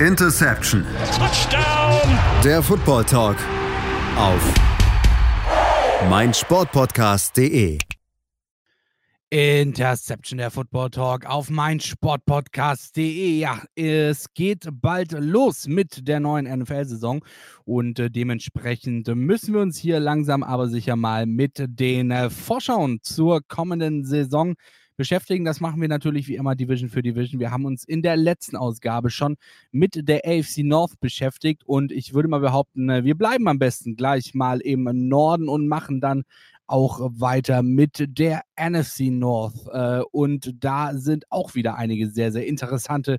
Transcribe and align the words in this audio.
Interception. 0.00 0.84
Touchdown. 1.16 2.18
Der 2.44 2.62
Football 2.62 3.04
Talk 3.04 3.38
auf 4.18 4.42
meinsportpodcast.de. 6.10 7.78
Interception, 9.30 10.36
der 10.36 10.50
Football 10.50 10.90
Talk 10.90 11.24
auf 11.24 11.48
meinsportpodcast.de. 11.48 13.38
Ja, 13.38 13.62
es 13.74 14.26
geht 14.34 14.68
bald 14.70 15.12
los 15.12 15.66
mit 15.66 16.06
der 16.06 16.20
neuen 16.20 16.44
NFL-Saison 16.44 17.24
und 17.64 17.98
äh, 17.98 18.10
dementsprechend 18.10 19.08
müssen 19.14 19.54
wir 19.54 19.62
uns 19.62 19.78
hier 19.78 19.98
langsam 19.98 20.42
aber 20.42 20.68
sicher 20.68 20.96
mal 20.96 21.24
mit 21.24 21.54
den 21.56 22.10
äh, 22.10 22.28
Vorschauen 22.28 22.98
zur 23.00 23.40
kommenden 23.48 24.04
Saison 24.04 24.48
beschäftigen. 24.48 24.76
Das 24.98 25.60
machen 25.60 25.80
wir 25.80 25.88
natürlich 25.88 26.26
wie 26.26 26.36
immer 26.36 26.54
Division 26.54 26.88
für 26.88 27.02
Division. 27.02 27.38
Wir 27.38 27.50
haben 27.50 27.66
uns 27.66 27.84
in 27.84 28.00
der 28.00 28.16
letzten 28.16 28.56
Ausgabe 28.56 29.10
schon 29.10 29.36
mit 29.70 30.08
der 30.08 30.22
AFC 30.24 30.58
North 30.58 30.98
beschäftigt 31.00 31.64
und 31.66 31.92
ich 31.92 32.14
würde 32.14 32.28
mal 32.28 32.40
behaupten, 32.40 32.88
äh, 32.88 33.04
wir 33.04 33.14
bleiben 33.14 33.46
am 33.46 33.58
besten 33.58 33.96
gleich 33.96 34.34
mal 34.34 34.60
im 34.60 34.84
Norden 35.08 35.48
und 35.48 35.68
machen 35.68 36.00
dann 36.00 36.24
auch 36.66 37.00
weiter 37.12 37.62
mit 37.62 38.04
der 38.08 38.42
NFC 38.58 39.10
North. 39.10 39.66
Äh, 39.70 40.00
und 40.12 40.64
da 40.64 40.94
sind 40.94 41.30
auch 41.30 41.54
wieder 41.54 41.76
einige 41.76 42.08
sehr, 42.08 42.32
sehr 42.32 42.46
interessante 42.46 43.18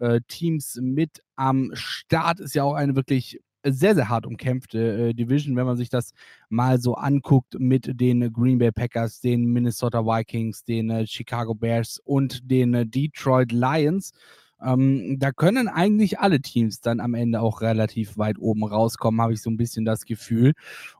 äh, 0.00 0.20
Teams 0.26 0.78
mit 0.82 1.22
am 1.36 1.70
Start. 1.74 2.40
Ist 2.40 2.54
ja 2.54 2.64
auch 2.64 2.74
eine 2.74 2.96
wirklich 2.96 3.40
sehr, 3.64 3.94
sehr 3.94 4.08
hart 4.08 4.26
umkämpfte 4.26 5.08
äh, 5.08 5.14
Division, 5.14 5.56
wenn 5.56 5.66
man 5.66 5.76
sich 5.76 5.88
das 5.88 6.12
mal 6.48 6.80
so 6.80 6.94
anguckt 6.94 7.58
mit 7.58 8.00
den 8.00 8.32
Green 8.32 8.58
Bay 8.58 8.72
Packers, 8.72 9.20
den 9.20 9.44
Minnesota 9.44 10.04
Vikings, 10.04 10.64
den 10.64 10.90
äh, 10.90 11.06
Chicago 11.06 11.54
Bears 11.54 12.00
und 12.04 12.50
den 12.50 12.74
äh, 12.74 12.86
Detroit 12.86 13.52
Lions. 13.52 14.12
Ähm, 14.62 15.16
da 15.18 15.32
können 15.32 15.68
eigentlich 15.68 16.20
alle 16.20 16.40
Teams 16.40 16.80
dann 16.80 17.00
am 17.00 17.14
Ende 17.14 17.40
auch 17.40 17.62
relativ 17.62 18.16
weit 18.16 18.38
oben 18.38 18.64
rauskommen, 18.64 19.20
habe 19.20 19.32
ich 19.32 19.42
so 19.42 19.50
ein 19.50 19.56
bisschen 19.56 19.84
das 19.84 20.04
Gefühl. 20.04 20.52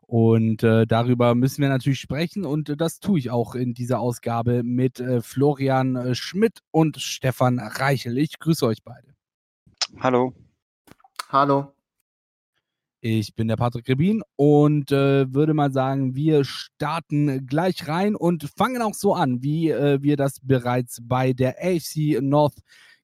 Und 0.02 0.62
äh, 0.62 0.86
darüber 0.86 1.34
müssen 1.34 1.62
wir 1.62 1.68
natürlich 1.68 2.00
sprechen 2.00 2.44
und 2.44 2.68
äh, 2.68 2.77
das 2.77 3.00
tue 3.00 3.18
ich 3.18 3.30
auch 3.30 3.55
in 3.55 3.72
dieser 3.72 4.00
Ausgabe 4.00 4.62
mit 4.62 5.00
äh, 5.00 5.22
Florian 5.22 5.96
äh, 5.96 6.14
Schmidt 6.14 6.60
und 6.70 7.00
Stefan 7.00 7.58
Reichel. 7.58 8.18
Ich 8.18 8.38
grüße 8.38 8.66
euch 8.66 8.83
beide. 8.83 9.14
Hallo. 10.00 10.34
Hallo. 11.30 11.72
Ich 13.05 13.34
bin 13.34 13.48
der 13.48 13.56
Patrick 13.56 13.89
Rebin 13.89 14.22
und 14.36 14.92
äh, 14.92 15.34
würde 15.34 15.55
mal 15.55 15.72
sagen, 15.72 16.14
wir 16.14 16.45
starten 16.45 17.48
gleich 17.48 17.89
rein 17.89 18.14
und 18.14 18.48
fangen 18.56 18.81
auch 18.81 18.95
so 18.95 19.12
an, 19.12 19.42
wie 19.42 19.70
äh, 19.70 20.00
wir 20.00 20.17
das 20.17 20.39
bereits 20.41 21.00
bei 21.03 21.33
der 21.33 21.56
AFC 21.61 22.20
North 22.20 22.55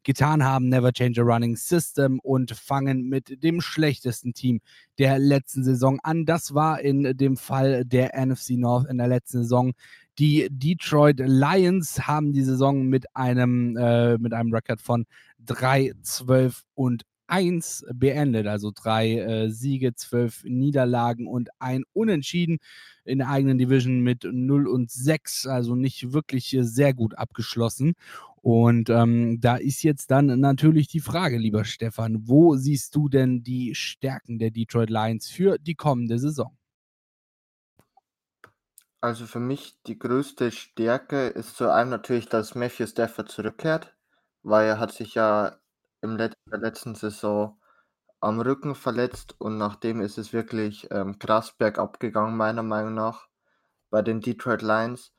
getan 0.04 0.44
haben, 0.44 0.68
Never 0.68 0.92
Change 0.92 1.20
a 1.20 1.24
Running 1.24 1.56
System 1.56 2.20
und 2.20 2.52
fangen 2.52 3.08
mit 3.08 3.42
dem 3.42 3.60
schlechtesten 3.60 4.34
Team 4.34 4.60
der 4.98 5.18
letzten 5.18 5.64
Saison 5.64 5.98
an. 6.04 6.26
Das 6.26 6.54
war 6.54 6.80
in 6.80 7.16
dem 7.16 7.36
Fall 7.36 7.84
der 7.84 8.12
NFC 8.16 8.50
North 8.50 8.88
in 8.88 8.98
der 8.98 9.08
letzten 9.08 9.38
Saison. 9.38 9.72
Die 10.20 10.46
Detroit 10.48 11.18
Lions 11.18 12.06
haben 12.06 12.32
die 12.32 12.44
Saison 12.44 12.84
mit 12.84 13.16
einem, 13.16 13.76
äh, 13.76 14.16
mit 14.18 14.32
einem 14.32 14.54
Rekord 14.54 14.80
von 14.80 15.06
3, 15.44 15.94
12 16.02 16.62
und 16.76 17.02
1 17.28 17.86
beendet, 17.94 18.46
also 18.46 18.72
drei 18.74 19.18
äh, 19.18 19.50
Siege, 19.50 19.94
zwölf 19.94 20.44
Niederlagen 20.44 21.26
und 21.26 21.50
ein 21.58 21.84
Unentschieden 21.92 22.58
in 23.04 23.18
der 23.18 23.28
eigenen 23.28 23.58
Division 23.58 24.00
mit 24.00 24.24
0 24.24 24.66
und 24.66 24.90
6, 24.90 25.46
also 25.46 25.74
nicht 25.74 26.12
wirklich 26.12 26.56
sehr 26.60 26.94
gut 26.94 27.16
abgeschlossen. 27.16 27.94
Und 28.42 28.88
ähm, 28.88 29.40
da 29.40 29.56
ist 29.56 29.82
jetzt 29.82 30.10
dann 30.10 30.40
natürlich 30.40 30.88
die 30.88 31.00
Frage, 31.00 31.38
lieber 31.38 31.64
Stefan, 31.64 32.28
wo 32.28 32.56
siehst 32.56 32.94
du 32.94 33.08
denn 33.08 33.42
die 33.42 33.74
Stärken 33.74 34.38
der 34.38 34.50
Detroit 34.50 34.90
Lions 34.90 35.28
für 35.28 35.58
die 35.58 35.74
kommende 35.74 36.18
Saison? 36.18 36.56
Also 39.00 39.26
für 39.26 39.40
mich 39.40 39.80
die 39.86 39.98
größte 39.98 40.50
Stärke 40.50 41.28
ist 41.28 41.56
zu 41.56 41.72
einem 41.72 41.90
natürlich, 41.90 42.28
dass 42.28 42.54
Matthew 42.54 42.86
Stafford 42.86 43.30
zurückkehrt, 43.30 43.96
weil 44.42 44.66
er 44.66 44.80
hat 44.80 44.92
sich 44.92 45.14
ja 45.14 45.60
im 46.00 46.16
Let 46.16 46.34
der 46.50 46.58
letzten 46.58 46.94
Saison 46.94 47.58
am 48.20 48.40
Rücken 48.40 48.74
verletzt 48.74 49.34
und 49.38 49.58
nachdem 49.58 50.00
ist 50.00 50.18
es 50.18 50.32
wirklich 50.32 50.88
ähm, 50.90 51.18
krass 51.18 51.52
bergab 51.52 52.00
gegangen, 52.00 52.36
meiner 52.36 52.62
Meinung 52.62 52.94
nach, 52.94 53.28
bei 53.90 54.02
den 54.02 54.20
Detroit 54.20 54.62
Lions. 54.62 55.12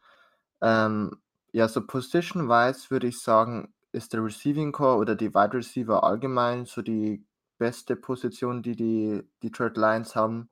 Ähm, 0.62 1.22
ja, 1.52 1.68
so 1.68 1.86
position-wise 1.86 2.92
würde 2.92 3.08
ich 3.08 3.20
sagen, 3.22 3.74
ist 3.92 4.14
der 4.14 4.24
Receiving 4.24 4.72
Core 4.72 4.98
oder 4.98 5.16
die 5.16 5.34
Wide 5.34 5.54
Receiver 5.54 6.04
allgemein 6.04 6.66
so 6.66 6.82
die 6.82 7.26
beste 7.58 7.96
Position, 7.96 8.62
die 8.62 8.76
die 8.76 9.24
Detroit 9.42 9.78
Lions 9.78 10.16
haben. 10.16 10.50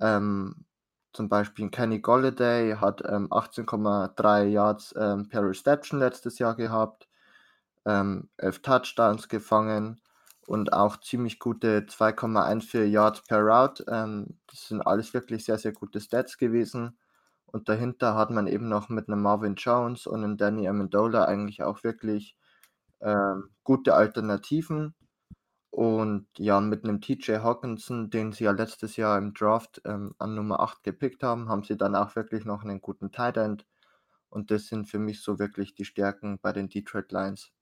Ähm, 0.00 0.66
zum 1.12 1.28
Beispiel 1.28 1.70
Kenny 1.70 2.00
Golladay 2.00 2.76
hat 2.76 3.02
ähm, 3.06 3.28
18,3 3.28 4.44
Yards 4.44 4.94
ähm, 4.98 5.28
per 5.28 5.42
Reception 5.42 5.98
letztes 5.98 6.38
Jahr 6.38 6.54
gehabt 6.54 7.05
ähm, 7.86 8.28
11 8.38 8.62
Touchdowns 8.62 9.28
gefangen 9.28 10.00
und 10.46 10.72
auch 10.72 10.98
ziemlich 11.00 11.38
gute 11.38 11.86
2,14 11.86 12.84
Yards 12.84 13.22
per 13.22 13.40
Route. 13.40 13.84
Ähm, 13.88 14.38
das 14.48 14.68
sind 14.68 14.82
alles 14.82 15.14
wirklich 15.14 15.44
sehr, 15.44 15.58
sehr 15.58 15.72
gute 15.72 16.00
Stats 16.00 16.36
gewesen. 16.38 16.98
Und 17.46 17.68
dahinter 17.68 18.14
hat 18.16 18.30
man 18.30 18.46
eben 18.46 18.68
noch 18.68 18.88
mit 18.88 19.08
einem 19.08 19.22
Marvin 19.22 19.54
Jones 19.54 20.06
und 20.06 20.22
einem 20.24 20.36
Danny 20.36 20.68
Amendola 20.68 21.24
eigentlich 21.24 21.62
auch 21.62 21.84
wirklich 21.84 22.36
ähm, 23.00 23.50
gute 23.64 23.94
Alternativen. 23.94 24.94
Und 25.70 26.26
ja, 26.38 26.60
mit 26.60 26.84
einem 26.84 27.00
TJ 27.00 27.38
Hawkinson, 27.42 28.10
den 28.10 28.32
sie 28.32 28.44
ja 28.44 28.52
letztes 28.52 28.96
Jahr 28.96 29.18
im 29.18 29.34
Draft 29.34 29.82
ähm, 29.84 30.14
an 30.18 30.34
Nummer 30.34 30.60
8 30.60 30.82
gepickt 30.82 31.22
haben, 31.22 31.48
haben 31.48 31.64
sie 31.64 31.76
dann 31.76 31.94
auch 31.94 32.16
wirklich 32.16 32.44
noch 32.44 32.62
einen 32.64 32.80
guten 32.80 33.12
Tight 33.12 33.36
End. 33.36 33.66
Und 34.30 34.50
das 34.50 34.66
sind 34.66 34.86
für 34.86 34.98
mich 34.98 35.22
so 35.22 35.38
wirklich 35.38 35.74
die 35.74 35.84
Stärken 35.84 36.38
bei 36.40 36.52
den 36.52 36.68
Detroit 36.68 37.12
Lions. 37.12 37.52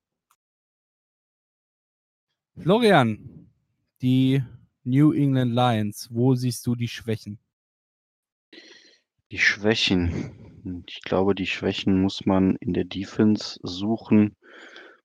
Florian, 2.56 3.50
die 4.00 4.40
New 4.84 5.12
England 5.12 5.52
Lions, 5.52 6.08
wo 6.12 6.36
siehst 6.36 6.64
du 6.66 6.76
die 6.76 6.86
Schwächen? 6.86 7.38
Die 9.32 9.38
Schwächen. 9.38 10.84
Ich 10.86 11.02
glaube, 11.02 11.34
die 11.34 11.46
Schwächen 11.46 12.00
muss 12.00 12.26
man 12.26 12.54
in 12.60 12.72
der 12.72 12.84
Defense 12.84 13.58
suchen. 13.62 14.36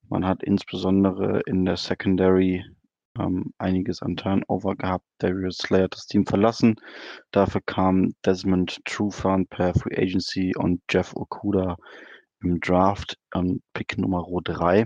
Man 0.07 0.25
hat 0.25 0.43
insbesondere 0.43 1.41
in 1.47 1.65
der 1.65 1.77
Secondary 1.77 2.63
ähm, 3.17 3.51
einiges 3.57 4.03
an 4.03 4.15
Turnover 4.15 4.75
gehabt. 4.75 5.05
Darius 5.17 5.57
Slayer 5.57 5.85
hat 5.85 5.95
das 5.95 6.05
Team 6.05 6.27
verlassen. 6.27 6.75
Dafür 7.31 7.61
kam 7.65 8.13
Desmond 8.23 8.79
Trufant 8.85 9.49
per 9.49 9.73
Free 9.73 9.97
Agency 9.97 10.53
und 10.55 10.81
Jeff 10.89 11.15
Okuda 11.15 11.77
im 12.41 12.59
Draft, 12.59 13.17
ähm, 13.33 13.61
Pick 13.73 13.97
Nummer 13.97 14.23
3. 14.43 14.85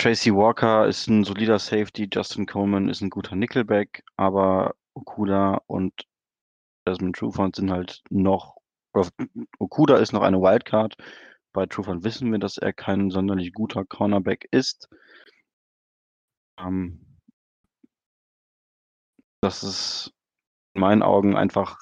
Tracy 0.00 0.34
Walker 0.34 0.86
ist 0.86 1.08
ein 1.08 1.24
solider 1.24 1.58
Safety, 1.58 2.08
Justin 2.10 2.46
Coleman 2.46 2.88
ist 2.88 3.02
ein 3.02 3.10
guter 3.10 3.36
Nickelback, 3.36 4.02
aber 4.16 4.74
Okuda 4.94 5.60
und 5.66 5.92
Desmond 6.88 7.16
Trufant 7.16 7.56
sind 7.56 7.70
halt 7.70 8.00
noch, 8.08 8.56
Okuda 9.58 9.98
ist 9.98 10.14
noch 10.14 10.22
eine 10.22 10.40
Wildcard. 10.40 10.96
Bei 11.52 11.66
Trufant 11.66 12.02
wissen 12.02 12.32
wir, 12.32 12.38
dass 12.38 12.56
er 12.56 12.72
kein 12.72 13.10
sonderlich 13.10 13.52
guter 13.52 13.84
Cornerback 13.84 14.48
ist. 14.52 14.88
Ähm, 16.58 17.18
das 19.42 19.62
ist 19.62 20.14
in 20.72 20.80
meinen 20.80 21.02
Augen 21.02 21.36
einfach 21.36 21.76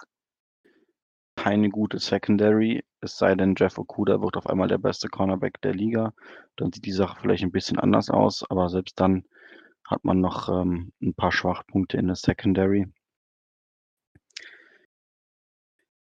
keine 1.37 1.69
gute 1.69 2.01
Secondary, 2.01 2.83
es 3.01 3.17
sei 3.17 3.35
denn, 3.35 3.55
Jeff 3.57 3.79
Okuda 3.79 4.21
wird 4.21 4.37
auf 4.37 4.47
einmal 4.47 4.69
der 4.69 4.79
beste 4.79 5.09
Cornerback 5.09 5.61
der 5.63 5.75
Liga. 5.75 6.13
Dann 6.57 6.73
sieht 6.73 6.85
die 6.85 6.93
Sache 6.93 7.19
vielleicht 7.21 7.43
ein 7.45 7.53
bisschen 7.53 7.79
anders 7.79 8.11
aus, 8.11 8.45
aber 8.49 8.69
selbst 8.69 8.99
dann 9.01 9.25
hat 9.85 10.05
man 10.05 10.21
noch 10.21 10.49
ähm, 10.49 10.93
ein 11.01 11.15
paar 11.15 11.33
Schwachpunkte 11.33 11.97
in 11.97 12.07
der 12.07 12.17
Secondary. 12.17 12.87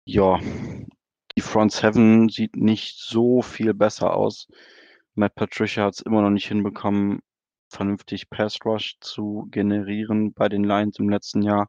Ja, 0.04 0.38
die 1.36 1.40
Front 1.42 1.72
Seven 1.72 2.28
sieht 2.28 2.56
nicht 2.56 2.98
so 2.98 3.42
viel 3.42 3.74
besser 3.74 4.14
aus. 4.14 4.48
Matt 5.14 5.34
Patricia 5.34 5.84
hat 5.84 5.94
es 5.94 6.00
immer 6.00 6.22
noch 6.22 6.30
nicht 6.30 6.48
hinbekommen, 6.48 7.20
vernünftig 7.68 8.30
Pass 8.30 8.58
Rush 8.64 8.96
zu 9.00 9.48
generieren 9.50 10.32
bei 10.32 10.48
den 10.48 10.64
Lions 10.64 10.98
im 10.98 11.08
letzten 11.08 11.42
Jahr. 11.42 11.68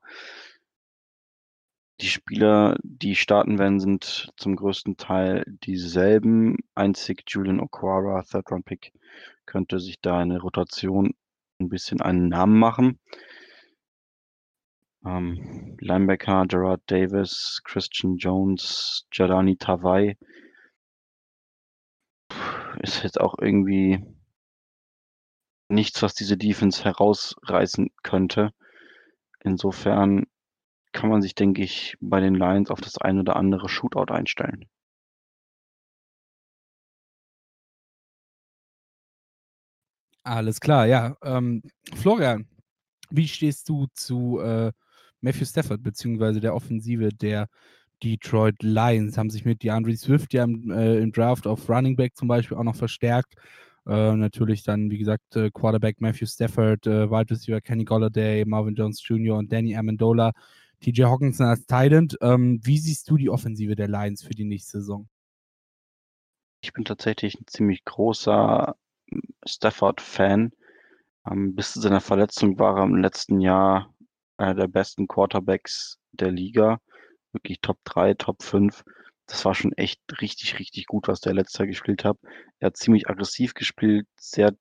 Die 1.99 2.09
Spieler, 2.09 2.77
die 2.83 3.15
starten 3.15 3.57
werden, 3.57 3.79
sind 3.79 4.31
zum 4.37 4.55
größten 4.55 4.97
Teil 4.97 5.43
dieselben. 5.47 6.57
Einzig 6.75 7.23
Julian 7.27 7.59
Okwara, 7.59 8.21
Third-Round-Pick, 8.23 8.93
könnte 9.45 9.79
sich 9.79 9.99
da 10.01 10.19
eine 10.19 10.39
Rotation 10.39 11.15
ein 11.59 11.69
bisschen 11.69 12.01
einen 12.01 12.29
Namen 12.29 12.59
machen. 12.59 12.99
Ähm, 15.03 15.75
Linebacker 15.79 16.45
Gerard 16.47 16.81
Davis, 16.85 17.61
Christian 17.63 18.17
Jones, 18.17 19.07
Jadani 19.11 19.57
Tavai 19.57 20.17
ist 22.81 23.03
jetzt 23.03 23.19
auch 23.19 23.35
irgendwie 23.39 24.03
nichts, 25.69 26.01
was 26.01 26.13
diese 26.13 26.37
Defense 26.37 26.83
herausreißen 26.83 27.89
könnte. 28.03 28.53
Insofern 29.39 30.25
kann 30.97 31.09
man 31.11 31.21
sich, 31.21 31.35
denke 31.35 31.61
ich, 31.63 31.95
bei 32.01 32.19
den 32.19 32.33
Lions 32.33 32.71
auf 32.71 32.81
das 32.81 32.97
ein 32.97 33.19
oder 33.19 33.35
andere 33.35 33.69
Shootout 33.69 34.11
einstellen. 34.11 34.65
Alles 40.23 40.59
klar, 40.59 40.87
ja. 40.87 41.15
Ähm, 41.23 41.61
Florian, 41.95 42.47
wie 43.11 43.27
stehst 43.27 43.69
du 43.69 43.87
zu 43.93 44.39
äh, 44.39 44.71
Matthew 45.21 45.45
Stafford 45.45 45.83
beziehungsweise 45.83 46.39
der 46.39 46.55
Offensive 46.55 47.09
der 47.09 47.47
Detroit 48.03 48.61
Lions? 48.63 49.17
Haben 49.17 49.29
sich 49.29 49.45
mit 49.45 49.63
DeAndre 49.63 49.95
Swift 49.95 50.33
ja 50.33 50.43
im, 50.45 50.71
äh, 50.71 50.97
im 50.97 51.11
Draft 51.11 51.45
auf 51.47 51.69
Running 51.69 51.95
Back 51.95 52.17
zum 52.17 52.27
Beispiel 52.27 52.57
auch 52.57 52.63
noch 52.63 52.75
verstärkt. 52.75 53.35
Äh, 53.87 54.15
natürlich 54.15 54.63
dann, 54.63 54.89
wie 54.89 54.97
gesagt, 54.97 55.35
äh, 55.35 55.51
Quarterback 55.53 56.01
Matthew 56.01 56.25
Stafford, 56.25 56.87
äh, 56.87 57.09
Wide 57.09 57.29
Receiver 57.29 57.61
Kenny 57.61 57.85
Golladay, 57.85 58.43
Marvin 58.45 58.75
Jones 58.75 59.01
Jr. 59.07 59.37
und 59.37 59.53
Danny 59.53 59.77
Amendola, 59.77 60.33
TJ 60.81 61.03
Hawkinson 61.03 61.47
als 61.47 61.65
Thailand. 61.65 62.17
Ähm, 62.21 62.59
wie 62.63 62.77
siehst 62.77 63.09
du 63.09 63.17
die 63.17 63.29
Offensive 63.29 63.75
der 63.75 63.87
Lions 63.87 64.23
für 64.23 64.33
die 64.33 64.45
nächste 64.45 64.79
Saison? 64.79 65.07
Ich 66.61 66.73
bin 66.73 66.85
tatsächlich 66.85 67.35
ein 67.39 67.47
ziemlich 67.47 67.83
großer 67.85 68.75
Stafford-Fan. 69.45 70.51
Ähm, 71.29 71.55
bis 71.55 71.73
zu 71.73 71.81
seiner 71.81 72.01
Verletzung 72.01 72.59
war 72.59 72.77
er 72.77 72.83
im 72.83 72.97
letzten 72.97 73.41
Jahr 73.41 73.93
einer 74.37 74.55
der 74.55 74.67
besten 74.67 75.07
Quarterbacks 75.07 75.99
der 76.11 76.31
Liga. 76.31 76.79
Wirklich 77.31 77.59
Top 77.61 77.79
3, 77.85 78.13
Top 78.15 78.43
5. 78.43 78.83
Das 79.27 79.43
war 79.45 79.53
schon 79.53 79.73
echt 79.73 80.01
richtig, 80.21 80.57
richtig 80.59 80.87
gut, 80.87 81.07
was 81.07 81.19
der 81.19 81.33
letztes 81.33 81.59
Jahr 81.59 81.67
gespielt 81.67 82.05
hat. 82.05 82.17
Er 82.59 82.67
hat 82.67 82.77
ziemlich 82.77 83.09
aggressiv 83.09 83.53
gespielt, 83.53 84.07
sehr 84.15 84.55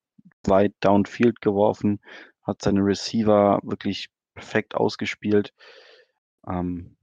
weit 0.45 0.75
downfield 0.81 1.41
geworfen, 1.41 2.01
hat 2.43 2.62
seine 2.62 2.81
Receiver 2.81 3.61
wirklich 3.62 4.09
perfekt 4.35 4.75
ausgespielt. 4.75 5.53
Ähm, 6.49 6.97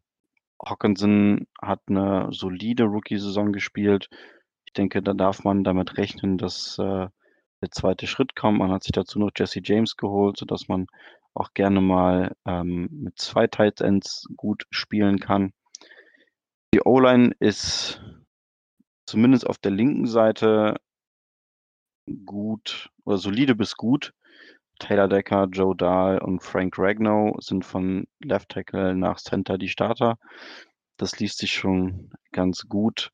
Hawkinson 0.64 1.48
hat 1.62 1.82
eine 1.88 2.28
solide 2.32 2.86
Rookie-Saison 2.86 3.52
gespielt. 3.52 4.10
Ich 4.66 4.74
denke, 4.74 5.02
da 5.02 5.14
darf 5.14 5.44
man 5.44 5.64
damit 5.64 5.98
rechnen, 5.98 6.38
dass 6.38 6.78
äh, 6.80 7.08
der 7.62 7.72
zweite 7.72 8.08
Schritt 8.08 8.36
kommt. 8.36 8.60
Man 8.60 8.72
hat 8.72 8.84
sich 8.84 8.92
dazu 8.92 9.20
noch 9.20 9.32
Jesse 9.36 9.62
James 9.64 9.98
geholt, 9.98 10.38
sodass 10.38 10.68
man 10.68 10.88
auch 11.34 11.54
gerne 11.54 11.82
mal 11.82 12.36
ähm, 12.46 12.90
mit 12.92 13.18
zwei 13.20 13.48
Tight 13.48 13.82
Ends 13.82 14.28
gut 14.36 14.66
spielen 14.70 15.20
kann. 15.20 15.54
Die 16.74 16.82
O-Line 16.82 17.32
ist 17.40 18.02
zumindest 19.06 19.48
auf 19.48 19.58
der 19.58 19.72
linken 19.72 20.08
Seite 20.08 20.80
gut 22.26 22.90
oder 23.06 23.18
solide 23.18 23.56
bis 23.56 23.76
gut. 23.76 24.14
Taylor 24.80 25.08
Decker, 25.08 25.48
Joe 25.52 25.76
Dahl 25.76 26.20
und 26.20 26.42
Frank 26.42 26.78
Ragnow 26.78 27.36
sind 27.40 27.66
von 27.66 28.06
Left 28.24 28.50
Tackle 28.50 28.96
nach 28.96 29.18
Center 29.20 29.58
die 29.58 29.70
Starter. 29.70 30.18
Das 30.98 31.20
liest 31.20 31.40
sich 31.40 31.52
schon 31.54 32.12
ganz 32.32 32.68
gut. 32.68 33.12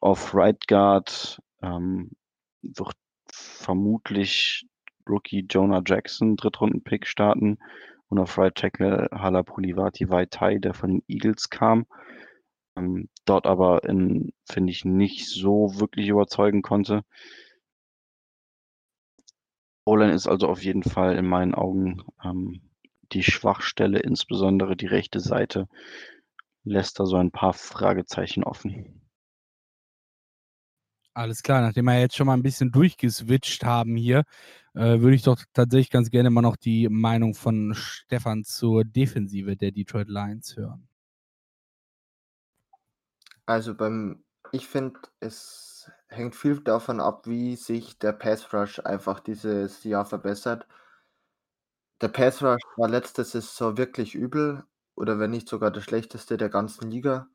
Auf 0.00 0.34
Right 0.34 0.66
Guard 0.66 1.40
ähm, 1.62 2.10
wird 2.62 2.96
vermutlich 3.30 4.66
Rookie 5.08 5.46
Jonah 5.48 5.82
Jackson, 5.84 6.36
Drittrunden-Pick, 6.36 7.06
starten. 7.06 7.58
Und 8.08 8.18
auf 8.18 8.38
Right 8.38 8.54
Tackle 8.54 9.08
Hala 9.12 9.42
Pulivati 9.42 10.08
Vaitai, 10.08 10.58
der 10.58 10.74
von 10.74 10.90
den 10.90 11.02
Eagles 11.08 11.50
kam. 11.50 11.86
Ähm, 12.76 13.08
dort 13.24 13.46
aber 13.46 13.80
finde 13.82 14.70
ich, 14.70 14.84
nicht 14.84 15.26
so 15.26 15.78
wirklich 15.78 16.08
überzeugen 16.08 16.62
konnte. 16.62 17.02
Olan 19.86 20.10
ist 20.10 20.26
also 20.26 20.48
auf 20.48 20.62
jeden 20.62 20.82
Fall 20.82 21.16
in 21.16 21.26
meinen 21.26 21.54
Augen 21.54 22.02
ähm, 22.22 22.62
die 23.12 23.22
Schwachstelle, 23.22 23.98
insbesondere 23.98 24.76
die 24.76 24.86
rechte 24.86 25.20
Seite, 25.20 25.68
lässt 26.64 26.98
da 26.98 27.06
so 27.06 27.16
ein 27.16 27.30
paar 27.30 27.52
Fragezeichen 27.52 28.44
offen. 28.44 29.00
Alles 31.12 31.42
klar, 31.42 31.60
nachdem 31.60 31.84
wir 31.84 32.00
jetzt 32.00 32.16
schon 32.16 32.26
mal 32.26 32.34
ein 32.34 32.42
bisschen 32.42 32.72
durchgeswitcht 32.72 33.62
haben 33.62 33.94
hier, 33.94 34.24
äh, 34.74 35.00
würde 35.00 35.14
ich 35.14 35.22
doch 35.22 35.40
tatsächlich 35.52 35.90
ganz 35.90 36.10
gerne 36.10 36.30
mal 36.30 36.42
noch 36.42 36.56
die 36.56 36.88
Meinung 36.88 37.34
von 37.34 37.72
Stefan 37.74 38.42
zur 38.42 38.84
Defensive 38.84 39.56
der 39.56 39.70
Detroit 39.70 40.08
Lions 40.08 40.56
hören. 40.56 40.88
Also 43.46 43.76
beim, 43.76 44.24
ich 44.50 44.66
finde, 44.66 44.98
es 45.20 45.73
hängt 46.14 46.36
viel 46.36 46.60
davon 46.60 47.00
ab, 47.00 47.26
wie 47.26 47.56
sich 47.56 47.98
der 47.98 48.12
Pass 48.12 48.52
Rush 48.52 48.80
einfach 48.80 49.20
dieses 49.20 49.84
Jahr 49.84 50.04
verbessert. 50.06 50.66
Der 52.00 52.08
Pass 52.08 52.42
Rush 52.42 52.62
war 52.76 52.88
letzte 52.88 53.24
Saison 53.24 53.76
wirklich 53.76 54.14
übel 54.14 54.64
oder 54.94 55.18
wenn 55.18 55.30
nicht 55.30 55.48
sogar 55.48 55.70
der 55.70 55.80
schlechteste 55.80 56.36
der 56.36 56.48
ganzen 56.48 56.90
Liga. 56.90 57.28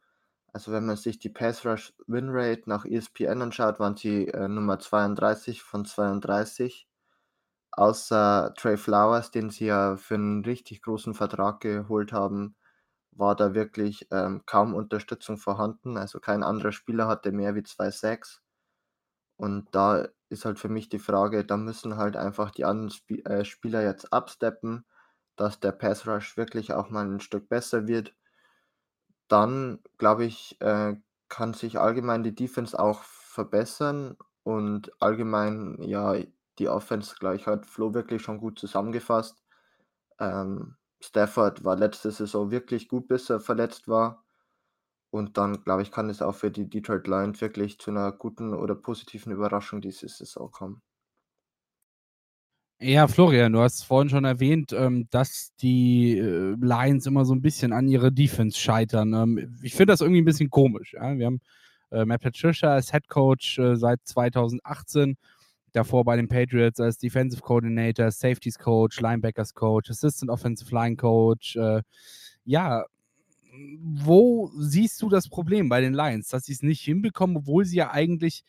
Also 0.53 0.71
wenn 0.71 0.85
man 0.85 0.97
sich 0.97 1.19
die 1.19 1.29
Pass 1.29 1.65
Rush 1.65 1.93
Win 2.07 2.29
Rate 2.31 2.63
nach 2.69 2.85
ESPN 2.85 3.41
anschaut, 3.41 3.79
waren 3.79 3.97
sie 3.97 4.27
äh, 4.27 4.47
Nummer 4.47 4.79
32 4.79 5.61
von 5.63 5.85
32. 5.85 6.87
Außer 7.71 8.53
Trey 8.57 8.77
Flowers, 8.77 9.31
den 9.31 9.49
sie 9.49 9.67
ja 9.67 9.97
für 9.97 10.15
einen 10.15 10.43
richtig 10.45 10.81
großen 10.81 11.13
Vertrag 11.15 11.61
geholt 11.61 12.13
haben, 12.13 12.55
war 13.11 13.35
da 13.35 13.53
wirklich 13.53 14.07
ähm, 14.11 14.43
kaum 14.45 14.73
Unterstützung 14.75 15.37
vorhanden. 15.37 15.97
Also 15.97 16.19
kein 16.19 16.43
anderer 16.43 16.71
Spieler 16.71 17.07
hatte 17.07 17.31
mehr 17.31 17.55
wie 17.55 17.63
zwei 17.63 17.91
Sacks. 17.91 18.41
Und 19.39 19.69
da 19.73 20.07
ist 20.29 20.45
halt 20.45 20.59
für 20.59 20.69
mich 20.69 20.89
die 20.89 20.99
Frage, 20.99 21.45
da 21.45 21.57
müssen 21.57 21.97
halt 21.97 22.17
einfach 22.17 22.51
die 22.51 22.65
anderen 22.65 22.89
Sp 22.93 23.23
äh, 23.25 23.45
Spieler 23.45 23.81
jetzt 23.83 24.13
absteppen, 24.13 24.85
dass 25.37 25.59
der 25.61 25.71
Pass 25.71 26.05
Rush 26.07 26.37
wirklich 26.37 26.73
auch 26.73 26.89
mal 26.91 27.05
ein 27.07 27.21
Stück 27.21 27.49
besser 27.49 27.87
wird. 27.87 28.13
Dann, 29.27 29.79
glaube 29.97 30.25
ich, 30.25 30.59
äh, 30.61 30.95
kann 31.29 31.53
sich 31.53 31.79
allgemein 31.79 32.23
die 32.23 32.33
Defense 32.35 32.77
auch 32.79 33.03
verbessern 33.03 34.17
und 34.43 34.91
allgemein, 35.01 35.77
ja, 35.81 36.15
die 36.57 36.67
Offense, 36.69 37.15
gleich 37.19 37.45
hat 37.47 37.65
Flo 37.65 37.93
wirklich 37.93 38.21
schon 38.23 38.39
gut 38.39 38.59
zusammengefasst. 38.59 39.43
Ähm, 40.19 40.77
Stafford 41.01 41.63
war 41.63 41.77
letzte 41.77 42.11
Saison 42.11 42.51
wirklich 42.51 42.89
gut, 42.89 43.07
bis 43.07 43.29
er 43.29 43.39
verletzt 43.41 43.87
war. 43.89 44.25
Und 45.11 45.37
dann, 45.37 45.63
glaube 45.63 45.81
ich, 45.81 45.91
kann 45.91 46.09
es 46.09 46.21
auch 46.21 46.35
für 46.35 46.51
die 46.51 46.69
Detroit 46.69 47.07
Lions 47.07 47.41
wirklich 47.41 47.79
zu 47.79 47.91
einer 47.91 48.11
guten 48.11 48.53
oder 48.53 48.75
positiven 48.75 49.31
Überraschung 49.31 49.81
diese 49.81 50.07
Saison 50.07 50.51
kommen. 50.51 50.81
Ja, 52.81 53.09
Florian, 53.09 53.51
du 53.51 53.59
hast 53.59 53.83
vorhin 53.83 54.07
schon 54.09 54.23
erwähnt, 54.23 54.71
ähm, 54.71 55.07
dass 55.09 55.53
die 55.57 56.17
äh, 56.17 56.55
Lions 56.61 57.05
immer 57.07 57.25
so 57.25 57.33
ein 57.33 57.41
bisschen 57.41 57.73
an 57.73 57.89
ihre 57.89 58.09
Defense 58.09 58.57
scheitern. 58.57 59.13
Ähm, 59.13 59.57
ich 59.61 59.73
finde 59.73 59.91
das 59.91 59.99
irgendwie 59.99 60.21
ein 60.21 60.25
bisschen 60.25 60.49
komisch. 60.49 60.93
Wir 60.93 61.25
haben 61.25 61.41
äh, 61.91 62.05
Matt 62.05 62.21
Patricia 62.21 62.69
als 62.69 62.91
Head 62.91 63.09
Coach 63.09 63.59
äh, 63.59 63.75
seit 63.75 63.99
2018 64.05 65.17
davor 65.73 66.05
bei 66.05 66.15
den 66.15 66.29
Patriots 66.29 66.79
als 66.79 66.97
Defensive 66.97 67.41
Coordinator, 67.41 68.11
Safeties 68.11 68.57
Coach, 68.57 69.01
Linebackers 69.01 69.53
Coach, 69.53 69.89
Assistant 69.89 70.31
Offensive 70.31 70.73
Line 70.73 70.95
Coach. 70.95 71.57
Ja, 72.43 72.85
wo 73.81 74.51
siehst 74.57 75.01
du 75.01 75.09
das 75.09 75.29
Problem 75.29 75.69
bei 75.69 75.81
den 75.81 75.93
Lions, 75.93 76.29
dass 76.29 76.43
sie 76.43 76.53
es 76.53 76.63
nicht 76.63 76.81
hinbekommen, 76.81 77.37
obwohl 77.37 77.65
sie 77.65 77.77
ja 77.77 77.91
eigentlich 77.91 78.43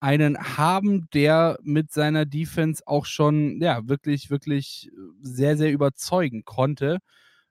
einen 0.00 0.38
haben, 0.38 1.08
der 1.14 1.58
mit 1.62 1.90
seiner 1.90 2.26
Defense 2.26 2.82
auch 2.86 3.06
schon 3.06 3.60
ja 3.60 3.88
wirklich, 3.88 4.30
wirklich 4.30 4.90
sehr, 5.20 5.56
sehr 5.56 5.72
überzeugen 5.72 6.44
konnte 6.44 6.98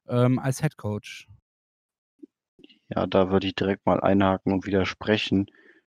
ähm, 0.07 0.39
als 0.39 0.61
Head 0.61 0.77
Coach? 0.77 1.27
Ja, 2.89 3.07
da 3.07 3.31
würde 3.31 3.47
ich 3.47 3.55
direkt 3.55 3.85
mal 3.85 3.99
einhaken 3.99 4.53
und 4.53 4.65
widersprechen. 4.65 5.47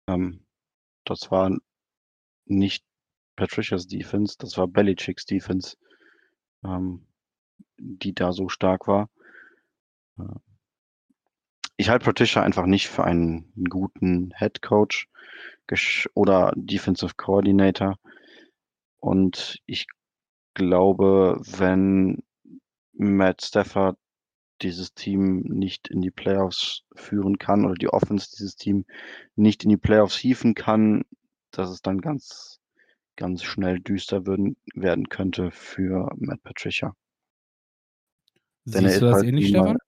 Ähm, 0.07 0.47
das 1.05 1.31
war 1.31 1.57
nicht 2.47 2.85
Patricias 3.37 3.87
Defense, 3.87 4.37
das 4.39 4.57
war 4.57 4.67
Belichicks 4.67 5.27
Defense, 5.27 5.77
ähm, 6.65 7.07
die 7.77 8.15
da 8.15 8.33
so 8.33 8.49
stark 8.49 8.89
war. 8.89 9.11
Ich 11.81 11.89
halte 11.89 12.05
Patricia 12.05 12.43
einfach 12.43 12.67
nicht 12.67 12.89
für 12.89 13.05
einen 13.05 13.53
guten 13.71 14.35
Head 14.37 14.63
Coach 14.63 15.09
oder 16.15 16.53
Defensive 16.57 17.15
Coordinator. 17.17 17.99
Und 18.99 19.63
ich 19.65 19.87
glaube, 20.55 21.41
wenn 21.41 22.25
Matt 22.95 23.43
Stafford 23.43 23.97
dieses 24.61 24.93
Team 24.93 25.43
nicht 25.43 25.87
in 25.87 26.01
die 26.01 26.11
Playoffs 26.11 26.83
führen 26.97 27.39
kann 27.39 27.65
oder 27.65 27.75
die 27.75 27.91
Offense 27.91 28.29
dieses 28.37 28.57
Team 28.57 28.85
nicht 29.37 29.63
in 29.63 29.71
die 29.71 29.77
Playoffs 29.77 30.17
hieven 30.17 30.55
kann, 30.55 31.05
dass 31.53 31.71
es 31.71 31.81
dann 31.81 32.01
ganz 32.01 32.59
ganz 33.15 33.45
schnell 33.45 33.79
düster 33.79 34.27
würden, 34.27 34.57
werden 34.75 35.09
könnte 35.09 35.53
für 35.53 36.11
Matt 36.17 36.43
Patricia. 36.43 36.95
Denn 38.65 38.89
Siehst 38.89 39.01
du 39.01 39.07
das 39.07 39.15
halt 39.17 39.27
ähnlich, 39.27 39.49
Stefan? 39.49 39.79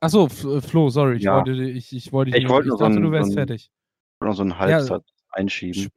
Achso, 0.00 0.26
äh, 0.26 0.60
Flo, 0.60 0.90
sorry, 0.90 1.16
ich 1.16 1.26
wollte, 1.26 1.52
ich, 1.52 1.92
ich 1.92 2.12
wollte, 2.12 2.36
ich, 2.36 2.48
wollte 2.48 2.68
ich 2.68 2.74
dachte, 2.74 2.92
so 2.92 2.98
ein, 2.98 3.02
du 3.02 3.10
wärst 3.10 3.32
so 3.32 3.32
ein, 3.32 3.36
fertig. 3.36 3.64
Ich 3.64 4.20
wollte 4.20 4.30
noch 4.30 4.36
so 4.36 4.42
einen 4.42 4.58
Halbsatz 4.58 5.06
ja. 5.08 5.24
einschieben. 5.32 5.88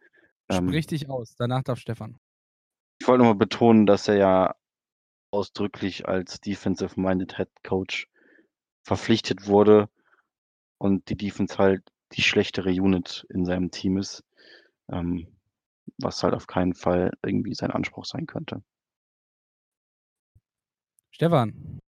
Ähm, 0.49 0.67
Sprich 0.67 0.87
dich 0.87 1.09
aus. 1.09 1.35
Danach 1.35 1.63
darf 1.63 1.79
Stefan. 1.79 2.19
ich 2.99 3.07
wollte 3.07 3.19
nochmal 3.19 3.35
betonen, 3.35 3.85
dass 3.85 4.07
er 4.07 4.15
ja 4.15 4.55
ausdrücklich 5.31 6.07
als 6.07 6.41
Defensive-Minded 6.41 7.37
Head 7.37 7.49
Coach 7.63 8.07
verpflichtet 8.83 9.47
wurde 9.47 9.89
und 10.77 11.09
die 11.09 11.15
Defense 11.15 11.57
halt 11.57 11.83
die 12.13 12.21
schlechtere 12.21 12.69
Unit 12.69 13.25
in 13.29 13.45
seinem 13.45 13.71
Team 13.71 13.97
ist, 13.97 14.23
ähm, 14.91 15.27
was 15.97 16.23
halt 16.23 16.33
auf 16.33 16.47
keinen 16.47 16.73
Fall 16.73 17.11
irgendwie 17.23 17.53
sein 17.53 17.71
Anspruch 17.71 18.05
sein 18.05 18.25
könnte. 18.25 18.63
Stefan. 21.11 21.79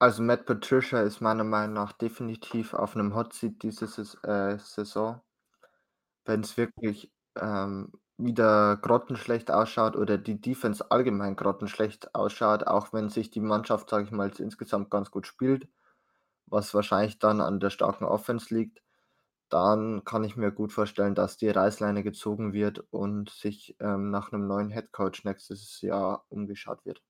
Also 0.00 0.20
Matt 0.24 0.46
Patricia 0.46 1.00
ist 1.02 1.20
meiner 1.20 1.44
Meinung 1.44 1.74
nach 1.74 1.92
definitiv 1.92 2.74
auf 2.74 2.96
einem 2.96 3.14
Hot 3.14 3.32
Seat 3.34 3.62
diese 3.62 3.86
äh, 4.24 4.58
Saison. 4.58 5.20
Wenn 6.24 6.40
es 6.40 6.56
wirklich 6.56 7.12
ähm, 7.36 7.92
wieder 8.16 8.76
grottenschlecht 8.78 9.50
ausschaut 9.50 9.96
oder 9.96 10.18
die 10.18 10.40
Defense 10.40 10.90
allgemein 10.90 11.36
grottenschlecht 11.36 12.14
ausschaut, 12.14 12.66
auch 12.66 12.92
wenn 12.92 13.08
sich 13.10 13.30
die 13.30 13.40
Mannschaft, 13.40 13.90
sage 13.90 14.04
ich 14.04 14.10
mal, 14.10 14.30
insgesamt 14.38 14.90
ganz 14.90 15.10
gut 15.10 15.26
spielt, 15.26 15.68
was 16.46 16.74
wahrscheinlich 16.74 17.18
dann 17.18 17.40
an 17.40 17.60
der 17.60 17.70
starken 17.70 18.04
Offense 18.04 18.54
liegt, 18.54 18.82
dann 19.50 20.04
kann 20.04 20.24
ich 20.24 20.36
mir 20.36 20.52
gut 20.52 20.72
vorstellen, 20.72 21.14
dass 21.16 21.36
die 21.38 21.50
Reißleine 21.50 22.02
gezogen 22.04 22.52
wird 22.54 22.80
und 22.90 23.30
sich 23.30 23.76
ähm, 23.80 24.10
nach 24.10 24.32
einem 24.32 24.46
neuen 24.48 24.70
Head 24.70 24.92
Coach 24.92 25.24
nächstes 25.24 25.80
Jahr 25.82 26.26
umgeschaut 26.30 26.84
wird. 26.86 27.02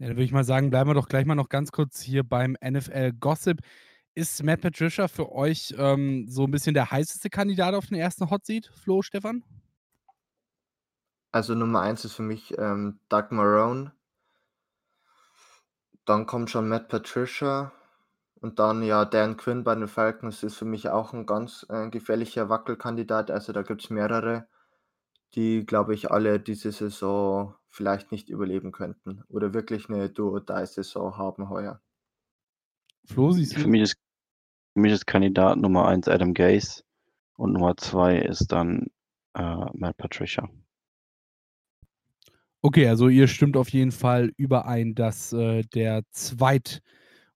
Ja, 0.00 0.06
dann 0.06 0.16
würde 0.16 0.24
ich 0.24 0.32
mal 0.32 0.44
sagen, 0.44 0.70
bleiben 0.70 0.88
wir 0.88 0.94
doch 0.94 1.08
gleich 1.08 1.26
mal 1.26 1.34
noch 1.34 1.50
ganz 1.50 1.72
kurz 1.72 2.00
hier 2.00 2.24
beim 2.24 2.56
NFL 2.64 3.12
Gossip. 3.20 3.60
Ist 4.14 4.42
Matt 4.42 4.62
Patricia 4.62 5.08
für 5.08 5.30
euch 5.30 5.74
ähm, 5.76 6.26
so 6.26 6.44
ein 6.44 6.50
bisschen 6.50 6.72
der 6.72 6.90
heißeste 6.90 7.28
Kandidat 7.28 7.74
auf 7.74 7.88
den 7.88 7.98
ersten 7.98 8.30
Hot 8.30 8.46
Seat, 8.46 8.70
Flo, 8.82 9.02
Stefan? 9.02 9.44
Also 11.32 11.54
Nummer 11.54 11.82
eins 11.82 12.06
ist 12.06 12.14
für 12.14 12.22
mich 12.22 12.56
ähm, 12.56 12.98
Doug 13.10 13.26
Marone. 13.28 13.92
Dann 16.06 16.24
kommt 16.24 16.48
schon 16.48 16.70
Matt 16.70 16.88
Patricia. 16.88 17.72
Und 18.36 18.58
dann 18.58 18.82
ja 18.82 19.04
Dan 19.04 19.36
Quinn 19.36 19.64
bei 19.64 19.74
den 19.74 19.86
Falcons 19.86 20.42
ist 20.42 20.56
für 20.56 20.64
mich 20.64 20.88
auch 20.88 21.12
ein 21.12 21.26
ganz 21.26 21.66
äh, 21.68 21.90
gefährlicher 21.90 22.48
Wackelkandidat. 22.48 23.30
Also 23.30 23.52
da 23.52 23.60
gibt 23.60 23.84
es 23.84 23.90
mehrere, 23.90 24.48
die, 25.34 25.64
glaube 25.64 25.94
ich, 25.94 26.10
alle 26.10 26.40
diese 26.40 26.72
Saison 26.72 27.54
vielleicht 27.68 28.10
nicht 28.12 28.28
überleben 28.28 28.72
könnten 28.72 29.22
oder 29.28 29.54
wirklich 29.54 29.88
eine 29.88 30.10
Do-or-Die-Saison 30.10 31.16
haben 31.16 31.48
heuer. 31.48 31.80
Flo, 33.04 33.30
siehst 33.30 33.54
Für 33.54 33.62
du? 33.62 33.68
mich 33.68 33.82
ist, 33.82 33.96
für 34.74 34.80
mich 34.80 34.92
ist 34.92 35.06
Kandidat 35.06 35.58
Nummer 35.58 35.86
eins 35.88 36.08
Adam 36.08 36.34
Gase 36.34 36.82
und 37.34 37.52
Nummer 37.52 37.76
zwei 37.76 38.18
ist 38.18 38.48
dann 38.52 38.88
äh, 39.34 39.66
Matt 39.72 39.96
Patricia. 39.96 40.48
Okay, 42.62 42.88
also 42.88 43.08
ihr 43.08 43.26
stimmt 43.26 43.56
auf 43.56 43.70
jeden 43.70 43.90
Fall 43.90 44.32
überein, 44.36 44.94
dass 44.94 45.32
äh, 45.32 45.62
der 45.74 46.02
Zweit- 46.10 46.82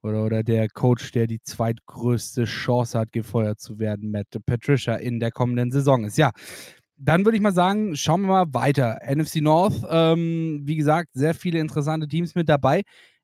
oder, 0.02 0.22
oder 0.22 0.42
der 0.42 0.68
Coach, 0.68 1.12
der 1.12 1.26
die 1.26 1.40
zweitgrößte 1.40 2.44
Chance 2.44 2.98
hat, 2.98 3.10
gefeuert 3.12 3.58
zu 3.58 3.78
werden, 3.78 4.10
Matt 4.10 4.26
Patricia 4.44 4.96
in 4.96 5.20
der 5.20 5.30
kommenden 5.30 5.70
Saison 5.70 6.04
ist. 6.04 6.18
Ja, 6.18 6.30
dann 7.04 7.25
würde 7.25 7.37
ich 7.37 7.42
mal 7.42 7.52
sagen, 7.52 7.96
schauen 7.96 8.23
wir 8.23 8.28
mal 8.28 8.54
weiter. 8.54 9.00
NFC 9.06 9.37
North, 9.37 9.84
ähm, 9.90 10.62
wie 10.64 10.76
gesagt, 10.76 11.11
sehr 11.12 11.34
viele 11.34 11.58
interessante 11.58 12.08
Teams 12.08 12.34
mit 12.34 12.49
dabei. 12.49 12.82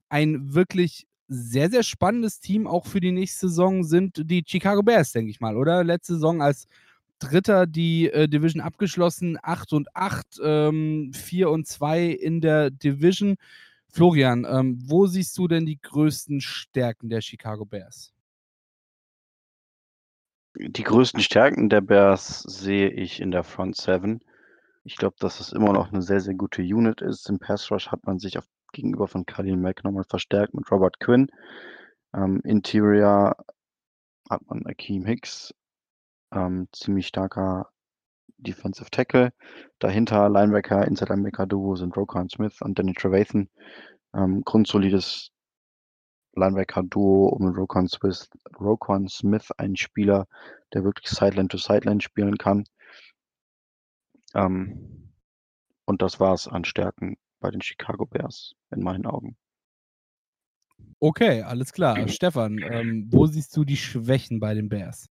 Ein 0.08 0.54
wirklich 0.54 1.06
sehr, 1.28 1.70
sehr 1.70 1.82
spannendes 1.82 2.40
Team 2.40 2.66
auch 2.66 2.86
für 2.86 3.00
die 3.00 3.12
nächste 3.12 3.48
Saison 3.48 3.84
sind 3.84 4.30
die 4.30 4.42
Chicago 4.46 4.82
Bears, 4.82 5.12
denke 5.12 5.30
ich 5.30 5.40
mal, 5.40 5.56
oder? 5.56 5.84
Letzte 5.84 6.14
Saison 6.14 6.42
als 6.42 6.66
Dritter 7.20 7.66
die 7.66 8.10
äh, 8.10 8.28
Division 8.28 8.60
abgeschlossen, 8.60 9.38
8 9.40 9.72
und 9.74 9.94
8, 9.94 10.40
ähm, 10.42 11.12
4 11.14 11.50
und 11.50 11.66
2 11.66 12.06
in 12.06 12.40
der 12.40 12.70
Division. 12.70 13.36
Florian, 13.92 14.46
ähm, 14.48 14.78
wo 14.86 15.06
siehst 15.06 15.36
du 15.38 15.48
denn 15.48 15.66
die 15.66 15.80
größten 15.80 16.40
Stärken 16.40 17.08
der 17.08 17.20
Chicago 17.20 17.64
Bears? 17.64 18.12
Die 20.56 20.82
größten 20.82 21.20
Stärken 21.20 21.68
der 21.68 21.80
Bears 21.80 22.42
sehe 22.42 22.90
ich 22.90 23.20
in 23.20 23.30
der 23.30 23.44
Front 23.44 23.76
Seven. 23.76 24.20
Ich 24.82 24.96
glaube, 24.96 25.16
dass 25.20 25.38
es 25.38 25.52
immer 25.52 25.72
noch 25.72 25.92
eine 25.92 26.02
sehr, 26.02 26.20
sehr 26.20 26.34
gute 26.34 26.62
Unit 26.62 27.00
ist. 27.02 27.28
Im 27.28 27.38
Pass 27.38 27.70
Rush 27.70 27.88
hat 27.88 28.04
man 28.04 28.18
sich 28.18 28.36
auf, 28.36 28.44
gegenüber 28.72 29.06
von 29.06 29.26
Khalil 29.26 29.56
Mack 29.56 29.84
nochmal 29.84 30.04
verstärkt 30.04 30.54
mit 30.54 30.70
Robert 30.70 30.98
Quinn. 30.98 31.30
Ähm, 32.14 32.40
Interior 32.42 33.36
hat 34.28 34.42
man 34.46 34.66
Akeem 34.66 35.04
Hicks, 35.04 35.54
ähm, 36.32 36.68
ziemlich 36.72 37.06
starker 37.06 37.70
Defensive 38.38 38.90
Tackle. 38.90 39.32
Dahinter 39.78 40.28
Linebacker, 40.28 40.86
Inside 40.86 41.12
Linebacker 41.12 41.46
Duo 41.46 41.76
sind 41.76 41.96
Roquan 41.96 42.28
Smith 42.28 42.60
und 42.60 42.78
Danny 42.78 42.94
Trevathan. 42.94 43.48
Ähm, 44.14 44.42
grundsolides 44.44 45.30
Linebacker-Duo 46.34 47.28
um 47.28 47.48
Roquan 47.48 47.88
Smith, 47.88 48.28
Roquan 48.58 49.08
Smith, 49.08 49.50
ein 49.56 49.76
Spieler, 49.76 50.26
der 50.72 50.84
wirklich 50.84 51.08
Sideline 51.08 51.48
to 51.48 51.58
Sideline 51.58 52.00
spielen 52.00 52.38
kann. 52.38 52.64
Ähm, 54.34 55.12
und 55.84 56.02
das 56.02 56.20
war 56.20 56.34
es 56.34 56.46
an 56.46 56.64
Stärken 56.64 57.16
bei 57.40 57.50
den 57.50 57.62
Chicago 57.62 58.06
Bears, 58.06 58.54
in 58.70 58.82
meinen 58.82 59.06
Augen. 59.06 59.36
Okay, 61.00 61.42
alles 61.42 61.72
klar. 61.72 62.06
Stefan, 62.08 62.58
ähm, 62.58 63.08
wo 63.10 63.26
siehst 63.26 63.56
du 63.56 63.64
die 63.64 63.76
Schwächen 63.76 64.38
bei 64.38 64.54
den 64.54 64.68
Bears? 64.68 65.08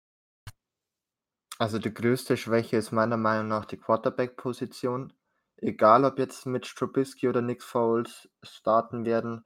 Also 1.59 1.77
die 1.77 1.93
größte 1.93 2.37
Schwäche 2.37 2.77
ist 2.77 2.91
meiner 2.91 3.17
Meinung 3.17 3.47
nach 3.47 3.65
die 3.65 3.77
Quarterback-Position. 3.77 5.13
Egal, 5.57 6.03
ob 6.03 6.19
jetzt 6.19 6.45
Mitch 6.45 6.73
Trubisky 6.75 7.27
oder 7.27 7.41
Nick 7.41 7.61
Foles 7.61 8.29
starten 8.41 9.05
werden. 9.05 9.45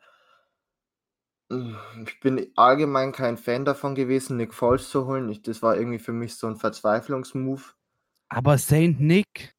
Ich 1.50 2.20
bin 2.20 2.52
allgemein 2.56 3.14
kein 3.14 3.38
Fan 3.38 3.64
davon 3.64 3.96
gewesen, 3.96 4.36
Nick 4.38 4.54
Foles 4.54 4.90
zu 4.90 5.06
holen. 5.06 5.30
Ich, 5.30 5.42
das 5.42 5.62
war 5.62 5.78
irgendwie 5.78 6.00
für 6.00 6.12
mich 6.12 6.36
so 6.36 6.48
ein 6.48 6.58
Verzweiflungsmove. 6.58 7.76
Aber 8.30 8.58
Saint 8.58 9.00
Nick, 9.00 9.56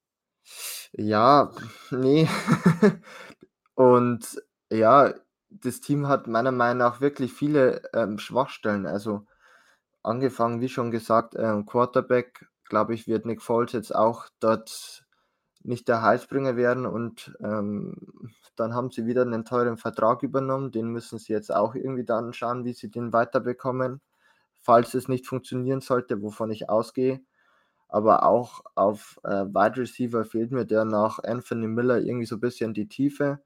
Ja, 0.92 1.50
nee. 1.90 2.28
Und 3.74 4.42
ja, 4.70 5.14
das 5.50 5.80
Team 5.80 6.08
hat 6.08 6.26
meiner 6.26 6.52
Meinung 6.52 6.78
nach 6.78 7.00
wirklich 7.00 7.32
viele 7.32 7.82
ähm, 7.94 8.18
Schwachstellen. 8.18 8.86
Also 8.86 9.26
angefangen, 10.02 10.60
wie 10.60 10.68
schon 10.68 10.90
gesagt, 10.90 11.34
ähm, 11.36 11.66
Quarterback, 11.66 12.46
glaube 12.64 12.94
ich, 12.94 13.06
wird 13.06 13.26
Nick 13.26 13.42
Foles 13.42 13.72
jetzt 13.72 13.94
auch 13.94 14.28
dort 14.40 15.06
nicht 15.62 15.88
der 15.88 16.02
Heilsbringer 16.02 16.56
werden. 16.56 16.86
Und 16.86 17.36
ähm, 17.40 18.32
dann 18.60 18.74
haben 18.74 18.90
sie 18.90 19.06
wieder 19.06 19.22
einen 19.22 19.44
teuren 19.44 19.76
Vertrag 19.78 20.22
übernommen. 20.22 20.70
Den 20.72 20.88
müssen 20.88 21.18
sie 21.18 21.32
jetzt 21.32 21.54
auch 21.54 21.74
irgendwie 21.74 22.04
dann 22.04 22.32
schauen, 22.32 22.64
wie 22.64 22.72
sie 22.72 22.90
den 22.90 23.12
weiterbekommen, 23.12 24.00
falls 24.60 24.94
es 24.94 25.08
nicht 25.08 25.26
funktionieren 25.26 25.80
sollte, 25.80 26.22
wovon 26.22 26.50
ich 26.50 26.68
ausgehe. 26.70 27.20
Aber 27.88 28.24
auch 28.24 28.62
auf 28.74 29.18
äh, 29.24 29.46
Wide 29.46 29.78
Receiver 29.80 30.24
fehlt 30.24 30.52
mir 30.52 30.66
der 30.66 30.84
nach 30.84 31.20
Anthony 31.24 31.68
Miller 31.68 31.98
irgendwie 32.00 32.26
so 32.26 32.36
ein 32.36 32.40
bisschen 32.40 32.74
die 32.74 32.88
Tiefe. 32.88 33.40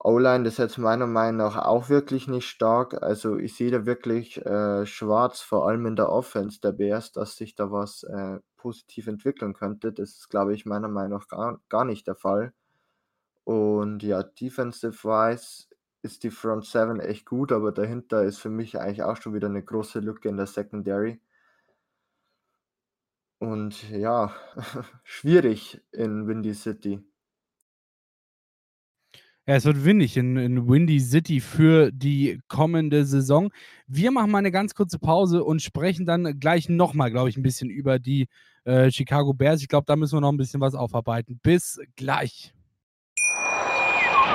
O-Line 0.00 0.46
ist 0.46 0.58
jetzt 0.58 0.78
meiner 0.78 1.06
Meinung 1.06 1.36
nach 1.38 1.56
auch 1.56 1.88
wirklich 1.88 2.28
nicht 2.28 2.48
stark. 2.48 3.02
Also 3.02 3.36
ich 3.36 3.54
sehe 3.56 3.70
da 3.70 3.84
wirklich 3.86 4.44
äh, 4.44 4.86
schwarz, 4.86 5.40
vor 5.40 5.68
allem 5.68 5.86
in 5.86 5.96
der 5.96 6.10
Offense 6.10 6.60
der 6.60 6.72
Bears, 6.72 7.12
dass 7.12 7.36
sich 7.36 7.54
da 7.56 7.70
was 7.72 8.04
äh, 8.04 8.38
positiv 8.56 9.08
entwickeln 9.08 9.54
könnte. 9.54 9.92
Das 9.92 10.10
ist, 10.10 10.28
glaube 10.30 10.54
ich, 10.54 10.66
meiner 10.66 10.88
Meinung 10.88 11.18
nach 11.18 11.28
gar, 11.28 11.60
gar 11.68 11.84
nicht 11.84 12.06
der 12.06 12.14
Fall. 12.16 12.52
Und 13.48 14.02
ja, 14.02 14.22
defensive-wise 14.22 15.68
ist 16.02 16.22
die 16.22 16.30
Front 16.30 16.66
7 16.66 17.00
echt 17.00 17.24
gut, 17.24 17.50
aber 17.50 17.72
dahinter 17.72 18.22
ist 18.22 18.36
für 18.36 18.50
mich 18.50 18.78
eigentlich 18.78 19.02
auch 19.02 19.16
schon 19.16 19.32
wieder 19.32 19.48
eine 19.48 19.62
große 19.62 20.00
Lücke 20.00 20.28
in 20.28 20.36
der 20.36 20.46
Secondary. 20.46 21.18
Und 23.38 23.88
ja, 23.88 24.34
schwierig 25.02 25.80
in 25.92 26.28
Windy 26.28 26.52
City. 26.52 27.02
Ja, 29.46 29.54
es 29.54 29.64
wird 29.64 29.82
windig 29.82 30.18
in, 30.18 30.36
in 30.36 30.68
Windy 30.68 31.00
City 31.00 31.40
für 31.40 31.90
die 31.90 32.42
kommende 32.48 33.06
Saison. 33.06 33.50
Wir 33.86 34.10
machen 34.10 34.30
mal 34.30 34.40
eine 34.40 34.50
ganz 34.52 34.74
kurze 34.74 34.98
Pause 34.98 35.42
und 35.42 35.62
sprechen 35.62 36.04
dann 36.04 36.38
gleich 36.38 36.68
nochmal, 36.68 37.10
glaube 37.10 37.30
ich, 37.30 37.38
ein 37.38 37.42
bisschen 37.42 37.70
über 37.70 37.98
die 37.98 38.28
äh, 38.64 38.90
Chicago 38.90 39.32
Bears. 39.32 39.62
Ich 39.62 39.68
glaube, 39.68 39.86
da 39.86 39.96
müssen 39.96 40.16
wir 40.16 40.20
noch 40.20 40.32
ein 40.32 40.36
bisschen 40.36 40.60
was 40.60 40.74
aufarbeiten. 40.74 41.40
Bis 41.42 41.80
gleich. 41.96 42.52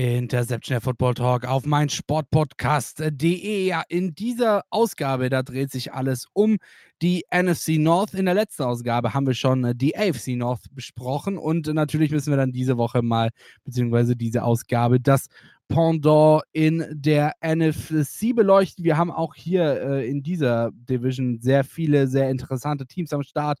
Interception 0.00 0.74
der 0.74 0.80
Football 0.80 1.14
Talk 1.14 1.46
auf 1.46 1.66
mein 1.66 1.88
Sportpodcast.de. 1.88 3.66
Ja, 3.66 3.82
in 3.88 4.14
dieser 4.14 4.62
Ausgabe, 4.70 5.28
da 5.28 5.42
dreht 5.42 5.70
sich 5.70 5.92
alles 5.92 6.26
um 6.32 6.56
die 7.02 7.24
NFC 7.30 7.78
North. 7.78 8.14
In 8.14 8.24
der 8.24 8.34
letzten 8.34 8.62
Ausgabe 8.62 9.12
haben 9.14 9.26
wir 9.26 9.34
schon 9.34 9.64
äh, 9.64 9.74
die 9.74 9.96
AFC 9.96 10.36
North 10.36 10.62
besprochen 10.72 11.36
und 11.38 11.66
natürlich 11.66 12.10
müssen 12.10 12.30
wir 12.30 12.38
dann 12.38 12.52
diese 12.52 12.78
Woche 12.78 13.02
mal, 13.02 13.30
beziehungsweise 13.64 14.16
diese 14.16 14.42
Ausgabe, 14.42 15.00
das 15.00 15.26
Pendant 15.68 16.42
in 16.52 16.84
der 16.90 17.34
NFC 17.42 18.34
beleuchten. 18.34 18.84
Wir 18.84 18.96
haben 18.96 19.10
auch 19.10 19.34
hier 19.34 19.82
äh, 19.82 20.08
in 20.08 20.22
dieser 20.22 20.70
Division 20.72 21.40
sehr 21.40 21.62
viele, 21.62 22.08
sehr 22.08 22.30
interessante 22.30 22.86
Teams 22.86 23.12
am 23.12 23.22
Start. 23.22 23.58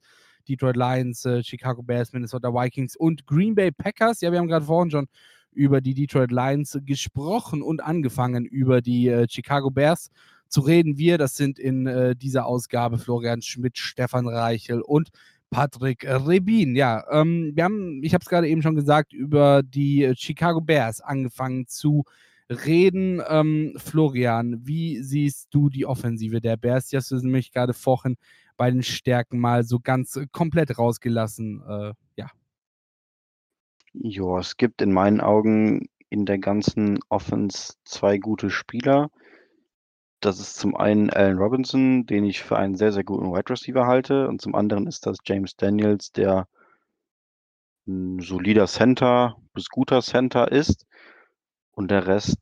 Detroit 0.48 0.76
Lions, 0.76 1.24
äh, 1.24 1.42
Chicago 1.42 1.82
Bears, 1.82 2.12
Minnesota 2.12 2.48
Vikings 2.52 2.96
und 2.96 3.26
Green 3.26 3.54
Bay 3.54 3.70
Packers. 3.70 4.20
Ja, 4.22 4.32
wir 4.32 4.38
haben 4.38 4.48
gerade 4.48 4.64
vorhin 4.64 4.90
schon 4.90 5.06
über 5.52 5.80
die 5.80 5.94
Detroit 5.94 6.30
Lions 6.30 6.78
gesprochen 6.84 7.62
und 7.62 7.82
angefangen 7.82 8.44
über 8.44 8.80
die 8.80 9.08
äh, 9.08 9.26
Chicago 9.28 9.70
Bears 9.70 10.10
zu 10.48 10.60
reden. 10.60 10.98
Wir, 10.98 11.18
das 11.18 11.36
sind 11.36 11.58
in 11.58 11.86
äh, 11.86 12.16
dieser 12.16 12.46
Ausgabe 12.46 12.98
Florian 12.98 13.42
Schmidt, 13.42 13.78
Stefan 13.78 14.26
Reichel 14.28 14.80
und 14.80 15.10
Patrick 15.50 16.04
Rebin. 16.04 16.76
Ja, 16.76 17.04
ähm, 17.10 17.52
wir 17.54 17.64
haben, 17.64 18.02
ich 18.02 18.14
habe 18.14 18.22
es 18.22 18.28
gerade 18.28 18.48
eben 18.48 18.62
schon 18.62 18.76
gesagt, 18.76 19.12
über 19.12 19.62
die 19.62 20.12
Chicago 20.16 20.60
Bears 20.60 21.00
angefangen 21.00 21.66
zu 21.66 22.04
reden. 22.48 23.22
Ähm, 23.28 23.74
Florian, 23.76 24.66
wie 24.66 25.02
siehst 25.02 25.48
du 25.50 25.68
die 25.68 25.86
Offensive 25.86 26.40
der 26.40 26.56
Bears? 26.56 26.88
Die 26.88 26.96
hast 26.96 27.10
du 27.10 27.16
nämlich 27.16 27.52
gerade 27.52 27.74
vorhin 27.74 28.16
bei 28.56 28.70
den 28.70 28.82
Stärken 28.82 29.38
mal 29.38 29.64
so 29.64 29.80
ganz 29.80 30.18
komplett 30.32 30.78
rausgelassen. 30.78 31.62
Äh, 31.66 31.92
ja. 32.16 32.30
Ja, 33.92 34.38
es 34.38 34.56
gibt 34.56 34.82
in 34.82 34.92
meinen 34.92 35.20
Augen 35.20 35.88
in 36.10 36.24
der 36.26 36.38
ganzen 36.38 37.00
Offense 37.08 37.74
zwei 37.84 38.18
gute 38.18 38.50
Spieler. 38.50 39.10
Das 40.20 40.38
ist 40.38 40.56
zum 40.56 40.76
einen 40.76 41.10
Allen 41.10 41.38
Robinson, 41.38 42.06
den 42.06 42.24
ich 42.24 42.42
für 42.42 42.56
einen 42.56 42.76
sehr, 42.76 42.92
sehr 42.92 43.04
guten 43.04 43.32
Wide 43.32 43.50
Receiver 43.50 43.86
halte. 43.86 44.28
Und 44.28 44.40
zum 44.40 44.54
anderen 44.54 44.86
ist 44.86 45.06
das 45.06 45.18
James 45.24 45.56
Daniels, 45.56 46.12
der 46.12 46.46
ein 47.86 48.20
solider 48.20 48.66
Center 48.66 49.36
bis 49.54 49.68
guter 49.68 50.02
Center 50.02 50.52
ist. 50.52 50.86
Und 51.72 51.90
der 51.90 52.06
Rest 52.06 52.36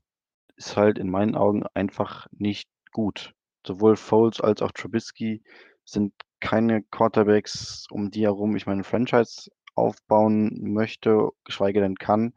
ist 0.57 0.76
halt 0.76 0.99
in 0.99 1.09
meinen 1.09 1.35
Augen 1.35 1.64
einfach 1.75 2.26
nicht 2.33 2.69
gut. 2.93 3.33
Sowohl 3.67 3.97
Foles 3.97 4.40
als 4.40 4.61
auch 4.61 4.73
Trubisky 4.73 5.43
sind 5.85 6.12
keine 6.40 6.83
Quarterbacks, 6.83 7.87
um 7.90 8.11
die 8.11 8.23
herum 8.23 8.57
ich 8.57 8.67
meine 8.67 8.85
Franchise 8.85 9.50
aufbauen 9.78 10.73
möchte, 10.73 11.30
geschweige 11.44 11.80
denn 11.80 11.97
kann. 11.97 12.35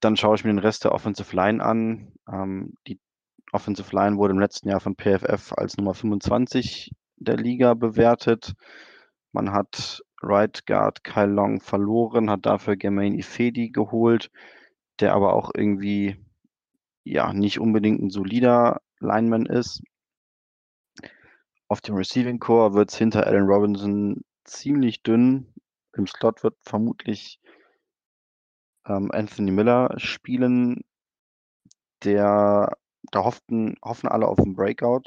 Dann 0.00 0.16
schaue 0.16 0.36
ich 0.36 0.44
mir 0.44 0.52
den 0.52 0.58
Rest 0.58 0.84
der 0.84 0.92
Offensive 0.92 1.34
Line 1.34 1.64
an. 1.64 2.12
Ähm, 2.30 2.74
die 2.86 3.00
Offensive 3.52 3.94
Line 3.94 4.16
wurde 4.16 4.32
im 4.32 4.40
letzten 4.40 4.68
Jahr 4.68 4.80
von 4.80 4.96
PFF 4.96 5.52
als 5.52 5.76
Nummer 5.76 5.94
25 5.94 6.92
der 7.16 7.36
Liga 7.36 7.74
bewertet. 7.74 8.54
Man 9.32 9.52
hat 9.52 10.02
Right 10.22 10.66
Guard 10.66 11.04
Kyle 11.04 11.26
Long 11.26 11.60
verloren, 11.60 12.30
hat 12.30 12.46
dafür 12.46 12.76
Germain 12.76 13.14
Ifedi 13.14 13.70
geholt, 13.70 14.30
der 15.00 15.14
aber 15.14 15.34
auch 15.34 15.50
irgendwie 15.54 16.16
ja 17.04 17.32
nicht 17.32 17.60
unbedingt 17.60 18.00
ein 18.02 18.10
solider 18.10 18.80
Lineman 18.98 19.46
ist. 19.46 19.82
Auf 21.68 21.80
dem 21.80 21.96
Receiving 21.96 22.38
Core 22.38 22.74
wird 22.74 22.90
es 22.90 22.98
hinter 22.98 23.26
Allen 23.26 23.46
Robinson 23.46 24.22
ziemlich 24.44 25.02
dünn. 25.02 25.52
Im 25.96 26.06
Slot 26.06 26.44
wird 26.44 26.56
vermutlich 26.62 27.40
ähm, 28.86 29.10
Anthony 29.12 29.50
Miller 29.50 29.94
spielen. 29.98 30.84
Der, 32.04 32.76
da 33.10 33.24
hofften, 33.24 33.76
hoffen 33.82 34.08
alle 34.08 34.28
auf 34.28 34.38
einen 34.38 34.54
Breakout. 34.54 35.04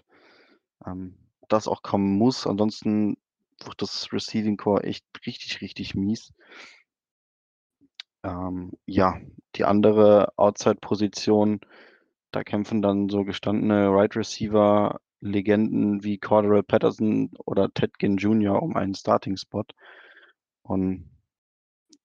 Ähm, 0.85 1.15
das 1.47 1.67
auch 1.67 1.83
kommen 1.83 2.17
muss. 2.17 2.47
Ansonsten 2.47 3.17
wird 3.63 3.81
das 3.81 4.11
Receiving 4.11 4.57
Core 4.57 4.83
echt 4.83 5.05
richtig, 5.25 5.61
richtig 5.61 5.95
mies. 5.95 6.33
Ähm, 8.23 8.71
ja, 8.85 9.19
die 9.55 9.65
andere 9.65 10.33
Outside-Position, 10.37 11.61
da 12.31 12.43
kämpfen 12.43 12.81
dann 12.81 13.09
so 13.09 13.23
gestandene 13.23 13.89
Right 13.89 14.15
Receiver 14.15 14.99
Legenden 15.21 16.03
wie 16.03 16.17
Cordero 16.17 16.63
Patterson 16.63 17.31
oder 17.45 17.73
Ted 17.73 17.99
Ginn 17.99 18.17
Jr. 18.17 18.61
um 18.61 18.75
einen 18.75 18.95
Starting-Spot. 18.95 19.65
Und 20.69 21.09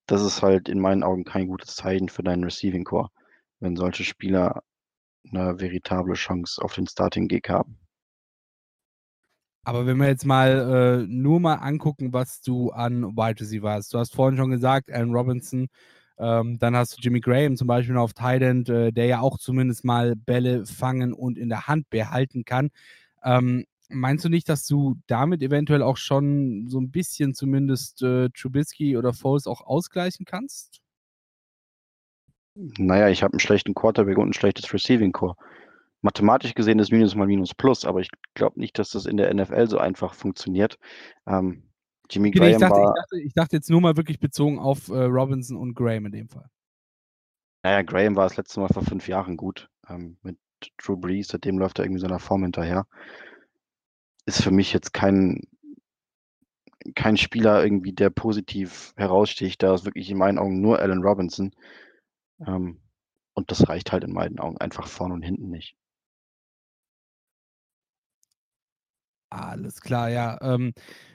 das 0.07 0.23
ist 0.23 0.43
halt 0.43 0.71
in 0.71 0.81
meinen 0.81 1.03
Augen 1.03 1.25
kein 1.25 1.49
gutes 1.49 1.77
Zeichen 1.77 2.09
für 2.09 2.23
deinen 2.23 2.45
Receiving 2.45 2.85
Core, 2.85 3.11
wenn 3.61 3.77
solche 3.77 4.05
Spieler 4.05 4.63
eine 5.31 5.61
veritable 5.61 6.15
Chance 6.15 6.63
auf 6.63 6.75
den 6.75 6.87
Starting 6.87 7.29
Gig 7.29 7.43
haben. 7.49 7.79
Aber 9.65 9.87
wenn 9.87 9.99
wir 9.99 10.09
jetzt 10.09 10.25
mal 10.25 11.03
äh, 11.03 11.07
nur 11.07 11.41
mal 11.41 11.57
angucken, 11.57 12.15
was 12.15 12.41
du 12.41 12.71
an 12.71 13.17
Wide 13.17 13.41
Receiver 13.41 13.71
hast. 13.71 13.93
Du 13.93 13.99
hast 13.99 14.15
vorhin 14.15 14.39
schon 14.39 14.51
gesagt, 14.51 14.91
Allen 14.91 15.13
Robinson, 15.13 15.69
ähm, 16.19 16.59
dann 16.59 16.75
hast 16.75 16.97
du 16.97 17.03
Jimmy 17.03 17.21
Graham 17.21 17.57
zum 17.57 17.67
Beispiel 17.67 17.97
auf 17.99 18.15
Thailand, 18.15 18.69
äh, 18.71 18.93
der 18.93 19.07
ja 19.07 19.21
auch 19.21 19.39
zumindest 19.39 19.85
mal 19.85 20.17
Bälle 20.17 20.65
fangen 20.65 21.13
und 21.13 21.37
in 21.37 21.51
der 21.51 21.67
Hand 21.67 21.91
behalten 21.91 22.45
kann. 22.45 22.71
Ähm, 23.23 23.67
meinst 23.89 24.25
du 24.25 24.29
nicht, 24.29 24.49
dass 24.49 24.67
du 24.67 24.97
damit 25.07 25.43
eventuell 25.43 25.83
auch 25.83 25.97
schon 25.97 26.67
so 26.69 26.81
ein 26.81 26.91
bisschen 26.91 27.35
zumindest 27.35 28.03
äh, 28.03 28.29
Trubisky 28.31 28.97
oder 28.97 29.13
Foles 29.13 29.47
auch 29.47 29.61
ausgleichen 29.61 30.25
kannst? 30.25 30.81
Naja, 32.55 33.09
ich 33.09 33.23
habe 33.23 33.33
einen 33.33 33.41
schlechten 33.41 33.75
Quarterback 33.75 34.19
und 34.19 34.31
ein 34.31 34.33
schlechtes 34.33 34.73
Receiving 34.73 35.13
Core. 35.13 35.37
Mathematisch 36.03 36.55
gesehen 36.55 36.79
ist 36.79 36.93
Minus 36.93 37.15
mal 37.15 37.27
Minus 37.27 37.55
Plus, 37.55 37.85
aber 37.85 38.01
ich 38.01 38.11
glaube 38.35 38.61
nicht, 38.61 38.79
dass 38.79 38.91
das 38.91 39.07
in 39.07 39.17
der 39.17 39.33
NFL 39.33 39.69
so 39.69 39.79
einfach 39.79 40.15
funktioniert. 40.15 40.79
Ähm, 41.27 41.65
Jimmy 42.11 42.31
Graham 42.31 42.51
ich, 42.51 42.59
dachte, 42.59 42.75
war. 42.75 42.91
Ich 42.91 43.01
dachte, 43.01 43.21
ich 43.21 43.35
dachte, 43.35 43.57
jetzt 43.57 43.71
nur 43.71 43.81
mal 43.81 43.97
wirklich 43.97 44.21
bezogen 44.21 44.59
auf 44.59 44.89
äh, 44.89 45.05
Robinson 45.05 45.57
und 45.57 45.75
Graham 45.75 46.07
in 46.07 46.13
dem 46.13 46.29
Fall. 46.29 46.49
Naja, 47.65 47.83
Graham 47.83 48.17
war 48.17 48.25
das 48.25 48.37
letzte 48.37 48.61
Mal 48.61 48.69
vor 48.69 48.83
fünf 48.83 49.09
Jahren 49.09 49.37
gut. 49.37 49.71
Ähm, 49.89 50.19
mit 50.23 50.37
Drew 50.77 50.97
Brees, 50.97 51.29
seitdem 51.29 51.59
läuft 51.59 51.79
er 51.79 51.87
irgendwie 51.87 52.01
so 52.01 52.07
einer 52.07 52.19
Form 52.19 52.43
hinterher. 52.43 52.87
Ist 54.27 54.43
für 54.43 54.51
mich 54.51 54.73
jetzt 54.73 54.93
kein, 54.93 55.43
kein 56.95 57.17
Spieler 57.17 57.63
irgendwie, 57.65 57.93
der 57.93 58.11
positiv 58.11 58.93
heraussticht. 58.97 59.63
Da 59.63 59.75
ist 59.75 59.85
wirklich 59.85 60.11
in 60.11 60.19
meinen 60.19 60.39
Augen 60.39 60.61
nur 60.61 60.79
Allen 60.81 61.03
Robinson. 61.03 61.53
Ähm, 62.47 62.81
und 63.35 63.51
das 63.51 63.69
reicht 63.69 63.93
halt 63.93 64.05
in 64.05 64.13
meinen 64.13 64.39
Augen 64.41 64.59
einfach 64.59 64.89
vorne 64.89 65.15
und 65.15 65.23
hinten 65.23 65.51
nicht. 65.51 65.77
Alles 69.31 69.81
klar, 69.81 70.11
ja. 70.11 70.39
Ähm, 70.43 70.73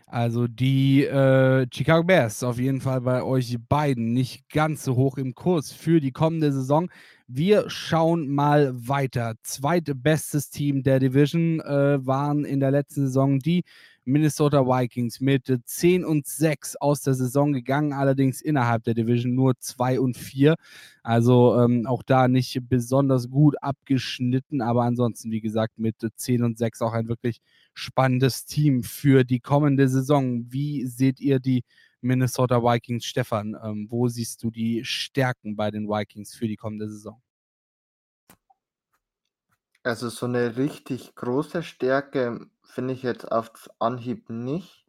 also 0.08 0.48
die 0.48 1.06
äh, 1.06 1.68
Chicago 1.72 2.04
Bears 2.04 2.44
auf 2.44 2.60
jeden 2.60 2.82
Fall 2.82 3.02
bei 3.02 3.24
euch 3.24 3.58
beiden 3.70 4.14
nicht 4.14 4.50
ganz 4.50 4.84
so 4.84 4.96
hoch 4.96 5.18
im 5.18 5.36
Kurs 5.36 5.72
für 5.72 6.00
die 6.02 6.12
kommende 6.12 6.52
Saison. 6.52 6.90
Wir 7.32 7.70
schauen 7.70 8.28
mal 8.28 8.74
weiter. 8.88 9.36
Zweitbestes 9.44 10.50
Team 10.50 10.82
der 10.82 11.00
Division 11.00 11.60
äh, 11.60 12.04
waren 12.04 12.44
in 12.44 12.60
der 12.60 12.72
letzten 12.72 13.02
Saison 13.02 13.38
die 13.38 13.64
Minnesota 14.04 14.66
Vikings 14.66 15.20
mit 15.20 15.46
10 15.64 16.06
und 16.06 16.26
6 16.26 16.78
aus 16.78 17.02
der 17.02 17.14
Saison 17.14 17.54
gegangen, 17.54 17.94
allerdings 17.94 18.42
innerhalb 18.42 18.84
der 18.84 18.96
Division 18.96 19.36
nur 19.36 19.54
2 19.60 20.00
und 20.00 20.18
4. 20.18 20.56
Also 21.04 21.56
ähm, 21.62 21.86
auch 21.86 22.02
da 22.02 22.28
nicht 22.28 22.68
besonders 22.68 23.30
gut 23.30 23.62
abgeschnitten, 23.62 24.62
aber 24.64 24.82
ansonsten, 24.86 25.30
wie 25.30 25.42
gesagt, 25.42 25.78
mit 25.78 25.98
10 26.16 26.42
und 26.44 26.58
6 26.58 26.82
auch 26.82 26.94
ein 26.94 27.10
wirklich 27.10 27.42
spannendes 27.76 28.46
Team 28.46 28.82
für 28.82 29.24
die 29.24 29.40
kommende 29.40 29.88
Saison. 29.88 30.52
Wie 30.52 30.88
seht 30.88 31.20
ihr 31.20 31.40
die 31.40 31.64
Minnesota 32.02 32.62
Vikings, 32.62 33.06
Stefan? 33.06 33.56
Ähm, 33.64 33.88
wo 33.90 34.08
siehst 34.08 34.44
du 34.44 34.52
die 34.52 34.84
Stärken 34.86 35.56
bei 35.56 35.72
den 35.72 35.88
Vikings 35.88 36.36
für 36.36 36.48
die 36.48 36.56
kommende 36.56 36.90
Saison? 36.90 37.22
Also 39.84 40.10
so 40.10 40.26
eine 40.26 40.58
richtig 40.58 41.16
große 41.16 41.64
Stärke 41.64 42.48
finde 42.64 42.94
ich 42.94 43.04
jetzt 43.04 43.32
auf 43.32 43.70
Anhieb 43.80 44.30
nicht. 44.30 44.86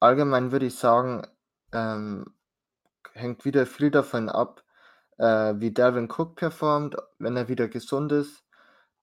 Allgemein 0.00 0.52
würde 0.52 0.66
ich 0.66 0.74
sagen, 0.74 1.26
ähm, 1.72 2.34
hängt 3.12 3.44
wieder 3.44 3.66
viel 3.66 3.90
davon 3.90 4.28
ab, 4.28 4.64
äh, 5.18 5.54
wie 5.58 5.72
Dalvin 5.72 6.10
Cook 6.10 6.36
performt. 6.36 6.96
Wenn 7.18 7.36
er 7.36 7.48
wieder 7.48 7.68
gesund 7.68 8.12
ist, 8.12 8.44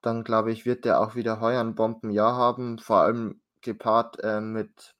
dann 0.02 0.24
glaube 0.24 0.52
ich, 0.52 0.66
wird 0.66 0.86
er 0.86 1.00
auch 1.00 1.16
wieder 1.16 1.40
heuer 1.42 1.62
ein 1.62 1.76
Bombenjahr 1.76 2.36
haben. 2.36 2.80
Vor 2.80 2.98
allem 2.98 3.42
gepaart 3.62 4.20
äh, 4.24 4.42
mit 4.42 4.96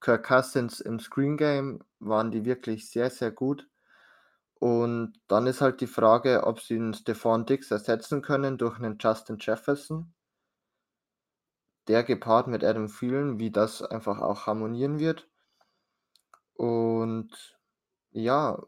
Kirk 0.00 0.26
Cousins 0.26 0.80
im 0.80 0.98
Screen 0.98 1.36
Game 1.36 1.84
waren 1.98 2.30
die 2.30 2.44
wirklich 2.44 2.88
sehr, 2.88 3.10
sehr 3.10 3.30
gut. 3.30 3.68
Und 4.54 5.14
dann 5.26 5.46
ist 5.46 5.60
halt 5.60 5.80
die 5.80 5.86
Frage, 5.86 6.44
ob 6.46 6.60
sie 6.60 6.76
einen 6.76 6.94
Stephon 6.94 7.46
Diggs 7.46 7.70
ersetzen 7.70 8.22
können 8.22 8.58
durch 8.58 8.78
einen 8.78 8.98
Justin 9.00 9.38
Jefferson. 9.40 10.12
Der 11.88 12.04
gepaart 12.04 12.46
mit 12.46 12.62
Adam 12.62 12.88
Thielen, 12.88 13.38
wie 13.38 13.50
das 13.50 13.82
einfach 13.82 14.20
auch 14.20 14.46
harmonieren 14.46 14.98
wird. 14.98 15.28
Und 16.54 17.58
ja, 18.10 18.62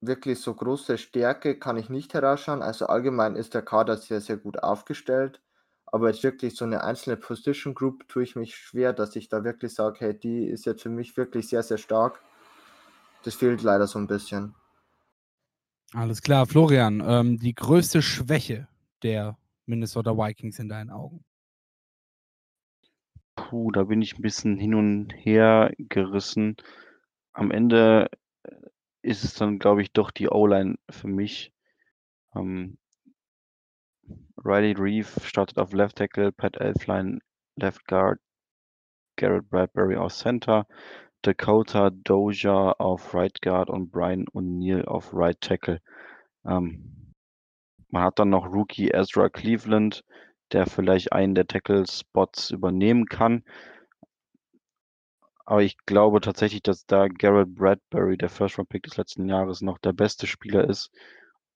wirklich 0.00 0.40
so 0.40 0.54
große 0.54 0.98
Stärke 0.98 1.58
kann 1.58 1.76
ich 1.78 1.88
nicht 1.88 2.14
herausschauen. 2.14 2.62
Also 2.62 2.86
allgemein 2.86 3.36
ist 3.36 3.54
der 3.54 3.62
Kader 3.62 3.96
sehr, 3.96 4.20
sehr 4.20 4.36
gut 4.36 4.62
aufgestellt. 4.62 5.40
Aber 5.92 6.08
jetzt 6.08 6.22
wirklich 6.22 6.54
so 6.54 6.64
eine 6.64 6.84
einzelne 6.84 7.16
Position 7.16 7.74
Group 7.74 8.06
tue 8.08 8.22
ich 8.22 8.36
mich 8.36 8.54
schwer, 8.54 8.92
dass 8.92 9.16
ich 9.16 9.28
da 9.28 9.42
wirklich 9.42 9.74
sage, 9.74 9.96
hey, 10.00 10.18
die 10.18 10.44
ist 10.46 10.64
jetzt 10.64 10.82
für 10.82 10.88
mich 10.88 11.16
wirklich 11.16 11.48
sehr, 11.48 11.62
sehr 11.62 11.78
stark. 11.78 12.22
Das 13.24 13.34
fehlt 13.34 13.62
leider 13.62 13.86
so 13.86 13.98
ein 13.98 14.06
bisschen. 14.06 14.54
Alles 15.92 16.22
klar, 16.22 16.46
Florian, 16.46 17.02
ähm, 17.04 17.38
die 17.38 17.54
größte 17.54 18.02
Schwäche 18.02 18.68
der 19.02 19.36
Minnesota 19.66 20.16
Vikings 20.16 20.58
in 20.60 20.68
deinen 20.68 20.90
Augen? 20.90 21.24
Puh, 23.34 23.72
da 23.72 23.84
bin 23.84 24.00
ich 24.00 24.16
ein 24.16 24.22
bisschen 24.22 24.58
hin 24.58 24.74
und 24.74 25.10
her 25.12 25.72
gerissen. 25.78 26.56
Am 27.32 27.50
Ende 27.50 28.08
äh, 28.44 28.50
ist 29.02 29.24
es 29.24 29.34
dann, 29.34 29.58
glaube 29.58 29.82
ich, 29.82 29.92
doch 29.92 30.10
die 30.12 30.28
O-Line 30.28 30.76
für 30.90 31.08
mich. 31.08 31.52
Ähm, 32.36 32.78
Riley 34.36 34.72
Reeve 34.72 35.20
startet 35.22 35.58
auf 35.58 35.72
Left 35.72 35.96
Tackle, 35.96 36.32
Pat 36.32 36.56
Elfline 36.56 37.20
Left 37.56 37.86
Guard, 37.86 38.18
Garrett 39.16 39.48
Bradbury 39.50 39.96
auf 39.96 40.12
Center, 40.12 40.66
Dakota 41.22 41.90
Doja 41.90 42.72
auf 42.78 43.14
Right 43.14 43.40
Guard 43.42 43.68
und 43.68 43.90
Brian 43.90 44.26
O'Neill 44.32 44.84
auf 44.84 45.12
Right 45.12 45.40
Tackle. 45.40 45.80
Ähm, 46.46 47.12
man 47.88 48.04
hat 48.04 48.18
dann 48.18 48.30
noch 48.30 48.46
Rookie 48.46 48.90
Ezra 48.90 49.28
Cleveland, 49.28 50.04
der 50.52 50.66
vielleicht 50.66 51.12
einen 51.12 51.34
der 51.34 51.46
Tackle-Spots 51.46 52.50
übernehmen 52.50 53.06
kann. 53.06 53.44
Aber 55.44 55.62
ich 55.62 55.76
glaube 55.84 56.20
tatsächlich, 56.20 56.62
dass 56.62 56.86
da 56.86 57.08
Garrett 57.08 57.54
Bradbury, 57.54 58.16
der 58.16 58.28
First-Round-Pick 58.28 58.84
des 58.84 58.96
letzten 58.96 59.28
Jahres, 59.28 59.60
noch 59.60 59.78
der 59.78 59.92
beste 59.92 60.26
Spieler 60.26 60.68
ist. 60.68 60.90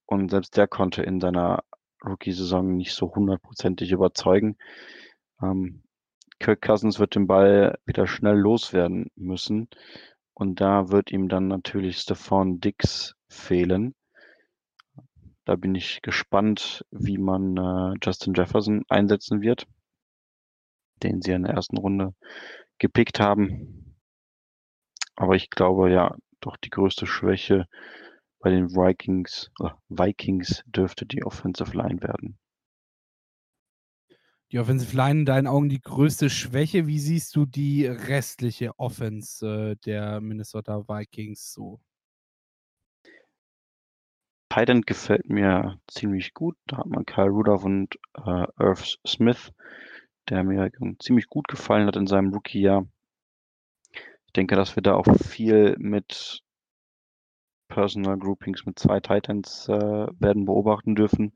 Und 0.07 0.31
selbst 0.31 0.57
der 0.57 0.67
konnte 0.67 1.03
in 1.03 1.21
seiner 1.21 1.62
Rookie-Saison 2.05 2.77
nicht 2.77 2.95
so 2.95 3.14
hundertprozentig 3.14 3.93
überzeugen. 3.93 4.57
Ähm, 5.43 5.83
Kirk 6.38 6.62
Cousins 6.62 6.99
wird 6.99 7.14
den 7.14 7.27
Ball 7.27 7.79
wieder 7.87 8.07
schnell 8.07 8.37
loswerden 8.37 9.11
müssen. 9.14 9.69
Und 10.35 10.61
da 10.61 10.90
wird 10.90 11.12
ihm 11.12 11.29
dann 11.29 11.49
natürlich 11.49 11.99
Stephon 11.99 12.61
Dix 12.61 13.14
fehlen. 13.29 13.95
Da 15.45 15.57
bin 15.57 15.75
ich 15.75 16.03
gespannt, 16.03 16.85
wie 16.90 17.19
man 17.19 17.57
äh, 17.57 17.95
Justin 18.03 18.35
Jefferson 18.35 18.85
einsetzen 18.88 19.43
wird, 19.43 19.67
den 21.03 21.23
sie 21.23 21.33
in 21.33 21.45
der 21.45 21.55
ersten 21.55 21.77
Runde 21.77 22.14
gepickt 22.79 23.21
haben. 23.21 23.97
Aber 25.17 25.37
ich 25.37 25.51
glaube 25.51 25.93
ja, 25.93 26.17
doch 26.40 26.57
die 26.57 26.71
größte 26.71 27.07
Schwäche 27.07 27.67
bei 28.44 28.50
den 28.50 28.72
Vikings, 28.72 29.50
äh, 29.61 29.70
Vikings 29.88 30.62
dürfte 30.66 31.07
die 31.07 31.24
Offensive 31.24 31.74
Line 31.74 32.02
werden. 32.02 32.38
Die 34.52 34.59
Offensive 34.59 34.94
Line 34.94 35.20
in 35.20 35.24
deinen 35.24 35.46
Augen 35.46 35.70
die 35.70 35.80
größte 35.80 36.28
Schwäche. 36.28 36.87
Wie 36.87 36.98
siehst 36.98 37.35
du 37.35 37.46
die 37.46 37.87
restliche 37.87 38.78
Offense 38.78 39.46
äh, 39.46 39.76
der 39.87 40.20
Minnesota 40.20 40.87
Vikings 40.87 41.54
so? 41.54 41.80
Tight 44.50 44.87
gefällt 44.87 45.30
mir 45.30 45.80
ziemlich 45.88 46.35
gut. 46.35 46.57
Da 46.66 46.76
hat 46.76 46.87
man 46.87 47.07
Kyle 47.07 47.30
Rudolph 47.30 47.64
und 47.64 47.98
äh, 48.26 48.46
Irv 48.59 48.85
Smith, 49.07 49.52
der 50.28 50.44
mir 50.44 50.70
ziemlich 50.98 51.28
gut 51.28 51.48
gefallen 51.48 51.87
hat 51.87 51.96
in 51.96 52.07
seinem 52.07 52.35
Rookie-Jahr. 52.35 52.87
Ich 54.26 54.33
denke, 54.37 54.54
dass 54.54 54.76
wir 54.76 54.83
da 54.83 54.96
auch 54.96 55.07
viel 55.16 55.76
mit 55.78 56.43
Personal 57.75 58.17
Groupings 58.17 58.65
mit 58.67 58.79
zwei 58.79 59.01
Titans 59.01 59.69
äh, 59.69 60.07
werden 60.21 60.45
beobachten 60.45 60.95
dürfen. 60.95 61.33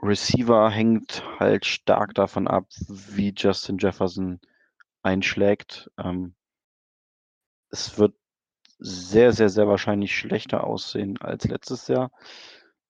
Receiver 0.00 0.70
hängt 0.70 1.24
halt 1.40 1.66
stark 1.66 2.14
davon 2.14 2.46
ab, 2.46 2.68
wie 2.88 3.34
Justin 3.36 3.78
Jefferson 3.78 4.38
einschlägt. 5.02 5.90
Ähm, 5.98 6.36
es 7.70 7.98
wird 7.98 8.14
sehr, 8.78 9.32
sehr, 9.32 9.48
sehr 9.48 9.66
wahrscheinlich 9.66 10.16
schlechter 10.16 10.62
aussehen 10.62 11.18
als 11.20 11.44
letztes 11.48 11.88
Jahr. 11.88 12.12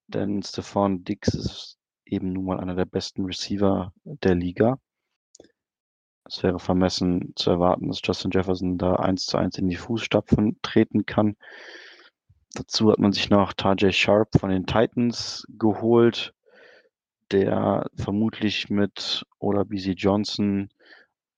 Denn 0.05 0.43
Stefan 0.43 1.03
Dix 1.03 1.33
ist 1.33 1.79
eben 2.05 2.33
nun 2.33 2.45
mal 2.45 2.59
einer 2.59 2.75
der 2.75 2.85
besten 2.85 3.25
Receiver 3.25 3.93
der 4.03 4.35
Liga. 4.35 4.79
Es 6.29 6.43
wäre 6.43 6.59
vermessen 6.59 7.33
zu 7.35 7.49
erwarten, 7.49 7.87
dass 7.87 8.01
Justin 8.03 8.29
Jefferson 8.29 8.77
da 8.77 8.97
eins 8.97 9.25
zu 9.25 9.37
eins 9.37 9.57
in 9.57 9.67
die 9.67 9.75
Fußstapfen 9.75 10.59
treten 10.61 11.07
kann. 11.07 11.35
Dazu 12.53 12.91
hat 12.91 12.99
man 12.99 13.11
sich 13.11 13.31
noch 13.31 13.53
Tajay 13.53 13.91
Sharp 13.91 14.39
von 14.39 14.51
den 14.51 14.67
Titans 14.67 15.47
geholt, 15.49 16.35
der 17.31 17.89
vermutlich 17.95 18.69
mit 18.69 19.25
oder 19.39 19.65
BC 19.65 19.95
Johnson 19.97 20.69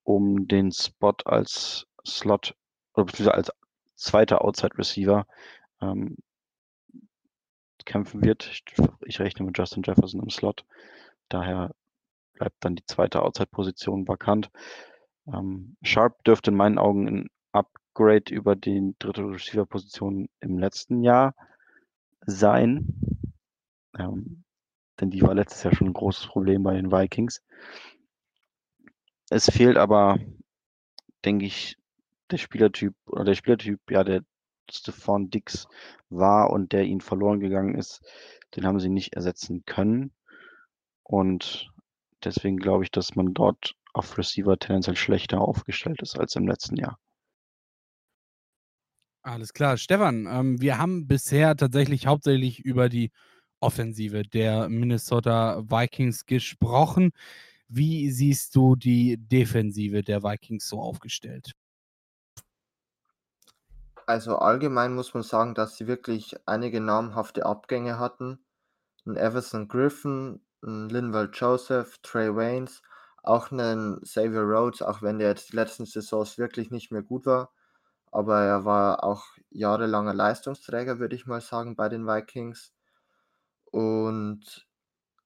um 0.03 0.49
den 0.49 0.73
Spot 0.73 1.15
als 1.23 1.87
Slot 2.05 2.53
oder 2.93 3.05
beziehungsweise 3.05 3.37
als 3.37 3.51
zweiter 3.95 4.43
Outside 4.43 4.77
Receiver 4.77 5.25
ähm, 5.81 6.17
kämpfen 7.85 8.25
wird. 8.25 8.49
Ich, 8.51 8.63
ich, 9.05 9.19
rechne 9.21 9.45
mit 9.45 9.57
Justin 9.57 9.83
Jefferson 9.83 10.21
im 10.21 10.29
Slot. 10.29 10.65
Daher 11.29 11.71
bleibt 12.41 12.65
dann 12.65 12.75
die 12.75 12.85
zweite 12.87 13.21
Outside-Position 13.21 14.07
vakant. 14.07 14.49
Ähm, 15.27 15.77
Sharp 15.83 16.23
dürfte 16.23 16.49
in 16.49 16.57
meinen 16.57 16.79
Augen 16.79 17.07
ein 17.07 17.29
Upgrade 17.51 18.33
über 18.33 18.55
die 18.55 18.95
dritte 18.97 19.21
Receiver-Position 19.21 20.27
im 20.39 20.57
letzten 20.57 21.03
Jahr 21.03 21.35
sein. 22.25 22.87
Ähm, 23.95 24.43
denn 24.99 25.11
die 25.11 25.21
war 25.21 25.35
letztes 25.35 25.61
Jahr 25.61 25.75
schon 25.75 25.89
ein 25.89 25.93
großes 25.93 26.25
Problem 26.25 26.63
bei 26.63 26.73
den 26.73 26.91
Vikings. 26.91 27.43
Es 29.29 29.47
fehlt 29.47 29.77
aber, 29.77 30.17
denke 31.23 31.45
ich, 31.45 31.77
der 32.31 32.37
Spielertyp 32.37 32.95
oder 33.05 33.23
der 33.23 33.35
Spielertyp, 33.35 33.79
ja, 33.91 34.03
der 34.03 34.23
Stefan 34.67 35.29
Dix 35.29 35.67
war 36.09 36.49
und 36.49 36.71
der 36.71 36.85
ihnen 36.85 37.01
verloren 37.01 37.39
gegangen 37.39 37.75
ist, 37.75 38.01
den 38.55 38.65
haben 38.65 38.79
sie 38.79 38.89
nicht 38.89 39.13
ersetzen 39.13 39.63
können. 39.67 40.11
Und 41.03 41.70
deswegen 42.25 42.57
glaube 42.57 42.83
ich, 42.83 42.91
dass 42.91 43.15
man 43.15 43.33
dort 43.33 43.75
auf 43.93 44.17
Receiver 44.17 44.57
tendenziell 44.57 44.95
schlechter 44.95 45.41
aufgestellt 45.41 46.01
ist 46.01 46.17
als 46.17 46.35
im 46.35 46.47
letzten 46.47 46.77
Jahr. 46.77 46.97
Alles 49.23 49.53
klar. 49.53 49.77
Stefan, 49.77 50.25
ähm, 50.27 50.61
wir 50.61 50.79
haben 50.79 51.07
bisher 51.07 51.55
tatsächlich 51.55 52.07
hauptsächlich 52.07 52.59
über 52.59 52.89
die 52.89 53.11
Offensive 53.59 54.23
der 54.23 54.67
Minnesota 54.69 55.61
Vikings 55.69 56.25
gesprochen. 56.25 57.11
Wie 57.67 58.09
siehst 58.09 58.55
du 58.55 58.75
die 58.75 59.17
Defensive 59.17 60.01
der 60.01 60.23
Vikings 60.23 60.67
so 60.67 60.81
aufgestellt? 60.81 61.53
Also 64.07 64.37
allgemein 64.37 64.95
muss 64.95 65.13
man 65.13 65.23
sagen, 65.23 65.53
dass 65.53 65.77
sie 65.77 65.87
wirklich 65.87 66.35
einige 66.47 66.81
namhafte 66.81 67.45
Abgänge 67.45 67.99
hatten. 67.99 68.39
Ein 69.05 69.15
Everson 69.15 69.67
Griffin, 69.67 70.41
Linval 70.61 71.29
Joseph, 71.33 71.99
Trey 72.03 72.35
Waynes, 72.35 72.81
auch 73.23 73.51
einen 73.51 74.01
Xavier 74.01 74.41
Rhodes, 74.41 74.81
auch 74.81 75.01
wenn 75.01 75.19
der 75.19 75.29
jetzt 75.29 75.51
die 75.51 75.55
letzten 75.55 75.85
Saisons 75.85 76.37
wirklich 76.37 76.71
nicht 76.71 76.91
mehr 76.91 77.03
gut 77.03 77.25
war. 77.25 77.53
Aber 78.11 78.41
er 78.41 78.65
war 78.65 79.03
auch 79.03 79.25
jahrelanger 79.49 80.13
Leistungsträger, 80.13 80.99
würde 80.99 81.15
ich 81.15 81.27
mal 81.27 81.41
sagen, 81.41 81.75
bei 81.75 81.89
den 81.89 82.07
Vikings. 82.07 82.73
Und 83.71 84.67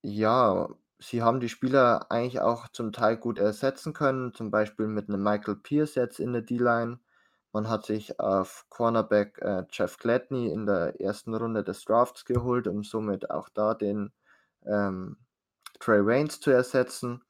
ja, 0.02 0.69
sie 1.00 1.24
haben 1.24 1.39
die 1.39 1.50
Spieler 1.50 2.12
eigentlich 2.12 2.41
auch 2.41 2.67
zum 2.69 2.91
Teil 2.91 3.17
gut 3.17 3.39
ersetzen 3.39 3.93
können, 3.93 4.34
zum 4.34 4.52
Beispiel 4.52 4.88
mit 4.88 5.10
einem 5.10 5.24
Michael 5.24 5.56
Pierce 5.58 5.95
jetzt 5.95 6.19
in 6.19 6.34
der 6.34 6.43
D-Line. 6.43 7.00
Man 7.54 7.69
hat 7.69 7.86
sich 7.86 8.19
auf 8.19 8.65
Cornerback 8.69 9.39
äh, 9.41 9.63
Jeff 9.71 9.98
Gladney 9.98 10.52
in 10.52 10.65
der 10.65 11.00
ersten 11.02 11.34
Runde 11.34 11.63
des 11.63 11.86
Drafts 11.86 12.26
geholt, 12.26 12.67
um 12.67 12.84
somit 12.84 13.32
auch 13.32 13.50
da 13.50 13.74
den 13.74 14.12
ähm, 14.65 15.17
Trey 15.86 16.04
Waynes 16.04 16.39
zu 16.39 16.50
ersetzen. 16.50 17.21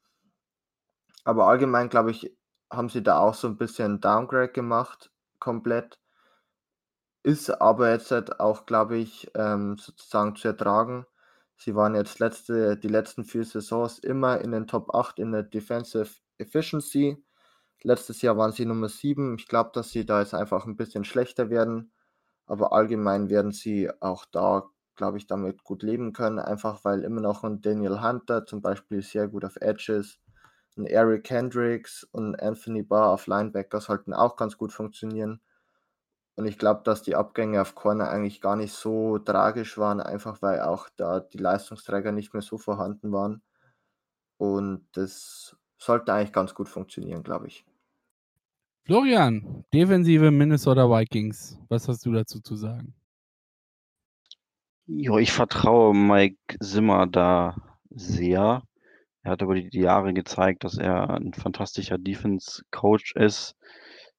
Aber 1.25 1.47
allgemein, 1.47 1.89
glaube 1.89 2.11
ich, 2.11 2.37
haben 2.71 2.87
sie 2.87 3.03
da 3.03 3.19
auch 3.19 3.33
so 3.33 3.47
ein 3.49 3.57
bisschen 3.57 3.99
Downgrade 3.99 4.53
gemacht, 4.53 5.11
komplett. 5.39 5.99
Ist 7.21 7.49
aber 7.49 7.91
jetzt 7.91 8.11
halt 8.11 8.39
auch, 8.39 8.65
glaube 8.65 8.95
ich, 8.95 9.29
ähm, 9.35 9.77
sozusagen 9.77 10.37
zu 10.37 10.47
ertragen. 10.47 11.05
Sie 11.57 11.75
waren 11.75 11.95
jetzt 11.95 12.19
letzte, 12.19 12.77
die 12.77 12.87
letzten 12.87 13.25
vier 13.25 13.43
Saisons 13.43 13.99
immer 13.99 14.39
in 14.39 14.51
den 14.51 14.67
Top 14.67 14.95
8 14.95 15.19
in 15.19 15.33
der 15.33 15.43
Defensive 15.43 16.21
Efficiency. 16.37 17.21
Letztes 17.81 18.21
Jahr 18.21 18.37
waren 18.37 18.53
sie 18.53 18.65
Nummer 18.65 18.87
7. 18.87 19.35
Ich 19.37 19.47
glaube, 19.47 19.71
dass 19.73 19.89
sie 19.89 20.05
da 20.05 20.21
jetzt 20.21 20.33
einfach 20.33 20.65
ein 20.65 20.77
bisschen 20.77 21.03
schlechter 21.03 21.49
werden. 21.49 21.91
Aber 22.45 22.71
allgemein 22.71 23.29
werden 23.29 23.51
sie 23.51 23.89
auch 24.01 24.25
da, 24.25 24.69
glaube 24.95 25.17
ich, 25.17 25.27
damit 25.27 25.63
gut 25.63 25.83
leben 25.83 26.13
können. 26.13 26.39
Einfach 26.39 26.83
weil 26.83 27.03
immer 27.03 27.21
noch 27.21 27.43
ein 27.43 27.61
Daniel 27.61 28.01
Hunter 28.01 28.45
zum 28.45 28.61
Beispiel 28.61 29.01
sehr 29.01 29.27
gut 29.27 29.45
auf 29.45 29.57
Edges, 29.57 30.19
ein 30.77 30.85
Eric 30.85 31.29
Hendricks 31.29 32.03
und 32.03 32.35
Anthony 32.41 32.83
Barr 32.83 33.11
auf 33.11 33.27
Linebacker 33.27 33.79
sollten 33.79 34.13
auch 34.13 34.35
ganz 34.35 34.57
gut 34.57 34.73
funktionieren. 34.73 35.41
Und 36.35 36.45
ich 36.45 36.57
glaube, 36.57 36.81
dass 36.83 37.01
die 37.01 37.15
Abgänge 37.15 37.61
auf 37.61 37.75
Corner 37.75 38.09
eigentlich 38.09 38.41
gar 38.41 38.57
nicht 38.57 38.73
so 38.73 39.17
tragisch 39.19 39.77
waren, 39.77 40.01
einfach 40.01 40.41
weil 40.41 40.59
auch 40.61 40.89
da 40.97 41.21
die 41.21 41.37
Leistungsträger 41.37 42.11
nicht 42.11 42.33
mehr 42.33 42.41
so 42.41 42.57
vorhanden 42.57 43.13
waren. 43.13 43.41
Und 44.37 44.85
das 44.91 45.55
sollte 45.77 46.13
eigentlich 46.13 46.33
ganz 46.33 46.53
gut 46.53 46.67
funktionieren, 46.67 47.23
glaube 47.23 47.47
ich. 47.47 47.65
Florian, 48.83 49.63
defensive 49.73 50.29
Minnesota 50.29 50.89
Vikings. 50.89 51.57
Was 51.69 51.87
hast 51.87 52.05
du 52.05 52.11
dazu 52.11 52.41
zu 52.41 52.55
sagen? 52.55 52.93
Ja, 54.87 55.17
ich 55.17 55.31
vertraue 55.31 55.95
Mike 55.95 56.57
Zimmer 56.61 57.07
da 57.07 57.55
sehr. 57.89 58.61
Er 59.23 59.31
hat 59.31 59.41
über 59.41 59.55
die 59.55 59.79
Jahre 59.79 60.13
gezeigt, 60.13 60.63
dass 60.63 60.77
er 60.77 61.09
ein 61.09 61.33
fantastischer 61.33 61.97
Defense-Coach 61.97 63.15
ist. 63.15 63.55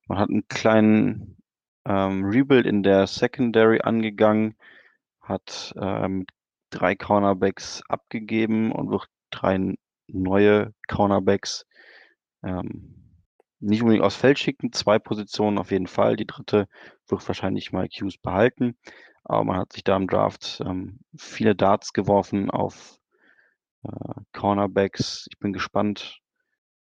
Man 0.08 0.18
hat 0.18 0.28
einen 0.28 0.48
kleinen 0.48 1.36
ähm, 1.84 2.24
Rebuild 2.24 2.66
in 2.66 2.82
der 2.82 3.06
Secondary 3.06 3.80
angegangen, 3.80 4.56
hat 5.20 5.72
ähm, 5.80 6.26
drei 6.70 6.96
Cornerbacks 6.96 7.82
abgegeben 7.88 8.72
und 8.72 8.90
wird 8.90 9.06
drei 9.30 9.76
neue 10.08 10.74
Cornerbacks 10.88 11.64
ähm, 12.42 13.06
nicht 13.60 13.82
unbedingt 13.82 14.04
aufs 14.04 14.16
Feld 14.16 14.38
schicken, 14.38 14.72
zwei 14.72 14.98
Positionen 14.98 15.58
auf 15.58 15.70
jeden 15.70 15.86
Fall. 15.86 16.16
Die 16.16 16.26
dritte 16.26 16.66
wird 17.08 17.26
wahrscheinlich 17.28 17.72
Mike 17.72 18.00
Hughes 18.00 18.18
behalten. 18.18 18.76
Aber 19.28 19.42
man 19.44 19.56
hat 19.58 19.72
sich 19.72 19.82
da 19.82 19.96
im 19.96 20.06
Draft 20.06 20.62
ähm, 20.64 21.00
viele 21.16 21.56
Darts 21.56 21.92
geworfen 21.92 22.48
auf 22.48 23.00
äh, 23.82 24.20
Cornerbacks. 24.32 25.26
Ich 25.30 25.38
bin 25.38 25.52
gespannt, 25.52 26.20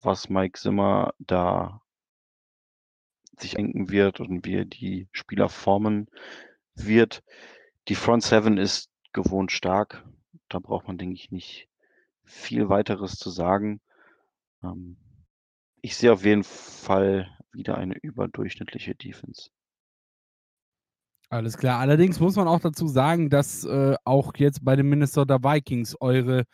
was 0.02 0.28
Mike 0.28 0.58
Zimmer 0.58 1.14
da 1.18 1.80
sich 3.38 3.54
denken 3.54 3.88
wird 3.90 4.20
und 4.20 4.44
wie 4.44 4.56
er 4.56 4.64
die 4.66 5.08
Spieler 5.10 5.48
formen 5.48 6.08
wird. 6.74 7.22
Die 7.88 7.94
Front 7.94 8.22
Seven 8.22 8.58
ist 8.58 8.90
gewohnt 9.14 9.50
stark. 9.50 10.04
Da 10.50 10.58
braucht 10.58 10.86
man, 10.86 10.98
denke 10.98 11.14
ich, 11.14 11.30
nicht 11.30 11.68
viel 12.24 12.68
weiteres 12.68 13.16
zu 13.16 13.30
sagen. 13.30 13.80
Ähm, 14.62 14.98
ich 15.80 15.96
sehe 15.96 16.12
auf 16.12 16.24
jeden 16.24 16.44
Fall 16.44 17.34
wieder 17.52 17.78
eine 17.78 17.94
überdurchschnittliche 17.94 18.94
Defense. 18.94 19.50
Alles 21.34 21.58
klar. 21.58 21.80
Allerdings 21.80 22.20
muss 22.20 22.36
man 22.36 22.46
auch 22.46 22.60
dazu 22.60 22.86
sagen, 22.86 23.28
dass 23.28 23.64
äh, 23.64 23.96
auch 24.04 24.32
jetzt 24.36 24.64
bei 24.64 24.76
den 24.76 24.88
Minnesota 24.88 25.42
Vikings 25.42 25.96
eure, 26.00 26.44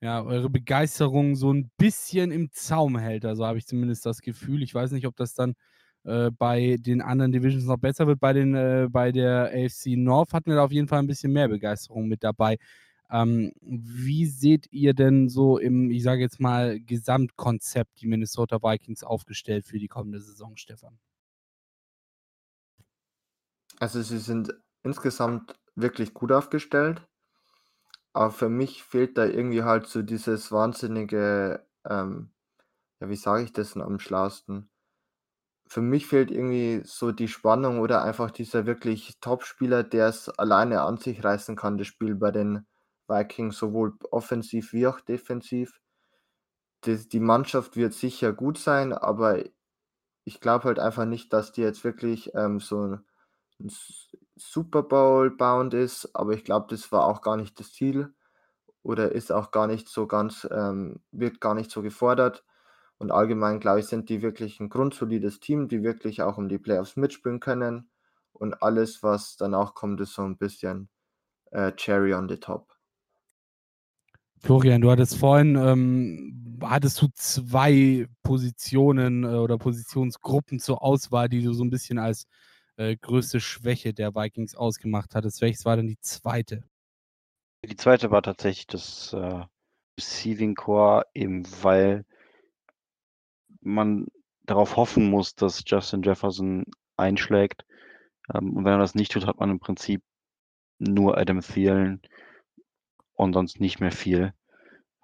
ja, 0.00 0.22
eure 0.22 0.48
Begeisterung 0.48 1.34
so 1.34 1.52
ein 1.52 1.72
bisschen 1.76 2.30
im 2.30 2.48
Zaum 2.52 2.96
hält. 2.96 3.24
Also 3.24 3.44
habe 3.44 3.58
ich 3.58 3.66
zumindest 3.66 4.06
das 4.06 4.20
Gefühl. 4.20 4.62
Ich 4.62 4.72
weiß 4.72 4.92
nicht, 4.92 5.08
ob 5.08 5.16
das 5.16 5.34
dann 5.34 5.54
äh, 6.04 6.30
bei 6.30 6.76
den 6.78 7.00
anderen 7.02 7.32
Divisions 7.32 7.64
noch 7.64 7.78
besser 7.78 8.06
wird. 8.06 8.20
Bei, 8.20 8.32
den, 8.32 8.54
äh, 8.54 8.86
bei 8.88 9.10
der 9.10 9.50
AFC 9.52 9.96
North 9.96 10.32
hatten 10.34 10.50
wir 10.50 10.54
da 10.54 10.64
auf 10.66 10.72
jeden 10.72 10.86
Fall 10.86 11.00
ein 11.00 11.08
bisschen 11.08 11.32
mehr 11.32 11.48
Begeisterung 11.48 12.06
mit 12.06 12.22
dabei. 12.22 12.58
Ähm, 13.10 13.50
wie 13.60 14.26
seht 14.26 14.68
ihr 14.70 14.94
denn 14.94 15.30
so 15.30 15.58
im, 15.58 15.90
ich 15.90 16.04
sage 16.04 16.20
jetzt 16.20 16.38
mal, 16.38 16.78
Gesamtkonzept 16.78 18.00
die 18.00 18.06
Minnesota 18.06 18.62
Vikings 18.62 19.02
aufgestellt 19.02 19.66
für 19.66 19.80
die 19.80 19.88
kommende 19.88 20.20
Saison, 20.20 20.56
Stefan? 20.56 20.96
Also 23.82 24.00
sie 24.00 24.18
sind 24.18 24.54
insgesamt 24.84 25.58
wirklich 25.74 26.14
gut 26.14 26.30
aufgestellt. 26.30 27.04
Aber 28.12 28.30
für 28.30 28.48
mich 28.48 28.84
fehlt 28.84 29.18
da 29.18 29.24
irgendwie 29.24 29.64
halt 29.64 29.88
so 29.88 30.02
dieses 30.02 30.52
wahnsinnige, 30.52 31.66
ähm, 31.84 32.30
ja, 33.00 33.08
wie 33.08 33.16
sage 33.16 33.42
ich 33.42 33.52
das 33.52 33.72
denn 33.72 33.82
am 33.82 33.98
schlausten? 33.98 34.70
Für 35.66 35.80
mich 35.80 36.06
fehlt 36.06 36.30
irgendwie 36.30 36.82
so 36.84 37.10
die 37.10 37.26
Spannung 37.26 37.80
oder 37.80 38.04
einfach 38.04 38.30
dieser 38.30 38.66
wirklich 38.66 39.18
Top-Spieler, 39.20 39.82
der 39.82 40.06
es 40.06 40.28
alleine 40.28 40.82
an 40.82 40.98
sich 40.98 41.24
reißen 41.24 41.56
kann, 41.56 41.76
das 41.76 41.88
Spiel 41.88 42.14
bei 42.14 42.30
den 42.30 42.64
Vikings, 43.08 43.58
sowohl 43.58 43.96
offensiv 44.12 44.72
wie 44.72 44.86
auch 44.86 45.00
defensiv. 45.00 45.80
Das, 46.82 47.08
die 47.08 47.18
Mannschaft 47.18 47.74
wird 47.74 47.94
sicher 47.94 48.32
gut 48.32 48.58
sein, 48.58 48.92
aber 48.92 49.42
ich 50.22 50.38
glaube 50.38 50.66
halt 50.66 50.78
einfach 50.78 51.04
nicht, 51.04 51.32
dass 51.32 51.50
die 51.50 51.62
jetzt 51.62 51.82
wirklich 51.82 52.32
ähm, 52.36 52.60
so 52.60 52.86
ein 52.86 53.04
Super 54.36 54.82
Bowl-bound 54.82 55.74
ist, 55.74 56.10
aber 56.14 56.32
ich 56.32 56.44
glaube, 56.44 56.66
das 56.70 56.90
war 56.92 57.06
auch 57.06 57.22
gar 57.22 57.36
nicht 57.36 57.58
das 57.60 57.72
Ziel 57.72 58.12
oder 58.82 59.12
ist 59.12 59.30
auch 59.30 59.50
gar 59.50 59.66
nicht 59.66 59.88
so 59.88 60.06
ganz, 60.06 60.46
ähm, 60.50 61.00
wird 61.12 61.40
gar 61.40 61.54
nicht 61.54 61.70
so 61.70 61.82
gefordert. 61.82 62.44
Und 62.98 63.10
allgemein, 63.10 63.60
glaube 63.60 63.80
ich, 63.80 63.86
sind 63.86 64.08
die 64.08 64.22
wirklich 64.22 64.60
ein 64.60 64.68
grundsolides 64.68 65.40
Team, 65.40 65.68
die 65.68 65.82
wirklich 65.82 66.22
auch 66.22 66.38
um 66.38 66.48
die 66.48 66.58
Playoffs 66.58 66.96
mitspielen 66.96 67.40
können. 67.40 67.90
Und 68.32 68.62
alles, 68.62 69.02
was 69.02 69.36
danach 69.36 69.74
kommt, 69.74 70.00
ist 70.00 70.14
so 70.14 70.22
ein 70.22 70.36
bisschen 70.36 70.88
äh, 71.50 71.72
Cherry 71.72 72.14
on 72.14 72.28
the 72.28 72.36
top. 72.36 72.76
Florian, 74.38 74.80
du 74.80 74.90
hattest 74.90 75.16
vorhin, 75.16 75.54
ähm, 75.54 76.58
hattest 76.62 77.00
du 77.00 77.08
zwei 77.14 78.08
Positionen 78.24 79.22
äh, 79.24 79.36
oder 79.36 79.58
Positionsgruppen 79.58 80.58
zur 80.58 80.82
Auswahl, 80.82 81.28
die 81.28 81.42
du 81.42 81.52
so 81.52 81.62
ein 81.62 81.70
bisschen 81.70 81.98
als 81.98 82.26
äh, 82.76 82.96
größte 82.96 83.40
Schwäche 83.40 83.92
der 83.92 84.14
Vikings 84.14 84.54
ausgemacht 84.54 85.14
hattest. 85.14 85.40
Welches 85.40 85.64
war 85.64 85.76
denn 85.76 85.88
die 85.88 86.00
zweite? 86.00 86.64
Die 87.64 87.76
zweite 87.76 88.10
war 88.10 88.22
tatsächlich 88.22 88.66
das 88.66 89.12
äh, 89.12 89.44
Receiving 89.98 90.54
Core, 90.54 91.06
eben 91.14 91.44
weil 91.62 92.04
man 93.60 94.06
darauf 94.42 94.76
hoffen 94.76 95.08
muss, 95.08 95.34
dass 95.34 95.62
Justin 95.66 96.02
Jefferson 96.02 96.64
einschlägt. 96.96 97.64
Ähm, 98.34 98.56
und 98.56 98.64
wenn 98.64 98.72
er 98.72 98.78
das 98.78 98.94
nicht 98.94 99.12
tut, 99.12 99.26
hat 99.26 99.38
man 99.38 99.50
im 99.50 99.60
Prinzip 99.60 100.02
nur 100.78 101.16
Adam 101.16 101.40
Thielen 101.40 102.02
und 103.14 103.34
sonst 103.34 103.60
nicht 103.60 103.80
mehr 103.80 103.92
viel. 103.92 104.32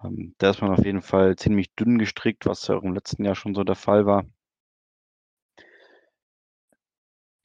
Ähm, 0.03 0.35
da 0.37 0.49
ist 0.49 0.61
man 0.61 0.71
auf 0.71 0.83
jeden 0.83 1.01
Fall 1.01 1.35
ziemlich 1.35 1.73
dünn 1.75 1.97
gestrickt, 1.97 2.45
was 2.45 2.67
ja 2.67 2.75
auch 2.75 2.83
im 2.83 2.93
letzten 2.93 3.23
Jahr 3.23 3.35
schon 3.35 3.55
so 3.55 3.63
der 3.63 3.75
Fall 3.75 4.05
war. 4.05 4.25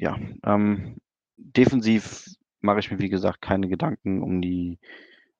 Ja, 0.04 0.18
ähm, 0.44 0.98
defensiv 1.38 2.26
mache 2.60 2.80
ich 2.80 2.90
mir, 2.90 2.98
wie 2.98 3.08
gesagt, 3.08 3.40
keine 3.40 3.68
Gedanken 3.68 4.22
um 4.22 4.42
die, 4.42 4.78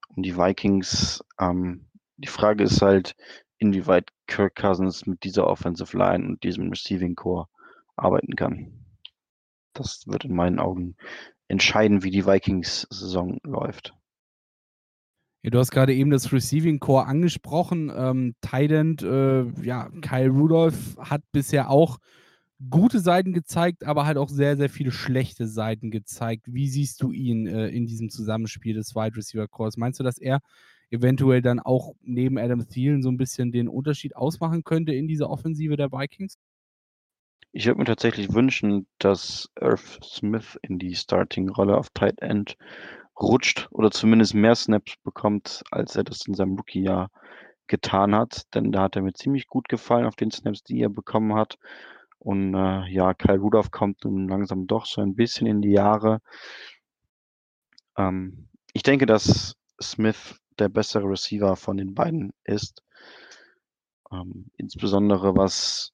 um 0.09 0.23
die 0.23 0.39
Vikings. 0.39 1.23
Ähm, 1.39 1.91
die 2.17 2.29
Frage 2.29 2.65
ist 2.65 2.81
halt, 2.81 3.15
inwieweit 3.59 4.09
Kirk 4.27 4.55
Cousins 4.55 5.05
mit 5.05 5.23
dieser 5.23 5.47
Offensive 5.49 5.95
Line 5.95 6.27
und 6.27 6.43
diesem 6.45 6.71
Receiving 6.71 7.15
Core 7.15 7.47
arbeiten 7.97 8.37
kann. 8.37 8.87
Das 9.75 10.07
wird 10.07 10.25
in 10.25 10.35
meinen 10.35 10.59
Augen 10.59 10.97
entscheiden, 11.47 12.03
wie 12.03 12.11
die 12.11 12.25
Vikings-Saison 12.25 13.41
läuft. 13.43 13.93
Ja, 15.43 15.51
du 15.51 15.59
hast 15.59 15.73
gerade 15.73 15.93
eben 15.93 16.09
das 16.09 16.33
Receiving 16.33 16.81
Core 16.81 17.05
angesprochen. 17.05 17.93
Ähm, 17.95 18.35
Tident, 18.41 19.03
äh, 19.03 19.45
ja, 19.63 19.91
Kyle 20.01 20.31
Rudolph 20.31 20.97
hat 20.97 21.21
bisher 21.33 21.69
auch 21.69 21.99
gute 22.71 23.01
Seiten 23.01 23.33
gezeigt, 23.33 23.85
aber 23.85 24.07
halt 24.07 24.19
auch 24.19 24.29
sehr, 24.29 24.57
sehr 24.57 24.69
viele 24.69 24.91
schlechte 24.91 25.47
Seiten 25.47 25.91
gezeigt. 25.91 26.53
Wie 26.53 26.69
siehst 26.69 27.03
du 27.03 27.13
ihn 27.13 27.47
äh, 27.47 27.69
in 27.69 27.87
diesem 27.87 28.11
Zusammenspiel 28.11 28.75
des 28.75 28.95
Wide 28.95 29.17
Receiver 29.17 29.49
Cores? 29.49 29.77
Meinst 29.77 30.01
du, 30.01 30.05
dass 30.05 30.19
er 30.19 30.41
eventuell 30.91 31.43
dann 31.43 31.61
auch 31.61 31.95
neben 32.03 32.39
Adam 32.39 32.69
Thielen 32.69 33.03
so 33.03 33.11
ein 33.11 33.17
bisschen 33.17 33.53
den 33.53 33.69
Unterschied 33.69 34.17
ausmachen 34.17 34.65
könnte 34.65 34.93
in 34.95 35.09
dieser 35.09 35.31
Offensive 35.31 35.77
der 35.77 35.93
Vikings? 35.93 36.39
Ich 37.53 37.67
würde 37.67 37.79
mir 37.79 37.85
tatsächlich 37.85 38.33
wünschen, 38.33 38.87
dass 38.99 39.49
Irv 39.61 39.99
Smith 40.03 40.59
in 40.63 40.79
die 40.79 40.95
Starting-Rolle 40.95 41.77
auf 41.77 41.91
Tight 41.91 42.21
End 42.21 42.57
rutscht 43.21 43.69
oder 43.71 43.91
zumindest 43.91 44.35
mehr 44.35 44.55
Snaps 44.57 44.95
bekommt, 45.05 45.63
als 45.71 45.95
er 45.95 46.05
das 46.05 46.27
in 46.27 46.35
seinem 46.35 46.57
Rookie-Jahr 46.57 47.11
getan 47.67 48.15
hat. 48.15 48.53
Denn 48.55 48.73
da 48.73 48.83
hat 48.83 48.97
er 48.97 49.03
mir 49.03 49.13
ziemlich 49.13 49.47
gut 49.47 49.69
gefallen 49.69 50.07
auf 50.07 50.17
den 50.17 50.31
Snaps, 50.31 50.65
die 50.65 50.81
er 50.81 50.89
bekommen 50.89 51.35
hat. 51.35 51.59
Und 52.25 52.55
äh, 52.55 52.89
ja, 52.89 53.15
Kyle 53.15 53.39
Rudolph 53.39 53.71
kommt 53.71 54.05
nun 54.05 54.29
langsam 54.29 54.67
doch 54.67 54.87
so 54.87 55.01
ein 55.01 55.15
bisschen 55.15 55.47
in 55.47 55.63
die 55.63 55.73
Jahre. 55.73 56.21
Ähm, 57.97 58.49
ich 58.73 58.83
denke, 58.83 59.07
dass 59.07 59.57
Smith 59.81 60.41
der 60.59 60.69
bessere 60.69 61.09
Receiver 61.09 61.57
von 61.57 61.77
den 61.77 61.95
beiden 61.95 62.33
ist. 62.45 62.83
Ähm, 64.11 64.51
insbesondere 64.57 65.37
was 65.37 65.93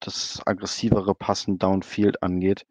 das 0.00 0.40
aggressivere 0.46 1.14
Passen 1.14 1.58
downfield 1.58 2.22
angeht 2.22 2.66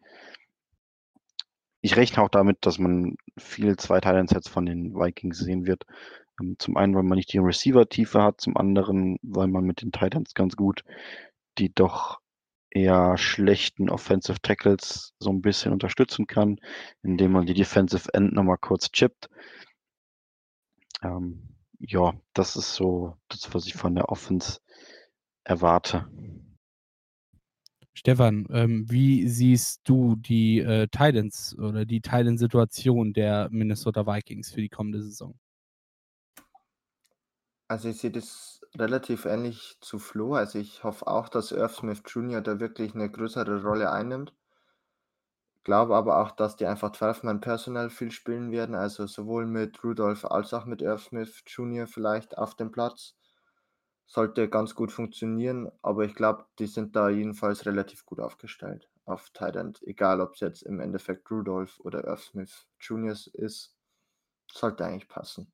ich 1.85 1.95
rechne 1.95 2.23
auch 2.23 2.29
damit, 2.29 2.65
dass 2.65 2.79
man 2.79 3.15
viel 3.37 3.77
Zweiteilensets 3.77 4.49
von 4.49 4.65
den 4.65 4.95
Vikings 4.95 5.37
sehen 5.37 5.67
wird. 5.67 5.83
Ähm, 6.41 6.55
zum 6.57 6.77
einen, 6.77 6.95
weil 6.95 7.03
man 7.03 7.15
nicht 7.15 7.31
die 7.31 7.37
Receiver-Tiefe 7.37 8.23
hat, 8.23 8.41
zum 8.41 8.57
anderen, 8.57 9.19
weil 9.21 9.47
man 9.47 9.65
mit 9.65 9.83
den 9.83 9.91
Titans 9.91 10.33
ganz 10.33 10.55
gut 10.55 10.83
die 11.59 11.73
doch 11.73 12.19
eher 12.75 13.17
schlechten 13.17 13.89
Offensive 13.89 14.41
Tackles 14.41 15.13
so 15.19 15.31
ein 15.31 15.41
bisschen 15.41 15.71
unterstützen 15.71 16.27
kann, 16.27 16.59
indem 17.01 17.31
man 17.31 17.45
die 17.45 17.53
Defensive 17.53 18.13
End 18.13 18.33
nochmal 18.33 18.57
kurz 18.57 18.91
chippt. 18.91 19.29
Ähm, 21.01 21.55
ja, 21.79 22.13
das 22.33 22.55
ist 22.55 22.75
so 22.75 23.17
das, 23.29 23.53
was 23.53 23.65
ich 23.65 23.75
von 23.75 23.95
der 23.95 24.09
Offense 24.09 24.59
erwarte. 25.45 26.07
Stefan, 27.93 28.45
ähm, 28.51 28.85
wie 28.89 29.27
siehst 29.29 29.81
du 29.85 30.17
die 30.17 30.59
äh, 30.59 30.87
Titans 30.87 31.57
oder 31.57 31.85
die 31.85 32.01
Titan-Situation 32.01 33.13
der 33.13 33.47
Minnesota 33.51 34.05
Vikings 34.05 34.51
für 34.51 34.61
die 34.61 34.69
kommende 34.69 35.01
Saison? 35.01 35.39
Also 37.67 37.89
ich 37.89 37.97
sehe 37.97 38.11
das 38.11 38.61
relativ 38.75 39.25
ähnlich 39.25 39.77
zu 39.81 39.99
Flo. 39.99 40.35
Also 40.35 40.59
ich 40.59 40.83
hoffe 40.83 41.07
auch, 41.07 41.29
dass 41.29 41.51
Irv 41.51 41.75
Smith 41.75 42.03
Jr. 42.07 42.41
da 42.41 42.59
wirklich 42.59 42.93
eine 42.95 43.09
größere 43.09 43.63
Rolle 43.63 43.91
einnimmt. 43.91 44.33
Glaube 45.63 45.95
aber 45.95 46.21
auch, 46.21 46.31
dass 46.31 46.55
die 46.55 46.67
einfach 46.67 46.91
12-Mann 46.91 47.41
personell 47.41 47.89
viel 47.89 48.11
spielen 48.11 48.51
werden, 48.51 48.75
also 48.75 49.07
sowohl 49.07 49.47
mit 49.47 49.83
Rudolph 49.83 50.25
als 50.25 50.53
auch 50.53 50.65
mit 50.65 50.83
Irv 50.83 51.01
Smith 51.01 51.43
Jr. 51.47 51.87
vielleicht 51.87 52.37
auf 52.37 52.55
dem 52.55 52.71
Platz. 52.71 53.15
Sollte 54.05 54.47
ganz 54.47 54.75
gut 54.75 54.91
funktionieren, 54.91 55.71
aber 55.81 56.05
ich 56.05 56.13
glaube, 56.13 56.45
die 56.59 56.67
sind 56.67 56.95
da 56.95 57.09
jedenfalls 57.09 57.65
relativ 57.65 58.05
gut 58.05 58.19
aufgestellt 58.19 58.87
auf 59.05 59.31
Tight. 59.31 59.81
Egal, 59.83 60.21
ob 60.21 60.35
es 60.35 60.41
jetzt 60.41 60.61
im 60.61 60.79
Endeffekt 60.79 61.31
Rudolph 61.31 61.79
oder 61.79 62.05
Irv 62.05 62.21
Smith 62.21 62.67
Jr. 62.79 63.15
ist, 63.33 63.75
sollte 64.51 64.85
eigentlich 64.85 65.07
passen. 65.07 65.51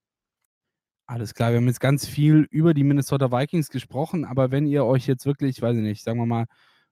Alles 1.11 1.33
klar, 1.33 1.51
wir 1.51 1.57
haben 1.57 1.67
jetzt 1.67 1.81
ganz 1.81 2.07
viel 2.07 2.47
über 2.51 2.73
die 2.73 2.85
Minnesota 2.85 3.33
Vikings 3.33 3.69
gesprochen, 3.69 4.23
aber 4.23 4.49
wenn 4.49 4.65
ihr 4.65 4.85
euch 4.85 5.07
jetzt 5.07 5.25
wirklich, 5.25 5.61
weiß 5.61 5.75
ich 5.75 5.83
nicht, 5.83 6.05
sagen 6.05 6.19
wir 6.19 6.25
mal, 6.25 6.45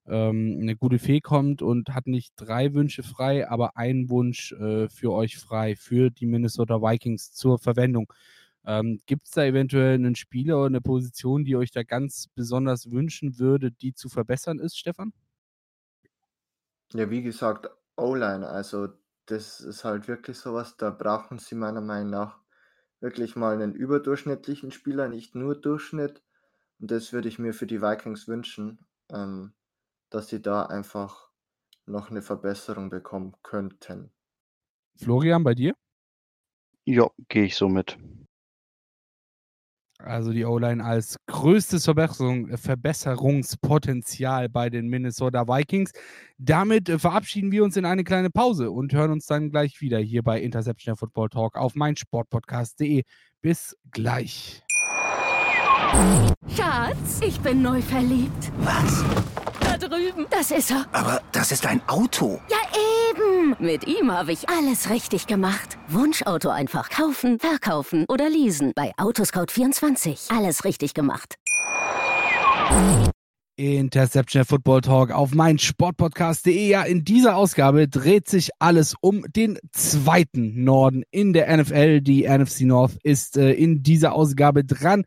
ähm, 0.08 0.58
eine 0.60 0.76
gute 0.76 1.00
Fee 1.00 1.22
kommt 1.22 1.62
und 1.62 1.96
hat 1.96 2.06
nicht 2.06 2.34
drei 2.36 2.74
Wünsche 2.74 3.02
frei, 3.02 3.50
aber 3.50 3.78
einen 3.78 4.10
Wunsch 4.10 4.52
äh, 4.52 4.90
für 4.90 5.14
euch 5.14 5.38
frei, 5.38 5.78
für 5.78 6.10
die 6.10 6.26
Minnesota 6.26 6.82
Vikings 6.82 7.32
zur 7.32 7.60
Verwendung. 7.60 8.12
Ähm, 8.66 9.00
Gibt 9.06 9.28
es 9.28 9.32
da 9.32 9.46
eventuell 9.46 9.94
einen 9.94 10.16
Spieler 10.16 10.58
oder 10.58 10.66
eine 10.66 10.82
Position, 10.82 11.46
die 11.46 11.56
euch 11.56 11.72
da 11.72 11.84
ganz 11.84 12.28
besonders 12.36 12.92
wünschen 12.92 13.40
würde, 13.40 13.72
die 13.72 13.94
zu 13.94 14.10
verbessern 14.10 14.60
ist, 14.60 14.78
Stefan? 14.78 15.14
Ja, 16.92 17.10
wie 17.10 17.22
gesagt, 17.22 17.70
O-Line, 17.96 18.46
also 18.46 18.90
das 19.28 19.62
ist 19.62 19.86
halt 19.86 20.10
wirklich 20.10 20.38
sowas, 20.38 20.76
da 20.76 20.90
brauchen 20.90 21.40
sie 21.40 21.56
meiner 21.56 21.80
Meinung 21.80 22.10
nach 22.10 22.49
wirklich 23.00 23.36
mal 23.36 23.54
einen 23.54 23.74
überdurchschnittlichen 23.74 24.72
Spieler, 24.72 25.08
nicht 25.08 25.36
nur 25.36 25.56
Durchschnitt. 25.56 26.22
Und 26.80 26.92
das 26.92 27.14
würde 27.14 27.28
ich 27.28 27.40
mir 27.40 27.54
für 27.54 27.68
die 27.68 27.82
Vikings 27.82 28.28
wünschen, 28.28 28.86
ähm, 29.10 29.54
dass 30.10 30.28
sie 30.28 30.42
da 30.42 30.64
einfach 30.64 31.30
noch 31.86 32.10
eine 32.10 32.22
Verbesserung 32.22 32.90
bekommen 32.90 33.36
könnten. 33.44 34.12
Florian, 34.96 35.44
bei 35.44 35.54
dir? 35.54 35.74
Ja, 36.86 37.10
gehe 37.28 37.46
ich 37.46 37.56
so 37.56 37.70
mit. 37.70 37.98
Also 40.02 40.32
die 40.32 40.46
O-Line 40.46 40.84
als 40.84 41.18
größtes 41.28 41.84
Verbesserung, 41.84 42.58
Verbesserungspotenzial 42.58 44.48
bei 44.48 44.70
den 44.70 44.88
Minnesota 44.88 45.48
Vikings. 45.48 45.92
Damit 46.38 46.88
äh, 46.88 46.98
verabschieden 46.98 47.52
wir 47.52 47.66
uns 47.66 47.76
in 47.76 47.86
eine 47.86 48.06
kleine 48.06 48.30
Pause 48.30 48.72
und 48.72 48.94
hören 48.94 49.12
uns 49.12 49.26
dann 49.26 49.52
gleich 49.52 49.82
wieder 49.82 50.00
hier 50.00 50.24
bei 50.24 50.40
Interception 50.40 50.96
Football 50.96 51.30
Talk 51.30 51.58
auf 51.58 51.76
meinsportpodcast.de. 51.76 53.04
Bis 53.42 53.76
gleich. 53.92 54.64
Schatz, 56.56 57.20
ich 57.22 57.40
bin 57.42 57.62
neu 57.62 57.82
verliebt. 57.82 58.52
Was? 58.60 59.04
Da 59.60 59.78
drüben. 59.78 60.28
Das 60.30 60.52
ist 60.52 60.72
er. 60.72 60.86
Aber 60.94 61.22
das 61.34 61.52
ist 61.52 61.66
ein 61.66 61.82
Auto. 61.88 62.40
Ja, 62.50 62.58
Mit 63.58 63.88
ihm 63.88 64.12
habe 64.12 64.32
ich 64.32 64.48
alles 64.50 64.90
richtig 64.90 65.26
gemacht. 65.26 65.78
Wunschauto 65.88 66.50
einfach 66.50 66.90
kaufen, 66.90 67.40
verkaufen 67.40 68.06
oder 68.08 68.30
leasen. 68.30 68.74
Bei 68.76 68.92
Autoscout24. 68.98 70.36
Alles 70.36 70.66
richtig 70.66 70.94
gemacht. 70.94 71.36
Interception 73.56 74.46
Football 74.46 74.82
Talk 74.82 75.12
auf 75.12 75.34
mein 75.34 75.58
Sportpodcast.de. 75.58 76.70
Ja, 76.70 76.84
in 76.84 77.04
dieser 77.04 77.36
Ausgabe 77.36 77.88
dreht 77.88 78.30
sich 78.30 78.52
alles 78.60 78.96
um 79.02 79.26
den 79.36 79.58
zweiten 79.72 80.64
Norden 80.64 81.04
in 81.12 81.34
der 81.34 81.56
NFL. 81.58 82.02
Die 82.02 82.28
NFC 82.28 82.62
North 82.62 82.98
ist 83.04 83.36
äh, 83.36 83.52
in 83.52 83.84
dieser 83.84 84.14
Ausgabe 84.14 84.64
dran 84.64 85.06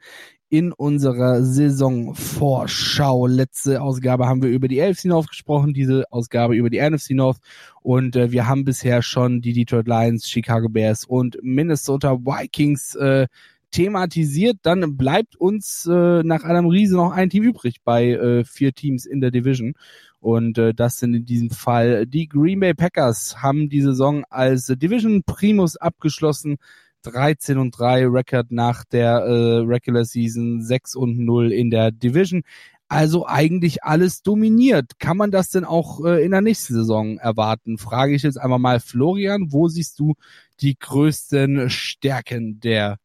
in 0.53 0.71
unserer 0.71 1.43
Saisonvorschau. 1.43 3.27
Letzte 3.27 3.81
Ausgabe 3.81 4.27
haben 4.27 4.43
wir 4.43 4.51
über 4.51 4.69
die 4.69 4.83
AFC 4.83 5.07
North 5.07 5.31
gesprochen, 5.31 5.73
diese 5.73 6.05
Ausgabe 6.13 6.55
über 6.55 6.69
die 6.69 6.79
NFC 6.79 7.13
North. 7.13 7.39
Und 7.81 8.17
äh, 8.17 8.33
wir 8.33 8.47
haben 8.47 8.67
bisher 8.67 9.01
schon 9.01 9.41
die 9.41 9.55
Detroit 9.55 9.89
Lions, 9.89 10.29
Chicago 10.29 10.69
Bears 10.69 11.07
und 11.07 11.39
Minnesota 11.43 12.19
Vikings 12.19 12.95
äh, 12.97 13.29
thematisiert. 13.71 14.59
Dann 14.61 14.99
bleibt 14.99 15.37
uns 15.37 15.87
äh, 15.87 16.23
nach 16.23 16.45
Adam 16.45 16.67
Riese 16.67 16.97
noch 16.97 17.13
ein 17.13 17.31
Team 17.31 17.45
übrig 17.45 17.77
bei 17.83 18.11
äh, 18.11 18.45
vier 18.45 18.75
Teams 18.75 19.07
in 19.07 19.23
der 19.23 19.31
Division. 19.31 19.73
Und 20.21 20.59
äh, 20.59 20.75
das 20.75 20.99
sind 20.99 21.15
in 21.15 21.25
diesem 21.25 21.49
Fall 21.49 22.07
die 22.07 22.29
Green 22.29 22.61
Bay 22.61 22.75
Packers, 22.75 23.43
haben 23.43 23.71
die 23.71 23.81
Saison 23.81 24.25
als 24.29 24.67
Division 24.67 25.23
Primus 25.25 25.79
abgeschlossen 25.79 26.59
13 27.03 27.59
und 27.59 27.79
3 27.79 28.07
Record 28.07 28.51
nach 28.51 28.85
der 28.85 29.19
äh, 29.19 29.59
Regular 29.59 30.05
Season, 30.05 30.63
6 30.63 30.97
und 30.97 31.19
0 31.19 31.53
in 31.53 31.71
der 31.71 31.91
Division. 31.91 32.43
Also 32.89 33.27
eigentlich 33.27 33.85
alles 33.85 34.23
dominiert. 34.23 34.99
Kann 34.99 35.17
man 35.17 35.31
das 35.31 35.49
denn 35.49 35.65
auch 35.65 36.05
äh, 36.05 36.23
in 36.25 36.31
der 36.31 36.43
nächsten 36.43 36.75
Saison 36.75 37.19
erwarten? 37.19 37.79
Frage 37.79 38.15
ich 38.15 38.23
jetzt 38.23 38.39
einmal 38.39 38.59
mal 38.59 38.81
Florian, 38.81 39.53
wo 39.53 39.69
siehst 39.69 39.99
du 39.99 40.15
die 40.61 40.79
größten 40.79 41.71
Stärken 41.71 42.61
der 42.61 42.99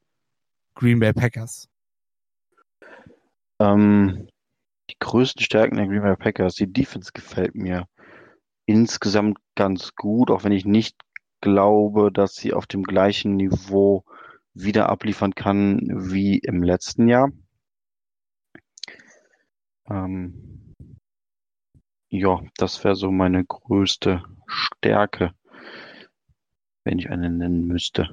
Green 0.75 0.99
Bay 0.99 1.13
Packers? 1.13 1.69
Ähm, 3.59 4.27
die 4.89 4.95
größten 4.99 5.41
Stärken 5.41 5.77
der 5.77 5.87
Green 5.87 6.01
Bay 6.01 6.15
Packers, 6.15 6.55
die 6.55 6.71
Defense 6.71 7.11
gefällt 7.13 7.55
mir 7.55 7.87
insgesamt 8.65 9.37
ganz 9.55 9.95
gut, 9.95 10.29
auch 10.29 10.43
wenn 10.43 10.51
ich 10.51 10.65
nicht 10.65 10.97
glaube, 11.41 12.11
dass 12.11 12.35
sie 12.35 12.53
auf 12.53 12.67
dem 12.67 12.83
gleichen 12.83 13.35
Niveau 13.35 14.03
wieder 14.53 14.89
abliefern 14.89 15.35
kann 15.35 15.79
wie 16.11 16.39
im 16.39 16.63
letzten 16.63 17.07
Jahr. 17.07 17.31
Ähm, 19.89 20.73
ja, 22.09 22.41
das 22.57 22.83
wäre 22.83 22.95
so 22.95 23.11
meine 23.11 23.45
größte 23.45 24.23
Stärke, 24.47 25.33
wenn 26.83 26.99
ich 26.99 27.09
eine 27.09 27.29
nennen 27.29 27.67
müsste. 27.67 28.09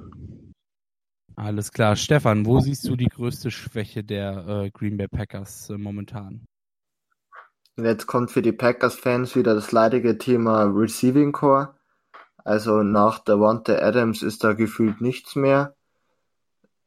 Alles 1.35 1.71
klar. 1.71 1.95
Stefan, 1.95 2.45
wo 2.45 2.59
siehst 2.59 2.87
du 2.87 2.95
die 2.95 3.07
größte 3.07 3.51
Schwäche 3.51 4.03
der 4.03 4.47
äh, 4.47 4.69
Green 4.71 4.97
Bay 4.97 5.07
Packers 5.07 5.69
äh, 5.69 5.77
momentan? 5.77 6.45
Jetzt 7.77 8.07
kommt 8.07 8.31
für 8.31 8.41
die 8.41 8.53
Packers-Fans 8.53 9.35
wieder 9.35 9.53
das 9.53 9.73
leidige 9.73 10.17
Thema 10.17 10.63
Receiving 10.63 11.33
Core. 11.33 11.74
Also 12.45 12.83
nach 12.83 13.19
Davante 13.19 13.81
Adams 13.81 14.21
ist 14.21 14.43
da 14.43 14.53
gefühlt 14.53 15.01
nichts 15.01 15.35
mehr. 15.35 15.75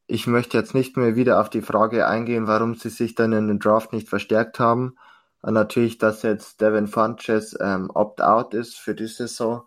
Ich 0.07 0.29
möchte 0.29 0.57
jetzt 0.57 0.73
nicht 0.73 0.97
mehr 0.97 1.17
wieder 1.17 1.41
auf 1.41 1.51
die 1.51 1.63
Frage 1.63 2.07
eingehen, 2.07 2.47
warum 2.47 2.77
sie 2.77 2.91
sich 2.91 3.17
dann 3.17 3.33
in 3.33 3.49
den 3.49 3.59
Draft 3.59 3.93
nicht 3.93 4.09
verstärkt 4.09 4.61
haben. 4.61 4.97
Natürlich, 5.43 5.99
dass 5.99 6.23
jetzt 6.23 6.61
Devin 6.61 6.87
Funches 6.87 7.57
ähm, 7.61 7.91
opt-out 7.93 8.55
ist 8.55 8.77
für 8.79 8.95
die 8.95 9.09
Saison, 9.09 9.65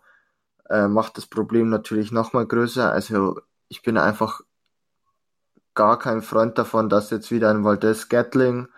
äh, 0.70 0.88
macht 0.88 1.18
das 1.18 1.26
Problem 1.26 1.68
natürlich 1.68 2.10
nochmal 2.10 2.46
größer. 2.46 2.90
Also 2.90 3.40
ich 3.68 3.82
bin 3.82 3.98
einfach 3.98 4.40
gar 5.74 5.98
kein 5.98 6.22
Freund 6.22 6.56
davon, 6.56 6.88
dass 6.88 7.10
jetzt 7.10 7.30
wieder 7.30 7.50
ein 7.50 7.64
Valdez 7.64 8.08
Gatling 8.08 8.68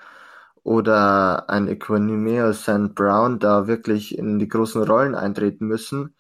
oder 0.65 1.49
ein 1.49 1.69
Equanimeo 1.69 2.53
St. 2.53 2.95
Brown 2.95 3.39
da 3.39 3.69
wirklich 3.69 4.19
in 4.19 4.39
die 4.41 4.49
großen 4.49 4.83
Rollen 4.83 5.15
eintreten 5.15 5.67
müssen. 5.67 6.14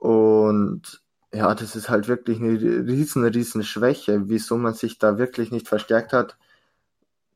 Und 0.00 1.02
ja, 1.32 1.54
das 1.54 1.76
ist 1.76 1.90
halt 1.90 2.08
wirklich 2.08 2.40
eine 2.40 2.58
riesen, 2.58 3.24
riesen 3.24 3.62
Schwäche. 3.62 4.28
Wieso 4.28 4.56
man 4.56 4.74
sich 4.74 4.98
da 4.98 5.18
wirklich 5.18 5.52
nicht 5.52 5.68
verstärkt 5.68 6.12
hat, 6.12 6.36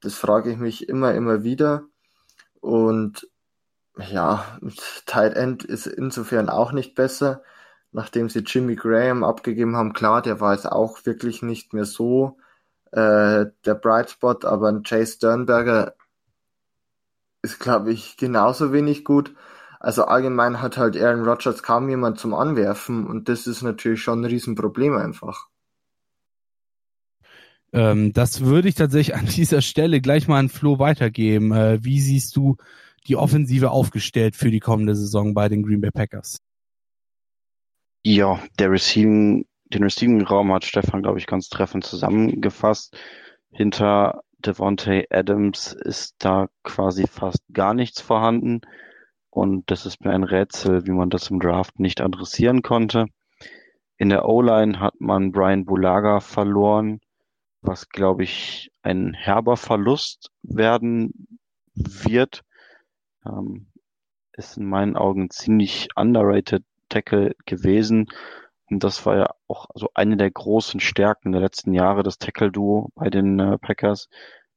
das 0.00 0.14
frage 0.14 0.50
ich 0.50 0.58
mich 0.58 0.88
immer, 0.88 1.14
immer 1.14 1.44
wieder. 1.44 1.84
Und 2.60 3.28
ja, 3.98 4.58
Tight 5.06 5.34
End 5.34 5.62
ist 5.62 5.86
insofern 5.86 6.48
auch 6.48 6.72
nicht 6.72 6.94
besser, 6.94 7.42
nachdem 7.92 8.28
sie 8.30 8.40
Jimmy 8.40 8.76
Graham 8.76 9.24
abgegeben 9.24 9.76
haben. 9.76 9.92
Klar, 9.92 10.22
der 10.22 10.40
war 10.40 10.54
jetzt 10.54 10.66
auch 10.66 11.04
wirklich 11.04 11.42
nicht 11.42 11.74
mehr 11.74 11.84
so 11.84 12.38
äh, 12.92 13.46
der 13.66 13.74
Bright 13.74 14.10
Spot, 14.10 14.38
aber 14.42 14.68
ein 14.68 14.82
Chase 14.82 15.12
Sternberger 15.12 15.94
ist, 17.42 17.60
glaube 17.60 17.92
ich, 17.92 18.16
genauso 18.16 18.72
wenig 18.72 19.04
gut. 19.04 19.34
Also 19.84 20.06
allgemein 20.06 20.62
hat 20.62 20.78
halt 20.78 20.96
Aaron 20.96 21.28
Rodgers 21.28 21.62
kaum 21.62 21.90
jemand 21.90 22.18
zum 22.18 22.32
Anwerfen 22.32 23.06
und 23.06 23.28
das 23.28 23.46
ist 23.46 23.60
natürlich 23.60 24.00
schon 24.00 24.22
ein 24.22 24.24
Riesenproblem 24.24 24.96
einfach. 24.96 25.48
Ähm, 27.74 28.14
das 28.14 28.40
würde 28.40 28.68
ich 28.68 28.76
tatsächlich 28.76 29.14
an 29.14 29.26
dieser 29.36 29.60
Stelle 29.60 30.00
gleich 30.00 30.26
mal 30.26 30.38
an 30.38 30.48
Flo 30.48 30.78
weitergeben. 30.78 31.52
Äh, 31.52 31.84
wie 31.84 32.00
siehst 32.00 32.34
du 32.34 32.56
die 33.06 33.16
Offensive 33.16 33.72
aufgestellt 33.72 34.36
für 34.36 34.50
die 34.50 34.60
kommende 34.60 34.94
Saison 34.94 35.34
bei 35.34 35.50
den 35.50 35.62
Green 35.62 35.82
Bay 35.82 35.90
Packers? 35.90 36.38
Ja, 38.02 38.40
der 38.58 38.70
Receiving, 38.70 39.44
den 39.66 39.82
Receiving-Raum 39.82 40.50
hat 40.54 40.64
Stefan, 40.64 41.02
glaube 41.02 41.18
ich, 41.18 41.26
ganz 41.26 41.50
treffend 41.50 41.84
zusammengefasst. 41.84 42.96
Hinter 43.50 44.22
Devontae 44.38 45.04
Adams 45.10 45.74
ist 45.74 46.14
da 46.20 46.48
quasi 46.62 47.06
fast 47.06 47.42
gar 47.52 47.74
nichts 47.74 48.00
vorhanden. 48.00 48.62
Und 49.34 49.68
das 49.68 49.84
ist 49.84 50.04
mir 50.04 50.12
ein 50.12 50.22
Rätsel, 50.22 50.86
wie 50.86 50.92
man 50.92 51.10
das 51.10 51.28
im 51.28 51.40
Draft 51.40 51.80
nicht 51.80 52.00
adressieren 52.00 52.62
konnte. 52.62 53.06
In 53.96 54.08
der 54.08 54.28
O-Line 54.28 54.78
hat 54.78 55.00
man 55.00 55.32
Brian 55.32 55.64
Bulaga 55.64 56.20
verloren, 56.20 57.00
was, 57.60 57.88
glaube 57.88 58.22
ich, 58.22 58.70
ein 58.84 59.12
herber 59.12 59.56
Verlust 59.56 60.30
werden 60.44 61.40
wird. 61.74 62.42
Ähm, 63.26 63.66
ist 64.34 64.56
in 64.56 64.66
meinen 64.66 64.96
Augen 64.96 65.30
ziemlich 65.30 65.88
underrated 65.96 66.62
Tackle 66.88 67.34
gewesen. 67.44 68.06
Und 68.70 68.84
das 68.84 69.04
war 69.04 69.16
ja 69.16 69.30
auch 69.48 69.66
so 69.74 69.88
eine 69.94 70.16
der 70.16 70.30
großen 70.30 70.78
Stärken 70.78 71.32
der 71.32 71.40
letzten 71.40 71.74
Jahre, 71.74 72.04
das 72.04 72.18
Tackle-Duo 72.18 72.90
bei 72.94 73.10
den 73.10 73.40
äh, 73.40 73.58
Packers 73.58 74.08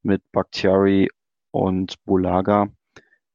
mit 0.04 0.22
Bakhtiari 0.32 1.10
und 1.50 1.96
Bulaga. 2.06 2.68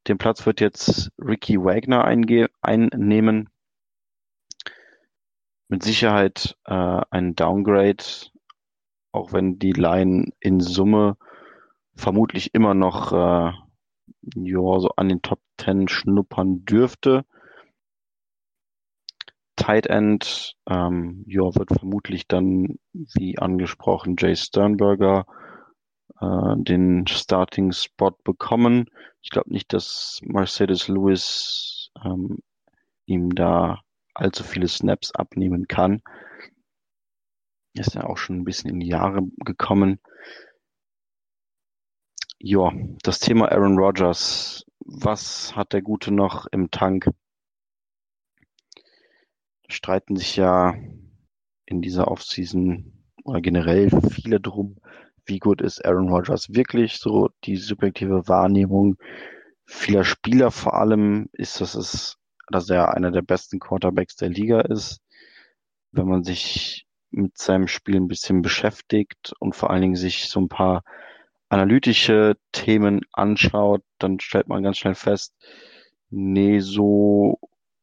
Den 0.07 0.17
Platz 0.17 0.45
wird 0.45 0.59
jetzt 0.59 1.11
Ricky 1.17 1.57
Wagner 1.57 2.03
einnehmen. 2.03 3.49
Mit 5.69 5.83
Sicherheit 5.83 6.57
äh, 6.65 7.01
ein 7.09 7.35
Downgrade, 7.35 8.03
auch 9.11 9.31
wenn 9.31 9.59
die 9.59 9.71
Line 9.71 10.31
in 10.39 10.59
Summe 10.59 11.17
vermutlich 11.95 12.53
immer 12.53 12.73
noch 12.73 13.11
äh, 13.13 13.53
ja, 14.35 14.79
so 14.79 14.89
an 14.97 15.09
den 15.09 15.21
Top 15.21 15.39
10 15.59 15.87
schnuppern 15.87 16.65
dürfte. 16.65 17.25
Tight 19.55 19.87
End, 19.87 20.55
ähm, 20.67 21.23
ja, 21.27 21.43
wird 21.55 21.69
vermutlich 21.69 22.27
dann, 22.27 22.79
wie 22.91 23.37
angesprochen, 23.37 24.15
Jay 24.17 24.35
Sternberger 24.35 25.25
äh, 26.23 26.55
den 26.57 27.05
Starting-Spot 27.07 28.11
bekommen. 28.23 28.89
Ich 29.21 29.29
glaube 29.29 29.51
nicht, 29.51 29.73
dass 29.73 30.21
Mercedes 30.23 30.87
Lewis 30.87 31.91
ähm, 32.03 32.39
ihm 33.05 33.35
da 33.35 33.81
allzu 34.13 34.43
viele 34.43 34.67
Snaps 34.67 35.11
abnehmen 35.11 35.67
kann. 35.67 36.01
Ist 37.73 37.95
ja 37.95 38.05
auch 38.05 38.17
schon 38.17 38.37
ein 38.37 38.43
bisschen 38.43 38.69
in 38.69 38.79
die 38.79 38.87
Jahre 38.87 39.21
gekommen. 39.43 39.99
Ja, 42.39 42.71
das 43.01 43.19
Thema 43.19 43.51
Aaron 43.51 43.77
Rodgers. 43.77 44.65
Was 44.79 45.55
hat 45.55 45.73
der 45.73 45.81
Gute 45.81 46.11
noch 46.11 46.45
im 46.51 46.69
Tank? 46.71 47.09
Streiten 49.69 50.15
sich 50.15 50.35
ja 50.35 50.75
in 51.65 51.81
dieser 51.81 52.09
Offseason 52.09 52.93
oder 53.23 53.41
generell 53.41 53.89
viele 54.11 54.39
drum, 54.39 54.77
wie 55.25 55.39
gut 55.39 55.61
ist 55.61 55.83
Aaron 55.85 56.09
Rodgers 56.09 56.53
wirklich? 56.53 56.97
So 56.97 57.29
die 57.43 57.57
subjektive 57.57 58.27
Wahrnehmung 58.27 58.97
vieler 59.65 60.03
Spieler 60.03 60.51
vor 60.51 60.75
allem 60.75 61.29
ist, 61.33 61.61
dass 61.61 61.75
es, 61.75 62.17
dass 62.49 62.69
er 62.69 62.93
einer 62.93 63.11
der 63.11 63.21
besten 63.21 63.59
Quarterbacks 63.59 64.15
der 64.15 64.29
Liga 64.29 64.61
ist. 64.61 64.99
Wenn 65.91 66.07
man 66.07 66.23
sich 66.23 66.85
mit 67.11 67.37
seinem 67.37 67.67
Spiel 67.67 67.97
ein 67.97 68.07
bisschen 68.07 68.41
beschäftigt 68.41 69.33
und 69.39 69.55
vor 69.55 69.69
allen 69.69 69.81
Dingen 69.81 69.95
sich 69.95 70.29
so 70.29 70.41
ein 70.41 70.49
paar 70.49 70.83
analytische 71.49 72.35
Themen 72.51 73.01
anschaut, 73.13 73.83
dann 73.99 74.19
stellt 74.19 74.47
man 74.47 74.63
ganz 74.63 74.79
schnell 74.79 74.95
fest, 74.95 75.35
nee, 76.09 76.59
so 76.59 77.39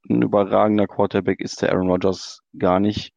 ein 0.08 0.22
überragender 0.22 0.88
Quarterback 0.88 1.40
ist 1.40 1.62
der 1.62 1.72
Aaron 1.72 1.88
Rodgers 1.88 2.42
gar 2.58 2.80
nicht. 2.80 3.14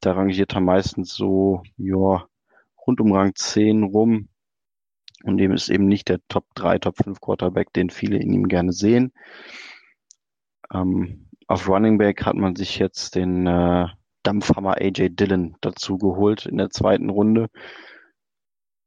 Da 0.00 0.12
rangiert 0.12 0.54
er 0.54 0.60
meistens 0.60 1.14
so, 1.14 1.62
ja, 1.76 2.26
rund 2.88 3.00
um 3.00 3.12
Rang 3.12 3.34
10 3.34 3.84
rum. 3.84 4.28
Und 5.24 5.36
dem 5.36 5.52
ist 5.52 5.68
eben 5.68 5.86
nicht 5.86 6.08
der 6.08 6.20
Top 6.28 6.46
3, 6.54 6.78
Top 6.78 6.96
5 6.96 7.20
Quarterback, 7.20 7.72
den 7.72 7.90
viele 7.90 8.18
in 8.18 8.32
ihm 8.32 8.48
gerne 8.48 8.72
sehen. 8.72 9.12
Ähm, 10.72 11.28
auf 11.46 11.68
Running 11.68 11.98
Back 11.98 12.24
hat 12.24 12.36
man 12.36 12.56
sich 12.56 12.78
jetzt 12.78 13.14
den 13.14 13.46
äh, 13.46 13.86
Dampfhammer 14.22 14.76
AJ 14.80 15.10
Dillon 15.10 15.56
dazu 15.60 15.98
geholt 15.98 16.46
in 16.46 16.56
der 16.56 16.70
zweiten 16.70 17.10
Runde. 17.10 17.48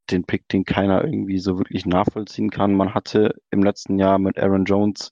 Den 0.09 0.23
Pick, 0.25 0.47
den 0.49 0.65
keiner 0.65 1.03
irgendwie 1.03 1.39
so 1.39 1.57
wirklich 1.57 1.85
nachvollziehen 1.85 2.49
kann. 2.49 2.73
Man 2.73 2.93
hatte 2.93 3.35
im 3.49 3.63
letzten 3.63 3.97
Jahr 3.99 4.19
mit 4.19 4.37
Aaron 4.39 4.65
Jones 4.65 5.11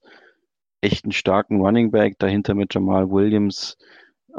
echt 0.81 1.05
einen 1.05 1.11
starken 1.11 1.61
Running 1.61 1.91
Back, 1.91 2.17
dahinter 2.19 2.55
mit 2.55 2.73
Jamal 2.73 3.09
Williams 3.09 3.77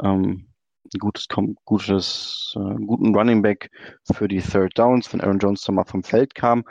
ähm, 0.01 0.50
gutes, 0.99 1.27
gutes, 1.65 2.53
äh, 2.55 2.75
guten 2.85 3.15
Running 3.15 3.41
Back 3.41 3.71
für 4.11 4.27
die 4.27 4.41
Third 4.41 4.77
Downs, 4.77 5.11
wenn 5.11 5.21
Aaron 5.21 5.39
Jones 5.39 5.61
dann 5.61 5.75
mal 5.75 5.85
vom 5.85 6.03
Feld 6.03 6.35
kam. 6.35 6.63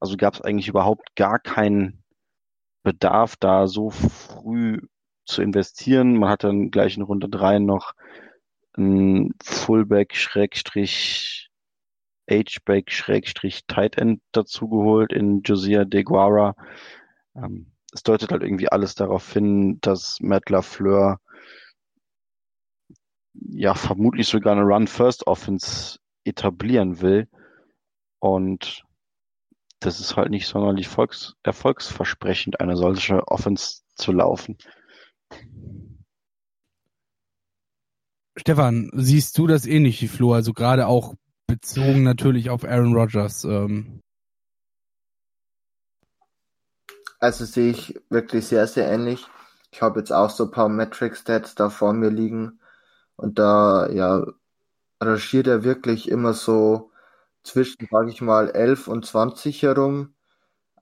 Also 0.00 0.16
gab 0.16 0.34
es 0.34 0.42
eigentlich 0.42 0.68
überhaupt 0.68 1.14
gar 1.16 1.38
keinen 1.38 2.02
Bedarf, 2.82 3.36
da 3.36 3.66
so 3.66 3.90
früh 3.90 4.78
zu 5.24 5.42
investieren. 5.42 6.16
Man 6.16 6.30
hat 6.30 6.44
dann 6.44 6.70
gleich 6.70 6.96
in 6.96 7.02
Runde 7.02 7.28
drei 7.28 7.58
noch 7.58 7.94
ein 8.76 9.32
Fullback 9.42 10.14
Schrägstrich 10.14 11.50
H-Back 12.30 12.90
Schrägstrich 12.90 13.66
Tight 13.66 13.98
End 13.98 14.20
dazu 14.32 14.68
geholt 14.68 15.12
in 15.12 15.42
Josiah 15.42 15.84
DeGuara. 15.84 16.54
Ähm, 17.34 17.72
es 17.92 18.02
deutet 18.02 18.32
halt 18.32 18.42
irgendwie 18.42 18.68
alles 18.68 18.94
darauf 18.94 19.32
hin, 19.32 19.78
dass 19.80 20.18
Matt 20.20 20.50
LaFleur 20.50 21.20
ja 23.40 23.74
vermutlich 23.74 24.28
sogar 24.28 24.52
eine 24.52 24.62
Run-First-Offense 24.62 25.98
etablieren 26.24 27.00
will. 27.00 27.28
Und 28.18 28.84
das 29.80 30.00
ist 30.00 30.16
halt 30.16 30.30
nicht 30.30 30.46
sonderlich 30.46 30.88
volks 30.88 31.34
erfolgsversprechend, 31.42 32.60
eine 32.60 32.76
solche 32.76 33.26
Offense 33.28 33.82
zu 33.94 34.12
laufen. 34.12 34.56
Stefan, 38.36 38.90
siehst 38.92 39.38
du 39.38 39.46
das 39.46 39.66
ähnlich 39.66 40.00
wie 40.02 40.08
Flo? 40.08 40.32
Also 40.32 40.52
gerade 40.52 40.86
auch 40.86 41.14
bezogen 41.46 42.02
natürlich 42.02 42.50
auf 42.50 42.64
Aaron 42.64 42.94
Rodgers. 42.94 43.44
Ähm. 43.44 44.00
Also 47.18 47.44
sehe 47.44 47.70
ich 47.70 47.98
wirklich 48.10 48.46
sehr, 48.46 48.66
sehr 48.66 48.90
ähnlich. 48.90 49.26
Ich 49.72 49.82
habe 49.82 50.00
jetzt 50.00 50.12
auch 50.12 50.30
so 50.30 50.44
ein 50.44 50.50
paar 50.50 50.68
Metric-Stats 50.68 51.54
da 51.54 51.70
vor 51.70 51.92
mir 51.92 52.10
liegen. 52.10 52.60
Und 53.16 53.38
da, 53.38 53.88
ja, 53.90 54.26
rangiert 55.00 55.46
er 55.46 55.64
wirklich 55.64 56.08
immer 56.08 56.34
so 56.34 56.90
zwischen, 57.42 57.86
sage 57.90 58.10
ich 58.10 58.20
mal, 58.20 58.50
11 58.50 58.88
und 58.88 59.06
20 59.06 59.62
herum. 59.62 60.14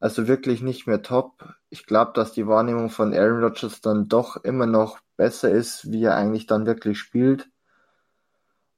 Also 0.00 0.28
wirklich 0.28 0.62
nicht 0.62 0.86
mehr 0.86 1.02
top. 1.02 1.54
Ich 1.70 1.86
glaube, 1.86 2.12
dass 2.14 2.32
die 2.32 2.46
Wahrnehmung 2.46 2.90
von 2.90 3.14
Aaron 3.14 3.42
Rodgers 3.42 3.80
dann 3.80 4.08
doch 4.08 4.36
immer 4.44 4.66
noch 4.66 4.98
besser 5.16 5.50
ist, 5.50 5.90
wie 5.90 6.04
er 6.04 6.16
eigentlich 6.16 6.46
dann 6.46 6.66
wirklich 6.66 6.98
spielt. 6.98 7.48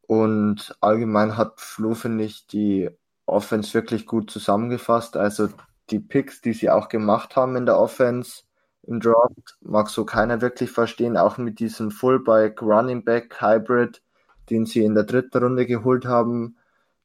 Und 0.03 0.77
allgemein 0.81 1.37
hat 1.37 1.61
Flo, 1.61 1.95
finde 1.95 2.25
ich, 2.25 2.47
die 2.47 2.91
Offense 3.27 3.75
wirklich 3.75 4.07
gut 4.07 4.31
zusammengefasst. 4.31 5.17
Also 5.17 5.49
die 5.91 5.99
Picks, 6.01 6.41
die 6.41 6.53
sie 6.53 6.71
auch 6.71 6.89
gemacht 6.89 7.37
haben 7.37 7.57
in 7.57 7.67
der 7.67 7.79
Offense, 7.79 8.45
im 8.87 9.01
Draft 9.01 9.57
mag 9.61 9.89
so 9.91 10.05
keiner 10.05 10.41
wirklich 10.41 10.71
verstehen, 10.71 11.17
auch 11.17 11.39
mit 11.39 11.59
diesem 11.61 11.91
Fullback 11.91 12.63
Running 12.63 13.05
Back 13.05 13.41
Hybrid, 13.41 14.03
den 14.51 14.67
sie 14.67 14.85
in 14.85 14.95
der 14.95 15.05
dritten 15.05 15.39
Runde 15.39 15.67
geholt 15.67 16.07
haben, 16.07 16.57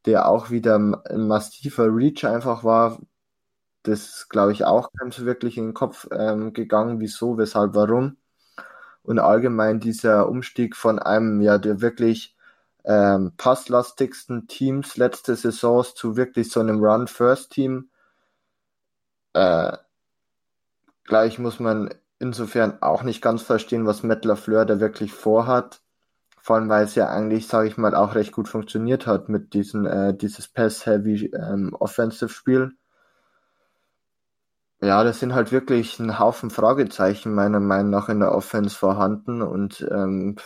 der 0.06 0.28
auch 0.28 0.50
wieder 0.52 0.76
ein 0.76 1.28
massiver 1.28 1.88
Reach 1.88 2.26
einfach 2.26 2.64
war. 2.64 3.00
Das 3.84 4.30
glaube 4.30 4.52
ich 4.54 4.66
auch 4.66 4.92
keinem 4.94 5.12
so 5.12 5.26
wirklich 5.26 5.58
in 5.58 5.68
den 5.70 5.74
Kopf 5.74 6.08
ähm, 6.12 6.54
gegangen, 6.54 7.00
wieso, 7.00 7.38
weshalb, 7.38 7.74
warum. 7.76 8.18
Und 9.04 9.20
allgemein 9.20 9.80
dieser 9.80 10.30
Umstieg 10.30 10.76
von 10.76 11.00
einem 11.00 11.42
ja 11.42 11.58
der 11.58 11.82
wirklich 11.82 12.36
ähm, 12.86 13.34
passlastigsten 13.38 14.48
Teams 14.48 14.98
letzte 14.98 15.36
Saisons 15.36 15.96
zu 15.96 16.16
wirklich 16.18 16.52
so 16.52 16.60
einem 16.60 16.84
Run-First-Team. 16.84 17.90
Äh, 19.34 19.78
Gleich 21.06 21.39
muss 21.39 21.60
man 21.60 21.93
insofern 22.20 22.82
auch 22.82 23.04
nicht 23.04 23.22
ganz 23.22 23.41
verstehen, 23.41 23.86
was 23.86 24.04
Matt 24.04 24.26
LaFleur 24.26 24.66
da 24.66 24.80
wirklich 24.80 25.12
vorhat. 25.14 25.82
Vor 26.39 26.56
allem, 26.56 26.70
weil 26.70 26.86
es 26.86 26.95
ja 26.95 27.10
eigentlich, 27.10 27.47
sage 27.47 27.68
ich 27.68 27.78
mal, 27.78 27.95
auch 27.95 28.16
recht 28.16 28.32
gut 28.32 28.47
funktioniert 28.47 29.08
hat 29.08 29.30
mit 29.30 29.54
diesem 29.54 29.86
äh, 29.86 30.14
dieses 30.14 30.47
Pass-Heavy 30.47 31.32
ähm, 31.36 31.76
Offensive-Spiel. 31.80 32.74
Ja, 34.84 35.04
das 35.04 35.20
sind 35.20 35.34
halt 35.36 35.52
wirklich 35.52 35.99
ein 35.99 36.18
Haufen 36.18 36.49
Fragezeichen 36.49 37.34
meiner 37.36 37.60
Meinung 37.60 37.91
nach 37.91 38.10
in 38.10 38.20
der 38.20 38.34
Offense 38.34 38.76
vorhanden 38.76 39.41
und 39.43 39.88
ähm, 39.91 40.38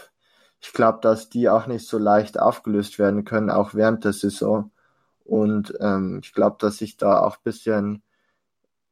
ich 0.62 0.74
glaube, 0.74 1.00
dass 1.02 1.30
die 1.30 1.48
auch 1.50 1.68
nicht 1.68 1.88
so 1.88 1.98
leicht 1.98 2.40
aufgelöst 2.40 3.00
werden 3.00 3.24
können, 3.24 3.50
auch 3.50 3.74
während 3.76 4.04
der 4.04 4.14
Saison. 4.14 4.72
Und 5.24 5.74
ähm, 5.80 6.22
ich 6.24 6.34
glaube, 6.34 6.58
dass 6.60 6.78
sich 6.78 6.98
da 6.98 7.20
auch 7.20 7.38
bisschen 7.38 8.04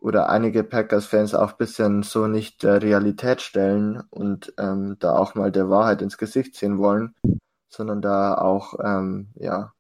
oder 0.04 0.30
einige 0.30 0.66
Packers-Fans 0.66 1.34
auch 1.34 1.54
bisschen 1.54 2.04
so 2.04 2.28
nicht 2.28 2.62
der 2.62 2.82
Realität 2.82 3.42
stellen 3.42 4.04
und 4.10 4.54
ähm, 4.58 4.98
da 5.00 5.16
auch 5.16 5.34
mal 5.34 5.50
der 5.50 5.70
Wahrheit 5.70 6.02
ins 6.02 6.18
Gesicht 6.18 6.56
sehen 6.56 6.78
wollen, 6.78 7.16
sondern 7.70 8.02
da 8.02 8.36
auch 8.36 8.74
ähm, 8.84 9.30
ja 9.36 9.72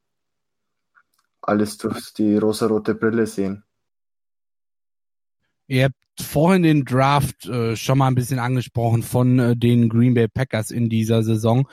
alles 1.41 1.77
durch 1.77 2.13
die 2.13 2.37
rosarote 2.37 2.95
Brille 2.95 3.27
sehen. 3.27 3.65
Ihr 5.67 5.85
habt 5.85 5.95
vorhin 6.21 6.63
den 6.63 6.85
Draft 6.85 7.45
äh, 7.47 7.75
schon 7.75 7.97
mal 7.97 8.07
ein 8.07 8.15
bisschen 8.15 8.39
angesprochen 8.39 9.03
von 9.03 9.39
äh, 9.39 9.57
den 9.57 9.89
Green 9.89 10.13
Bay 10.13 10.29
Packers 10.29 10.71
in 10.71 10.87
dieser 10.87 11.23
Saison. 11.23 11.67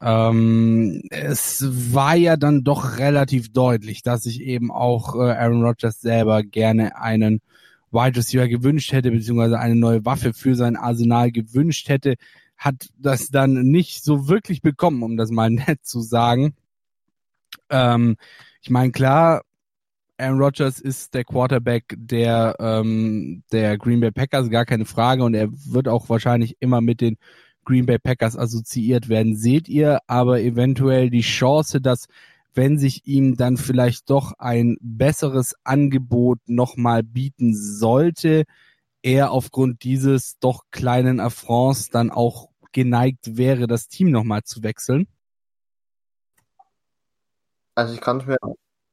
Ähm, 0.00 1.02
es 1.10 1.62
war 1.92 2.14
ja 2.14 2.38
dann 2.38 2.64
doch 2.64 2.96
relativ 2.96 3.52
deutlich, 3.52 4.02
dass 4.02 4.22
sich 4.22 4.40
eben 4.40 4.70
auch 4.70 5.16
äh, 5.16 5.32
Aaron 5.32 5.62
Rodgers 5.62 6.00
selber 6.00 6.42
gerne 6.42 6.96
einen 6.96 7.42
Wide 7.90 8.16
Receiver 8.16 8.48
gewünscht 8.48 8.92
hätte, 8.92 9.10
beziehungsweise 9.10 9.58
eine 9.58 9.76
neue 9.76 10.04
Waffe 10.04 10.32
für 10.32 10.54
sein 10.54 10.76
Arsenal 10.76 11.32
gewünscht 11.32 11.88
hätte, 11.88 12.14
hat 12.56 12.88
das 12.98 13.28
dann 13.28 13.54
nicht 13.62 14.04
so 14.04 14.28
wirklich 14.28 14.62
bekommen, 14.62 15.02
um 15.02 15.16
das 15.16 15.30
mal 15.30 15.50
nett 15.50 15.84
zu 15.84 16.00
sagen. 16.00 16.54
Ähm, 17.68 18.16
ich 18.62 18.70
meine, 18.70 18.92
klar, 18.92 19.42
Aaron 20.18 20.40
Rodgers 20.40 20.78
ist 20.78 21.14
der 21.14 21.24
Quarterback 21.24 21.94
der, 21.96 22.56
ähm, 22.60 23.42
der 23.52 23.78
Green 23.78 24.00
Bay 24.00 24.10
Packers, 24.10 24.50
gar 24.50 24.66
keine 24.66 24.84
Frage, 24.84 25.24
und 25.24 25.34
er 25.34 25.48
wird 25.50 25.88
auch 25.88 26.08
wahrscheinlich 26.10 26.56
immer 26.60 26.80
mit 26.82 27.00
den 27.00 27.16
Green 27.64 27.86
Bay 27.86 27.98
Packers 27.98 28.36
assoziiert 28.36 29.08
werden. 29.08 29.36
Seht 29.36 29.68
ihr 29.68 30.00
aber 30.06 30.40
eventuell 30.40 31.08
die 31.08 31.22
Chance, 31.22 31.80
dass 31.80 32.06
wenn 32.60 32.78
sich 32.78 33.06
ihm 33.06 33.38
dann 33.38 33.56
vielleicht 33.56 34.10
doch 34.10 34.34
ein 34.36 34.76
besseres 34.82 35.54
Angebot 35.64 36.40
nochmal 36.44 37.02
bieten 37.02 37.54
sollte, 37.56 38.44
er 39.00 39.30
aufgrund 39.30 39.82
dieses 39.82 40.38
doch 40.40 40.64
kleinen 40.70 41.20
Affronts 41.20 41.88
dann 41.88 42.10
auch 42.10 42.50
geneigt 42.72 43.38
wäre, 43.38 43.66
das 43.66 43.88
Team 43.88 44.10
nochmal 44.10 44.42
zu 44.42 44.62
wechseln? 44.62 45.08
Also 47.74 47.94
ich 47.94 48.02
kann 48.02 48.20
es 48.20 48.26
mir 48.26 48.36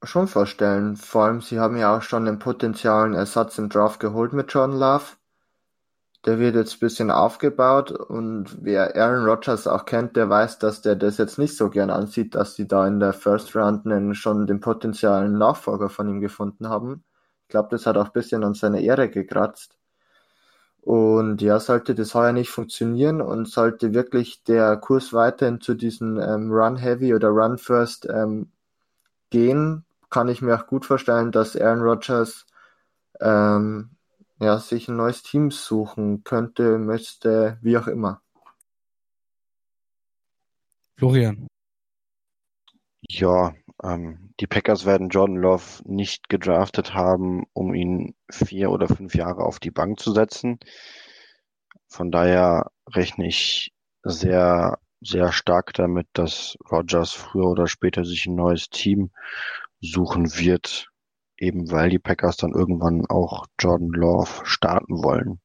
schon 0.02 0.30
vorstellen. 0.30 0.96
Vor 0.96 1.26
allem, 1.26 1.42
sie 1.42 1.60
haben 1.60 1.76
ja 1.76 1.98
auch 1.98 2.02
schon 2.02 2.24
den 2.24 2.40
potenziellen 2.40 3.16
Ersatz 3.16 3.58
im 3.58 3.68
Draft 3.68 4.00
geholt 4.00 4.32
mit 4.32 4.54
Jordan 4.54 4.80
Love. 4.80 5.17
Der 6.26 6.40
wird 6.40 6.56
jetzt 6.56 6.80
bisschen 6.80 7.12
aufgebaut 7.12 7.92
und 7.92 8.58
wer 8.62 8.96
Aaron 8.98 9.26
Rodgers 9.26 9.68
auch 9.68 9.86
kennt, 9.86 10.16
der 10.18 10.30
weiß, 10.30 10.60
dass 10.60 10.82
der 10.82 10.96
das 10.96 11.18
jetzt 11.18 11.38
nicht 11.38 11.56
so 11.56 11.70
gern 11.70 11.90
ansieht, 11.90 12.36
dass 12.36 12.56
sie 12.56 12.68
da 12.68 12.86
in 12.88 13.00
der 13.00 13.14
First 13.14 13.56
Round 13.56 13.86
einen, 13.86 14.16
schon 14.16 14.48
den 14.48 14.60
potenziellen 14.60 15.38
Nachfolger 15.38 15.90
von 15.90 16.10
ihm 16.10 16.20
gefunden 16.20 16.70
haben. 16.70 17.04
Ich 17.44 17.50
glaube, 17.50 17.70
das 17.72 17.86
hat 17.86 17.98
auch 17.98 18.10
bisschen 18.10 18.44
an 18.44 18.56
seiner 18.56 18.80
Ehre 18.80 19.10
gekratzt. 19.10 19.78
Und 20.82 21.42
ja, 21.42 21.60
sollte 21.60 21.96
das 21.96 22.16
heuer 22.16 22.32
nicht 22.32 22.50
funktionieren 22.50 23.22
und 23.22 23.50
sollte 23.50 23.94
wirklich 23.94 24.44
der 24.44 24.78
Kurs 24.78 25.12
weiterhin 25.14 25.60
zu 25.60 25.76
diesem 25.76 26.18
ähm, 26.18 26.52
Run 26.52 26.78
Heavy 26.78 27.14
oder 27.14 27.28
Run 27.30 27.58
First 27.58 28.08
ähm, 28.10 28.52
gehen, 29.30 29.86
kann 30.10 30.30
ich 30.30 30.42
mir 30.42 30.56
auch 30.56 30.68
gut 30.68 30.86
vorstellen, 30.86 31.32
dass 31.32 31.58
Aaron 31.58 31.82
Rodgers 31.82 32.46
ähm, 33.20 33.97
ja, 34.40 34.60
sich 34.60 34.88
ein 34.88 34.96
neues 34.96 35.24
Team 35.24 35.52
suchen 35.52 36.24
könnte, 36.24 36.78
möchte, 36.78 37.58
wie 37.62 37.78
auch 37.78 37.88
immer. 37.88 38.22
Florian. 40.98 41.48
Ja, 43.10 43.54
ähm, 43.84 44.34
die 44.40 44.48
Packers 44.48 44.86
werden 44.86 45.10
Jordan 45.10 45.38
Love 45.38 45.84
nicht 45.86 46.30
gedraftet 46.30 46.94
haben, 46.94 47.46
um 47.54 47.74
ihn 47.74 48.16
vier 48.30 48.72
oder 48.72 48.88
fünf 48.88 49.16
Jahre 49.16 49.44
auf 49.44 49.60
die 49.60 49.72
Bank 49.72 50.00
zu 50.00 50.12
setzen. 50.12 50.60
Von 51.88 52.12
daher 52.12 52.72
rechne 52.90 53.28
ich 53.28 53.74
sehr, 54.04 54.80
sehr 55.02 55.32
stark 55.32 55.74
damit, 55.74 56.08
dass 56.14 56.58
Rogers 56.72 57.14
früher 57.14 57.46
oder 57.46 57.68
später 57.68 58.04
sich 58.04 58.26
ein 58.26 58.36
neues 58.36 58.70
Team 58.70 59.12
suchen 59.80 60.36
wird, 60.38 60.90
eben 61.38 61.72
weil 61.72 61.90
die 61.90 62.00
Packers 62.00 62.38
dann 62.38 62.54
irgendwann 62.54 63.06
auch 63.06 63.46
Jordan 63.60 63.90
Love 63.90 64.30
starten 64.44 65.04
wollen. 65.04 65.40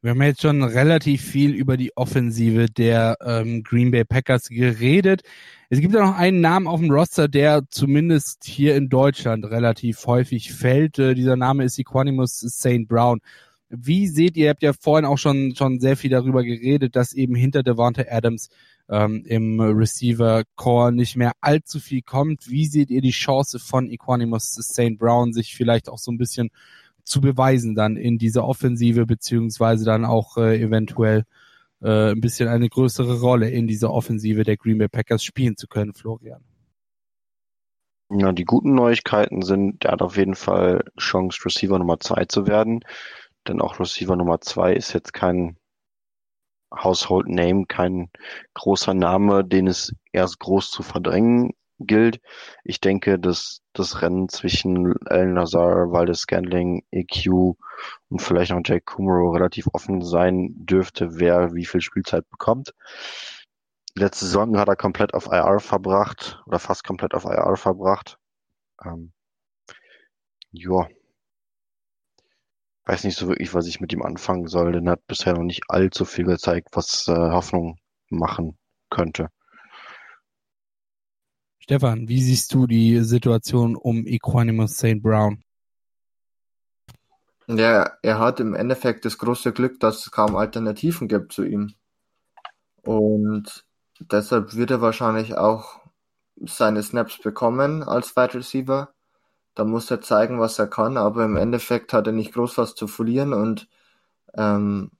Wir 0.00 0.12
haben 0.12 0.22
jetzt 0.22 0.42
schon 0.42 0.62
relativ 0.62 1.22
viel 1.22 1.52
über 1.54 1.76
die 1.76 1.96
Offensive 1.96 2.66
der 2.66 3.16
ähm, 3.20 3.64
Green 3.64 3.90
Bay 3.90 4.04
Packers 4.04 4.48
geredet. 4.48 5.22
Es 5.70 5.80
gibt 5.80 5.92
ja 5.92 6.06
noch 6.06 6.16
einen 6.16 6.40
Namen 6.40 6.68
auf 6.68 6.78
dem 6.78 6.92
Roster, 6.92 7.26
der 7.26 7.64
zumindest 7.68 8.44
hier 8.44 8.76
in 8.76 8.88
Deutschland 8.88 9.44
relativ 9.46 10.06
häufig 10.06 10.52
fällt. 10.52 11.00
Äh, 11.00 11.14
dieser 11.14 11.34
Name 11.34 11.64
ist 11.64 11.80
Equanimus 11.80 12.38
St. 12.38 12.86
Brown. 12.86 13.20
Wie 13.70 14.08
seht 14.08 14.36
ihr, 14.36 14.50
habt 14.50 14.62
ja 14.62 14.72
vorhin 14.72 15.04
auch 15.04 15.18
schon, 15.18 15.54
schon 15.54 15.78
sehr 15.78 15.96
viel 15.96 16.10
darüber 16.10 16.42
geredet, 16.42 16.96
dass 16.96 17.12
eben 17.12 17.34
hinter 17.34 17.62
Devonta 17.62 18.04
Adams 18.08 18.48
ähm, 18.88 19.24
im 19.26 19.60
Receiver 19.60 20.44
Core 20.56 20.92
nicht 20.92 21.16
mehr 21.16 21.32
allzu 21.40 21.78
viel 21.78 22.02
kommt. 22.02 22.48
Wie 22.48 22.66
seht 22.66 22.90
ihr 22.90 23.02
die 23.02 23.10
Chance 23.10 23.58
von 23.58 23.90
Equanimus 23.90 24.54
St. 24.54 24.98
Brown, 24.98 25.32
sich 25.32 25.54
vielleicht 25.54 25.88
auch 25.88 25.98
so 25.98 26.10
ein 26.10 26.18
bisschen 26.18 26.50
zu 27.04 27.20
beweisen 27.20 27.74
dann 27.74 27.96
in 27.96 28.18
dieser 28.18 28.44
Offensive, 28.44 29.06
beziehungsweise 29.06 29.84
dann 29.84 30.04
auch 30.04 30.36
äh, 30.36 30.60
eventuell 30.60 31.24
äh, 31.80 32.12
ein 32.12 32.20
bisschen 32.20 32.48
eine 32.48 32.68
größere 32.68 33.20
Rolle 33.20 33.50
in 33.50 33.66
dieser 33.66 33.92
Offensive 33.92 34.44
der 34.44 34.56
Green 34.56 34.78
Bay 34.78 34.88
Packers 34.88 35.24
spielen 35.24 35.56
zu 35.56 35.66
können, 35.66 35.94
Florian? 35.94 36.42
Ja, 38.10 38.32
die 38.32 38.44
guten 38.44 38.74
Neuigkeiten 38.74 39.42
sind, 39.42 39.84
er 39.84 39.92
hat 39.92 40.02
auf 40.02 40.16
jeden 40.16 40.34
Fall 40.34 40.82
Chance, 40.98 41.44
Receiver 41.44 41.78
Nummer 41.78 42.00
zwei 42.00 42.24
zu 42.24 42.46
werden. 42.46 42.80
Denn 43.48 43.60
auch 43.60 43.80
Receiver 43.80 44.16
Nummer 44.16 44.40
zwei 44.40 44.74
ist 44.74 44.92
jetzt 44.92 45.12
kein 45.12 45.56
Household 46.72 47.28
Name, 47.28 47.64
kein 47.66 48.10
großer 48.54 48.94
Name, 48.94 49.44
den 49.44 49.66
es 49.66 49.94
erst 50.12 50.38
groß 50.40 50.70
zu 50.70 50.82
verdrängen 50.82 51.54
gilt. 51.78 52.20
Ich 52.64 52.80
denke, 52.80 53.18
dass 53.18 53.62
das 53.72 54.02
Rennen 54.02 54.28
zwischen 54.28 54.94
El 55.06 55.32
Nazar, 55.32 55.92
Waldes 55.92 56.20
Scandling, 56.20 56.84
EQ 56.90 57.54
und 58.08 58.20
vielleicht 58.20 58.50
noch 58.50 58.60
Jake 58.64 58.84
Kumaro 58.84 59.30
relativ 59.30 59.68
offen 59.72 60.02
sein 60.02 60.50
dürfte, 60.56 61.18
wer 61.18 61.54
wie 61.54 61.64
viel 61.64 61.80
Spielzeit 61.80 62.28
bekommt. 62.30 62.74
Letzte 63.94 64.26
Saison 64.26 64.58
hat 64.58 64.68
er 64.68 64.76
komplett 64.76 65.14
auf 65.14 65.26
IR 65.26 65.60
verbracht 65.60 66.42
oder 66.46 66.58
fast 66.58 66.84
komplett 66.84 67.14
auf 67.14 67.24
IR 67.24 67.56
verbracht. 67.56 68.18
Ähm, 68.84 69.12
ja. 70.52 70.88
Weiß 72.88 73.04
nicht 73.04 73.18
so 73.18 73.28
wirklich, 73.28 73.52
was 73.52 73.66
ich 73.66 73.80
mit 73.80 73.92
ihm 73.92 74.00
anfangen 74.00 74.48
soll, 74.48 74.72
denn 74.72 74.86
er 74.86 74.92
hat 74.92 75.06
bisher 75.06 75.34
noch 75.34 75.42
nicht 75.42 75.64
allzu 75.68 76.06
viel 76.06 76.24
gezeigt, 76.24 76.68
was 76.72 77.06
äh, 77.06 77.12
Hoffnung 77.12 77.78
machen 78.08 78.56
könnte. 78.88 79.28
Stefan, 81.58 82.08
wie 82.08 82.22
siehst 82.22 82.54
du 82.54 82.66
die 82.66 83.00
Situation 83.00 83.76
um 83.76 84.06
Equanimus 84.06 84.78
St. 84.78 85.02
Brown? 85.02 85.44
Ja, 87.46 87.92
er 88.00 88.18
hat 88.18 88.40
im 88.40 88.54
Endeffekt 88.54 89.04
das 89.04 89.18
große 89.18 89.52
Glück, 89.52 89.78
dass 89.80 90.06
es 90.06 90.10
kaum 90.10 90.34
Alternativen 90.34 91.08
gibt 91.08 91.34
zu 91.34 91.44
ihm. 91.44 91.74
Und 92.84 93.66
deshalb 94.00 94.54
wird 94.54 94.70
er 94.70 94.80
wahrscheinlich 94.80 95.36
auch 95.36 95.82
seine 96.40 96.82
Snaps 96.82 97.18
bekommen 97.18 97.82
als 97.82 98.16
Wide 98.16 98.32
Receiver. 98.32 98.94
Da 99.58 99.64
muss 99.64 99.90
er 99.90 100.00
zeigen, 100.00 100.38
was 100.38 100.56
er 100.60 100.68
kann, 100.68 100.96
aber 100.96 101.24
im 101.24 101.36
Endeffekt 101.36 101.92
hat 101.92 102.06
er 102.06 102.12
nicht 102.12 102.32
groß 102.32 102.58
was 102.58 102.76
zu 102.76 102.86
verlieren 102.86 103.32
und 103.32 103.68
ähm, 104.34 104.92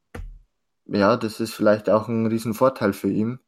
ja, 0.86 1.16
das 1.16 1.38
ist 1.38 1.54
vielleicht 1.54 1.88
auch 1.88 2.08
ein 2.08 2.26
Riesenvorteil 2.26 2.92
für 2.92 3.08
ihn. 3.08 3.38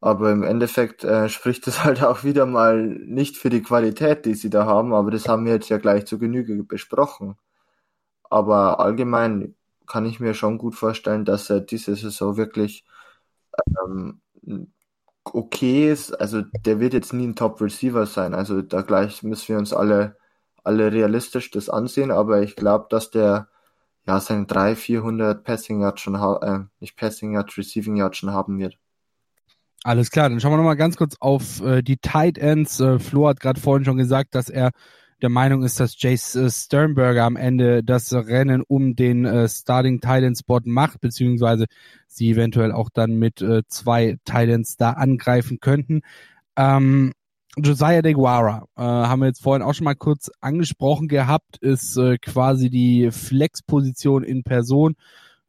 Aber 0.00 0.32
im 0.32 0.42
Endeffekt 0.42 1.04
äh, 1.04 1.28
spricht 1.30 1.68
es 1.68 1.84
halt 1.84 2.02
auch 2.02 2.24
wieder 2.24 2.46
mal 2.46 2.82
nicht 2.84 3.36
für 3.36 3.48
die 3.48 3.62
Qualität, 3.62 4.26
die 4.26 4.34
sie 4.34 4.50
da 4.50 4.66
haben, 4.66 4.92
aber 4.92 5.12
das 5.12 5.28
haben 5.28 5.44
wir 5.46 5.52
jetzt 5.52 5.68
ja 5.68 5.78
gleich 5.78 6.06
zu 6.06 6.18
Genüge 6.18 6.64
besprochen. 6.64 7.36
Aber 8.24 8.80
allgemein 8.80 9.54
kann 9.86 10.06
ich 10.06 10.20
mir 10.20 10.34
schon 10.34 10.58
gut 10.58 10.74
vorstellen, 10.74 11.24
dass 11.26 11.50
er 11.50 11.60
diese 11.60 11.94
Saison 11.96 12.36
wirklich 12.36 12.84
ähm, 13.84 14.20
okay 15.34 15.90
ist. 15.90 16.12
Also 16.12 16.42
der 16.42 16.80
wird 16.80 16.94
jetzt 16.94 17.12
nie 17.12 17.26
ein 17.26 17.36
Top-Receiver 17.36 18.06
sein. 18.06 18.34
Also 18.34 18.62
da 18.62 18.82
gleich 18.82 19.22
müssen 19.22 19.48
wir 19.48 19.58
uns 19.58 19.72
alle, 19.72 20.16
alle 20.64 20.92
realistisch 20.92 21.50
das 21.50 21.68
ansehen, 21.68 22.10
aber 22.10 22.42
ich 22.42 22.56
glaube, 22.56 22.86
dass 22.90 23.10
der 23.10 23.48
ja 24.06 24.20
seine 24.20 24.46
300, 24.46 24.78
400 24.78 25.44
Passing 25.44 25.82
Yards 25.82 26.00
schon, 26.00 26.14
äh, 26.14 26.60
nicht 26.80 26.96
Passing 26.96 27.34
Yards, 27.34 27.56
Receiving 27.58 27.96
Yards 27.96 28.16
schon 28.18 28.32
haben 28.32 28.58
wird. 28.58 28.78
Alles 29.84 30.10
klar, 30.10 30.28
dann 30.28 30.40
schauen 30.40 30.52
wir 30.52 30.56
nochmal 30.56 30.76
ganz 30.76 30.96
kurz 30.96 31.16
auf 31.20 31.60
äh, 31.62 31.82
die 31.82 31.98
Tight 31.98 32.36
Ends. 32.38 32.80
Äh, 32.80 32.98
Flo 32.98 33.28
hat 33.28 33.40
gerade 33.40 33.60
vorhin 33.60 33.84
schon 33.84 33.96
gesagt, 33.96 34.34
dass 34.34 34.48
er 34.48 34.70
der 35.22 35.28
Meinung 35.28 35.62
ist, 35.62 35.80
dass 35.80 36.00
Jace 36.00 36.36
äh, 36.36 36.50
Sternberger 36.50 37.24
am 37.24 37.36
Ende 37.36 37.82
das 37.82 38.12
Rennen 38.12 38.62
um 38.62 38.94
den 38.94 39.24
äh, 39.24 39.48
Starting 39.48 40.00
Titan 40.00 40.36
Spot 40.36 40.60
macht, 40.64 41.00
beziehungsweise 41.00 41.66
sie 42.06 42.30
eventuell 42.30 42.72
auch 42.72 42.90
dann 42.90 43.16
mit 43.16 43.42
äh, 43.42 43.62
zwei 43.66 44.16
Titans 44.24 44.76
da 44.76 44.92
angreifen 44.92 45.58
könnten. 45.60 46.02
Ähm, 46.56 47.12
Josiah 47.56 48.02
DeGuara, 48.02 48.66
äh, 48.76 48.82
haben 48.82 49.20
wir 49.20 49.26
jetzt 49.26 49.42
vorhin 49.42 49.62
auch 49.62 49.74
schon 49.74 49.84
mal 49.84 49.94
kurz 49.94 50.30
angesprochen 50.40 51.08
gehabt, 51.08 51.58
ist 51.58 51.96
äh, 51.96 52.18
quasi 52.18 52.70
die 52.70 53.10
Flex-Position 53.10 54.22
in 54.22 54.44
Person 54.44 54.94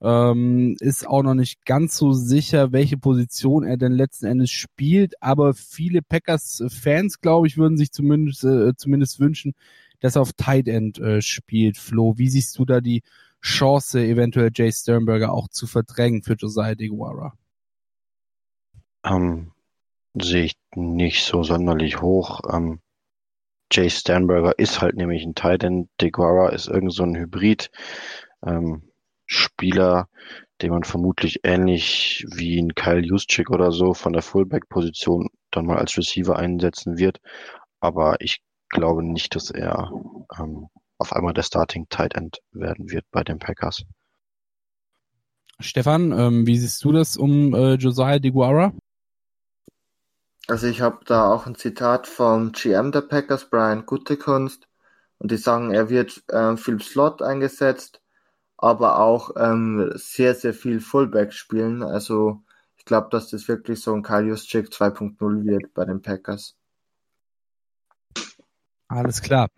ähm, 0.01 0.77
ist 0.79 1.07
auch 1.07 1.23
noch 1.23 1.33
nicht 1.33 1.65
ganz 1.65 1.97
so 1.97 2.13
sicher, 2.13 2.71
welche 2.71 2.97
Position 2.97 3.63
er 3.63 3.77
denn 3.77 3.91
letzten 3.91 4.27
Endes 4.27 4.51
spielt, 4.51 5.21
aber 5.21 5.53
viele 5.53 6.01
Packers-Fans, 6.01 7.19
glaube 7.21 7.47
ich, 7.47 7.57
würden 7.57 7.77
sich 7.77 7.91
zumindest, 7.91 8.43
äh, 8.43 8.75
zumindest 8.75 9.19
wünschen, 9.19 9.55
dass 9.99 10.15
er 10.15 10.21
auf 10.21 10.33
Tight 10.33 10.67
End 10.67 10.99
äh, 10.99 11.21
spielt. 11.21 11.77
Flo, 11.77 12.17
wie 12.17 12.29
siehst 12.29 12.57
du 12.57 12.65
da 12.65 12.79
die 12.79 13.03
Chance, 13.41 14.01
eventuell 14.01 14.51
Jay 14.53 14.71
Sternberger 14.71 15.33
auch 15.33 15.49
zu 15.49 15.67
verdrängen 15.67 16.23
für 16.23 16.35
Josiah 16.35 16.75
DeGuara? 16.75 17.33
Ähm, 19.03 19.51
sehe 20.13 20.45
ich 20.45 20.55
nicht 20.75 21.25
so 21.25 21.43
sonderlich 21.43 22.01
hoch. 22.01 22.41
Ähm, 22.51 22.79
Jay 23.71 23.89
Sternberger 23.89 24.57
ist 24.57 24.81
halt 24.81 24.95
nämlich 24.95 25.23
ein 25.23 25.35
Tight 25.35 25.63
End. 25.63 25.89
DeGuara 26.01 26.49
ist 26.49 26.67
irgend 26.67 26.93
so 26.93 27.03
ein 27.03 27.15
Hybrid. 27.15 27.69
Ähm, 28.45 28.88
Spieler, 29.31 30.09
den 30.61 30.71
man 30.71 30.83
vermutlich 30.83 31.41
ähnlich 31.43 32.25
wie 32.33 32.59
ein 32.59 32.73
Kyle 32.73 33.05
Juszczyk 33.05 33.51
oder 33.51 33.71
so 33.71 33.93
von 33.93 34.11
der 34.11 34.23
Fullback-Position 34.23 35.29
dann 35.51 35.67
mal 35.67 35.77
als 35.77 35.95
Receiver 35.97 36.35
einsetzen 36.35 36.97
wird. 36.97 37.19
Aber 37.79 38.19
ich 38.21 38.41
glaube 38.69 39.03
nicht, 39.03 39.35
dass 39.35 39.51
er 39.51 39.91
ähm, 40.39 40.67
auf 40.97 41.13
einmal 41.13 41.33
der 41.33 41.43
Starting 41.43 41.87
Tight 41.89 42.15
End 42.15 42.39
werden 42.51 42.89
wird 42.89 43.05
bei 43.11 43.23
den 43.23 43.37
Packers. 43.37 43.83
Stefan, 45.59 46.11
ähm, 46.11 46.47
wie 46.47 46.57
siehst 46.57 46.83
du 46.83 46.91
das 46.91 47.15
um 47.15 47.53
äh, 47.53 47.75
Josiah 47.75 48.17
DeGuara? 48.17 48.73
Also 50.47 50.65
ich 50.65 50.81
habe 50.81 51.05
da 51.05 51.31
auch 51.31 51.45
ein 51.45 51.53
Zitat 51.53 52.07
vom 52.07 52.51
GM 52.51 52.91
der 52.91 53.01
Packers, 53.01 53.47
Brian 53.47 53.85
Guttekunst, 53.85 54.67
und 55.19 55.29
die 55.29 55.37
sagen, 55.37 55.71
er 55.71 55.89
wird 55.89 56.23
äh, 56.29 56.57
viel 56.57 56.81
Slot 56.81 57.21
eingesetzt, 57.21 57.98
aber 58.61 58.99
auch 58.99 59.31
ähm, 59.37 59.91
sehr, 59.95 60.35
sehr 60.35 60.53
viel 60.53 60.81
Fullback 60.81 61.33
spielen. 61.33 61.81
Also 61.81 62.41
ich 62.77 62.85
glaube, 62.85 63.07
dass 63.11 63.29
das 63.29 63.47
wirklich 63.47 63.81
so 63.81 63.93
ein 63.93 64.03
Kalius 64.03 64.45
Check 64.45 64.67
2.0 64.67 65.45
wird 65.45 65.73
bei 65.73 65.85
den 65.85 66.01
Packers. 66.01 66.55
Alles 68.87 69.21
klar. 69.21 69.49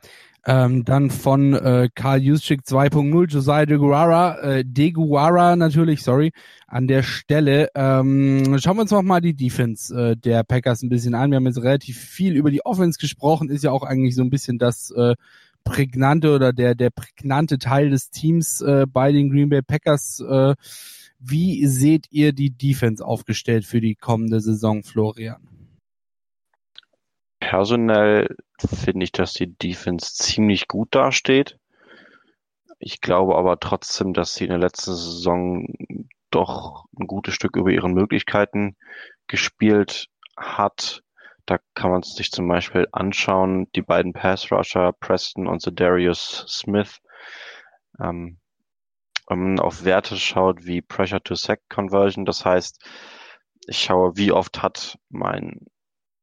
Ähm, 0.46 0.86
dann 0.86 1.12
von 1.12 1.54
äh, 1.54 1.90
Karl 1.94 2.20
Juszczyk 2.20 2.62
2.0, 2.62 3.30
Josiah 3.30 3.66
DeGuara, 3.68 4.40
äh, 4.40 4.64
DeGuara 4.66 5.56
natürlich, 5.56 6.02
sorry, 6.02 6.32
an 6.66 6.88
der 6.88 7.04
Stelle. 7.04 7.70
Ähm, 7.76 8.58
schauen 8.58 8.78
wir 8.78 8.82
uns 8.82 8.92
noch 8.92 9.04
mal 9.04 9.22
die 9.22 9.36
Defense 9.36 9.96
äh, 9.96 10.16
der 10.18 10.44
Packers 10.44 10.82
ein 10.82 10.90
bisschen 10.90 11.14
an. 11.14 11.30
Wir 11.30 11.36
haben 11.36 11.46
jetzt 11.46 11.62
relativ 11.62 11.98
viel 12.00 12.36
über 12.36 12.50
die 12.50 12.66
Offense 12.66 13.00
gesprochen, 13.00 13.50
ist 13.50 13.64
ja 13.64 13.72
auch 13.72 13.84
eigentlich 13.84 14.16
so 14.16 14.24
ein 14.24 14.32
bisschen 14.32 14.58
das 14.58 14.90
äh, 14.92 15.16
prägnante 15.64 16.34
oder 16.34 16.54
der, 16.54 16.76
der 16.76 16.90
prägnante 16.90 17.58
Teil 17.58 17.90
des 17.90 18.10
Teams 18.10 18.62
äh, 18.62 18.86
bei 18.88 19.12
den 19.12 19.30
Green 19.30 19.50
Bay 19.50 19.62
Packers. 19.62 20.20
Äh, 20.20 20.56
wie 21.20 21.66
seht 21.68 22.08
ihr 22.12 22.34
die 22.34 22.50
Defense 22.50 23.06
aufgestellt 23.06 23.66
für 23.66 23.80
die 23.80 23.96
kommende 23.96 24.42
Saison, 24.42 24.84
Florian? 24.84 25.48
Personell 27.40 28.36
finde 28.60 29.04
ich, 29.04 29.12
dass 29.12 29.34
die 29.34 29.54
Defense 29.56 30.14
ziemlich 30.16 30.68
gut 30.68 30.96
dasteht. 30.96 31.58
Ich 32.80 33.02
glaube 33.02 33.36
aber 33.36 33.60
trotzdem, 33.60 34.14
dass 34.14 34.34
sie 34.34 34.46
in 34.46 34.50
der 34.50 34.60
letzten 34.60 34.96
Saison 34.96 35.68
doch 36.32 36.86
ein 37.00 37.06
gutes 37.06 37.36
Stück 37.36 37.56
über 37.56 37.70
ihren 37.70 37.94
Möglichkeiten 37.94 38.76
gespielt 39.28 40.08
hat. 40.36 41.04
Da 41.52 41.60
kann 41.74 41.92
man 41.92 42.02
sich 42.02 42.32
zum 42.32 42.48
Beispiel 42.48 42.88
anschauen, 42.94 43.70
die 43.76 43.82
beiden 43.82 44.14
Pass-Rusher, 44.14 44.94
Preston 44.94 45.48
und 45.48 45.62
Darius 45.78 46.46
Smith. 46.48 47.02
Ähm, 48.00 48.40
wenn 49.28 49.38
man 49.38 49.60
auf 49.60 49.84
Werte 49.84 50.16
schaut 50.16 50.64
wie 50.64 50.82
Pressure-to-Sack-Conversion, 50.82 52.24
das 52.24 52.46
heißt, 52.46 52.82
ich 53.68 53.80
schaue, 53.80 54.16
wie 54.16 54.32
oft 54.32 54.62
hat 54.62 54.98
mein 55.10 55.66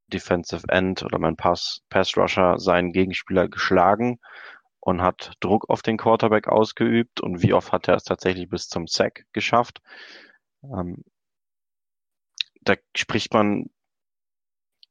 Defensive 0.07 0.67
End 0.67 1.03
oder 1.03 1.19
mein 1.19 1.35
Pass, 1.35 1.83
Pass 1.89 2.17
Rusher 2.17 2.57
seinen 2.57 2.91
Gegenspieler 2.91 3.47
geschlagen 3.49 4.19
und 4.79 5.03
hat 5.03 5.33
Druck 5.41 5.69
auf 5.69 5.83
den 5.83 5.97
Quarterback 5.97 6.47
ausgeübt 6.47 7.21
und 7.21 7.43
wie 7.43 7.53
oft 7.53 7.71
hat 7.71 7.87
er 7.87 7.97
es 7.97 8.03
tatsächlich 8.03 8.49
bis 8.49 8.67
zum 8.67 8.87
Sack 8.87 9.27
geschafft. 9.31 9.79
Ähm, 10.63 11.03
da 12.61 12.73
spricht 12.95 13.31
man 13.31 13.69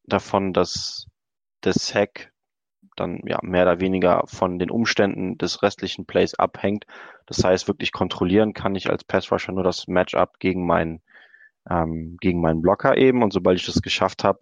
davon, 0.08 0.52
dass 0.52 1.06
der 1.64 1.72
Sack 1.72 2.32
dann 2.96 3.20
ja 3.24 3.38
mehr 3.42 3.62
oder 3.62 3.80
weniger 3.80 4.24
von 4.26 4.58
den 4.58 4.70
Umständen 4.70 5.38
des 5.38 5.62
restlichen 5.62 6.06
Plays 6.06 6.34
abhängt. 6.34 6.84
Das 7.26 7.44
heißt, 7.44 7.68
wirklich 7.68 7.92
kontrollieren 7.92 8.54
kann 8.54 8.74
ich 8.74 8.90
als 8.90 9.04
Pass 9.04 9.30
Rusher 9.30 9.52
nur 9.52 9.64
das 9.64 9.86
Matchup 9.86 10.38
gegen 10.40 10.66
meinen 10.66 11.02
ähm, 11.70 12.16
gegen 12.20 12.40
meinen 12.40 12.62
Blocker 12.62 12.96
eben 12.96 13.22
und 13.22 13.32
sobald 13.32 13.58
ich 13.58 13.66
das 13.66 13.82
geschafft 13.82 14.24
habe, 14.24 14.40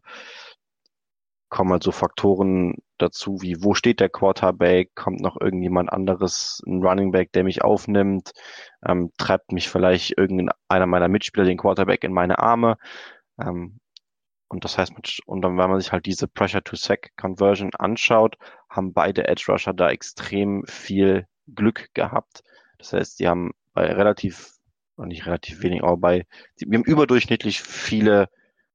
kommen 1.49 1.73
halt 1.73 1.83
so 1.83 1.93
Faktoren 1.93 2.77
dazu, 2.99 3.41
wie 3.41 3.63
wo 3.63 3.75
steht 3.75 4.01
der 4.01 4.09
Quarterback, 4.09 4.95
kommt 4.95 5.21
noch 5.21 5.41
irgendjemand 5.41 5.93
anderes, 5.93 6.63
ein 6.67 6.83
Running 6.83 7.13
Back, 7.13 7.33
der 7.33 7.45
mich 7.45 7.63
aufnimmt, 7.63 8.33
ähm, 8.87 9.11
treibt 9.19 9.53
mich 9.53 9.69
vielleicht 9.69 10.17
irgendeiner 10.19 10.87
meiner 10.87 11.09
Mitspieler 11.09 11.45
den 11.47 11.59
Quarterback 11.59 12.05
in 12.05 12.13
meine 12.13 12.39
Arme. 12.39 12.79
Ähm, 13.41 13.81
und 14.49 14.65
das 14.65 14.79
heißt, 14.79 14.93
und 15.27 15.43
dann, 15.43 15.59
wenn 15.59 15.71
man 15.71 15.81
sich 15.81 15.93
halt 15.93 16.07
diese 16.07 16.29
Pressure-to-Sack-Conversion 16.29 17.75
anschaut, 17.75 18.37
haben 18.71 18.93
beide 18.93 19.27
Edge 19.27 19.47
Rusher 19.49 19.75
da 19.75 19.91
extrem 19.91 20.65
viel 20.67 21.27
Glück 21.53 21.91
gehabt. 21.95 22.43
Das 22.79 22.93
heißt, 22.93 23.19
die 23.19 23.29
haben 23.29 23.53
bei 23.75 23.87
relativ, 23.87 24.53
nicht 24.97 25.27
relativ 25.27 25.63
wenig, 25.63 25.83
aber 25.83 25.97
bei, 25.97 26.27
wir 26.57 26.79
haben 26.79 26.85
überdurchschnittlich 26.85 27.61
viele 27.61 28.29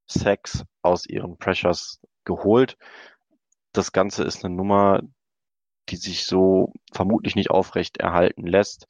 Sacks 0.06 0.64
aus 0.82 1.06
ihren 1.06 1.38
Pressures 1.38 2.00
geholt. 2.24 2.76
Das 3.72 3.92
Ganze 3.92 4.24
ist 4.24 4.44
eine 4.44 4.54
Nummer, 4.54 5.00
die 5.88 5.96
sich 5.96 6.26
so 6.26 6.72
vermutlich 6.92 7.34
nicht 7.34 7.50
aufrecht 7.50 7.96
erhalten 7.96 8.46
lässt. 8.46 8.86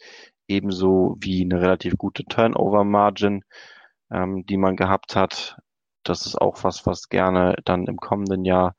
Ebenso 0.48 1.16
wie 1.20 1.42
eine 1.42 1.60
relativ 1.60 1.96
gute 1.96 2.24
Turnover-Margin, 2.24 3.44
ähm, 4.10 4.44
die 4.46 4.56
man 4.56 4.76
gehabt 4.76 5.14
hat. 5.14 5.56
Das 6.02 6.26
ist 6.26 6.36
auch 6.40 6.64
was, 6.64 6.86
was 6.86 7.08
gerne 7.08 7.56
dann 7.64 7.86
im 7.86 7.96
kommenden 7.96 8.44
Jahr 8.44 8.74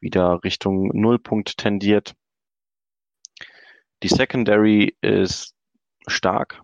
wieder 0.00 0.42
Richtung 0.42 0.88
Nullpunkt 0.94 1.56
tendiert. 1.56 2.14
Die 4.02 4.08
Secondary 4.08 4.96
ist 5.00 5.54
stark. 6.06 6.62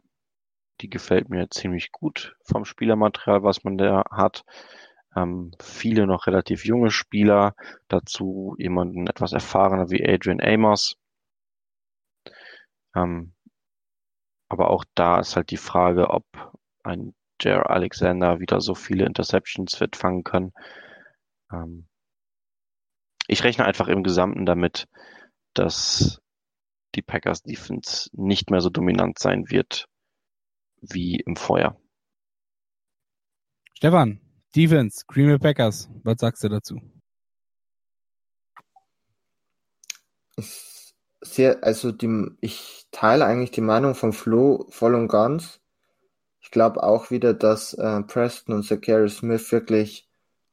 Die 0.80 0.90
gefällt 0.90 1.28
mir 1.28 1.48
ziemlich 1.50 1.92
gut 1.92 2.36
vom 2.42 2.64
Spielermaterial, 2.64 3.42
was 3.42 3.64
man 3.64 3.78
da 3.78 4.04
hat. 4.10 4.44
Ähm, 5.16 5.52
viele 5.60 6.06
noch 6.06 6.26
relativ 6.26 6.64
junge 6.64 6.90
Spieler, 6.90 7.54
dazu 7.88 8.54
jemanden 8.58 9.06
etwas 9.06 9.32
erfahrener 9.32 9.90
wie 9.90 10.06
Adrian 10.06 10.40
Amos. 10.40 10.96
Ähm, 12.94 13.34
aber 14.48 14.70
auch 14.70 14.84
da 14.94 15.20
ist 15.20 15.36
halt 15.36 15.50
die 15.50 15.56
Frage, 15.56 16.10
ob 16.10 16.24
ein 16.82 17.14
Jair 17.40 17.70
Alexander 17.70 18.40
wieder 18.40 18.60
so 18.60 18.74
viele 18.74 19.06
Interceptions 19.06 19.80
wird 19.80 19.96
fangen 19.96 20.24
können. 20.24 20.52
Ähm, 21.52 21.86
ich 23.26 23.44
rechne 23.44 23.64
einfach 23.64 23.88
im 23.88 24.02
Gesamten 24.02 24.46
damit, 24.46 24.88
dass 25.54 26.20
die 26.94 27.02
Packers 27.02 27.42
Defense 27.42 28.08
nicht 28.12 28.50
mehr 28.50 28.60
so 28.60 28.70
dominant 28.70 29.18
sein 29.18 29.50
wird 29.50 29.88
wie 30.80 31.16
im 31.16 31.36
Vorjahr. 31.36 31.80
Stefan, 33.74 34.20
Defense, 34.56 35.04
Green 35.06 35.28
Bay 35.28 35.38
Packers, 35.38 35.88
was 36.02 36.18
sagst 36.18 36.42
du 36.42 36.48
dazu? 36.48 36.80
Sehr, 41.20 41.62
also 41.62 41.92
die, 41.92 42.26
ich 42.40 42.86
teile 42.90 43.26
eigentlich 43.26 43.50
die 43.50 43.60
Meinung 43.60 43.94
von 43.94 44.12
Flo 44.12 44.66
voll 44.70 44.94
und 44.94 45.08
ganz. 45.08 45.60
Ich 46.48 46.50
glaube 46.50 46.82
auch 46.82 47.10
wieder, 47.10 47.34
dass 47.34 47.74
äh, 47.74 48.02
Preston 48.04 48.54
und 48.54 48.62
Zachary 48.62 49.10
Smith 49.10 49.52
wirklich 49.52 50.08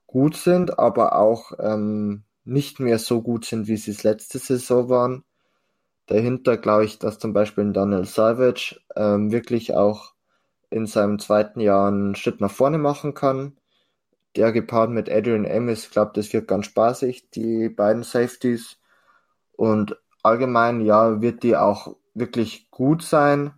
gut 0.05 0.35
sind, 0.35 0.77
aber 0.77 1.15
auch 1.15 1.53
ähm, 1.57 2.23
nicht 2.43 2.81
mehr 2.81 2.99
so 2.99 3.21
gut 3.21 3.45
sind, 3.45 3.69
wie 3.69 3.77
sie 3.77 3.91
es 3.91 4.03
letzte 4.03 4.37
Saison 4.37 4.89
waren. 4.89 5.23
Dahinter 6.07 6.57
glaube 6.57 6.83
ich, 6.83 6.99
dass 6.99 7.17
zum 7.17 7.31
Beispiel 7.31 7.71
Daniel 7.71 8.03
Savage 8.05 8.79
ähm, 8.95 9.31
wirklich 9.31 9.73
auch 9.73 10.13
in 10.69 10.85
seinem 10.85 11.17
zweiten 11.17 11.61
Jahr 11.61 11.87
einen 11.87 12.15
Schritt 12.15 12.41
nach 12.41 12.51
vorne 12.51 12.77
machen 12.77 13.13
kann 13.13 13.57
der 14.35 14.51
gepaart 14.51 14.89
mit 14.89 15.09
Adrian 15.09 15.45
Amos, 15.45 15.89
glaube, 15.89 16.11
das 16.13 16.33
wird 16.33 16.47
ganz 16.47 16.65
spaßig, 16.65 17.29
die 17.31 17.69
beiden 17.69 18.03
Safeties. 18.03 18.77
Und 19.53 19.97
allgemein, 20.23 20.81
ja, 20.81 21.21
wird 21.21 21.43
die 21.43 21.55
auch 21.55 21.95
wirklich 22.13 22.69
gut 22.69 23.01
sein, 23.01 23.53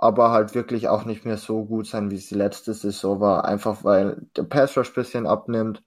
aber 0.00 0.30
halt 0.30 0.54
wirklich 0.54 0.88
auch 0.88 1.04
nicht 1.04 1.26
mehr 1.26 1.36
so 1.36 1.66
gut 1.66 1.86
sein, 1.86 2.10
wie 2.10 2.16
sie 2.16 2.34
letzte 2.34 2.72
Saison 2.72 3.20
war, 3.20 3.44
einfach 3.44 3.84
weil 3.84 4.26
der 4.34 4.44
Pass 4.44 4.76
Rush 4.78 4.94
bisschen 4.94 5.26
abnimmt. 5.26 5.82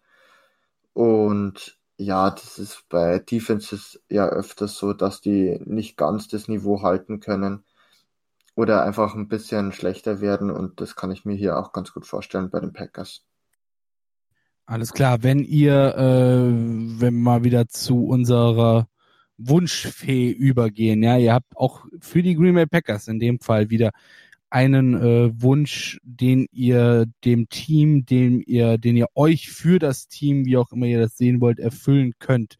Und 0.93 1.79
ja, 1.97 2.29
das 2.29 2.59
ist 2.59 2.85
bei 2.89 3.17
Defenses 3.17 4.03
ja 4.09 4.27
öfters 4.27 4.77
so, 4.77 4.93
dass 4.93 5.21
die 5.21 5.59
nicht 5.65 5.97
ganz 5.97 6.27
das 6.27 6.47
Niveau 6.47 6.83
halten 6.83 7.21
können 7.21 7.63
oder 8.55 8.83
einfach 8.83 9.15
ein 9.15 9.27
bisschen 9.27 9.71
schlechter 9.71 10.21
werden 10.21 10.51
und 10.51 10.79
das 10.79 10.95
kann 10.95 11.09
ich 11.09 11.25
mir 11.25 11.35
hier 11.35 11.57
auch 11.57 11.71
ganz 11.71 11.91
gut 11.91 12.05
vorstellen 12.05 12.51
bei 12.51 12.59
den 12.59 12.71
Packers. 12.71 13.25
Alles 14.67 14.93
klar, 14.93 15.23
wenn 15.23 15.39
ihr, 15.39 15.95
äh, 15.97 17.01
wenn 17.01 17.19
mal 17.19 17.43
wieder 17.43 17.67
zu 17.67 18.05
unserer 18.05 18.87
Wunschfee 19.37 20.31
übergehen. 20.31 21.03
Ja, 21.03 21.17
ihr 21.17 21.33
habt 21.33 21.55
auch 21.57 21.85
für 21.99 22.23
die 22.23 22.35
Green 22.35 22.55
Bay 22.55 22.65
Packers 22.65 23.07
in 23.07 23.19
dem 23.19 23.39
Fall 23.39 23.69
wieder 23.69 23.91
einen 24.49 24.93
äh, 24.93 25.41
Wunsch, 25.41 25.99
den 26.03 26.45
ihr 26.51 27.07
dem 27.25 27.49
Team, 27.49 28.05
den 28.05 28.39
ihr, 28.41 28.77
den 28.77 28.95
ihr 28.95 29.07
euch 29.15 29.49
für 29.49 29.79
das 29.79 30.07
Team, 30.07 30.45
wie 30.45 30.57
auch 30.57 30.71
immer 30.71 30.85
ihr 30.85 30.99
das 30.99 31.17
sehen 31.17 31.41
wollt, 31.41 31.59
erfüllen 31.59 32.13
könnt. 32.19 32.57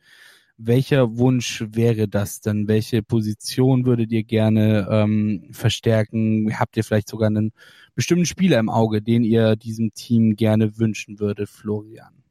Welcher 0.57 1.17
Wunsch 1.17 1.63
wäre 1.69 2.07
das 2.07 2.41
denn? 2.41 2.67
Welche 2.67 3.03
Position 3.03 3.85
würdet 3.85 4.11
ihr 4.11 4.23
gerne 4.23 4.87
ähm, 4.89 5.49
verstärken? 5.51 6.57
Habt 6.59 6.77
ihr 6.77 6.83
vielleicht 6.83 7.09
sogar 7.09 7.27
einen 7.27 7.51
bestimmten 7.95 8.25
Spieler 8.25 8.59
im 8.59 8.69
Auge, 8.69 9.01
den 9.03 9.23
ihr 9.23 9.55
diesem 9.55 9.93
Team 9.93 10.35
gerne 10.35 10.79
wünschen 10.79 11.19
würdet, 11.19 11.49
Florian? 11.49 12.22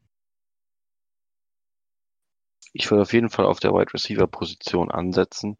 Ich 2.75 2.89
würde 2.89 3.03
auf 3.03 3.13
jeden 3.13 3.29
Fall 3.29 3.45
auf 3.45 3.59
der 3.59 3.71
Wide 3.71 3.93
Receiver 3.93 4.25
Position 4.25 4.89
ansetzen. 4.89 5.57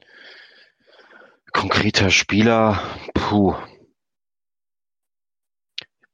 Konkreter 1.52 2.10
Spieler, 2.10 2.82
puh. 3.14 3.56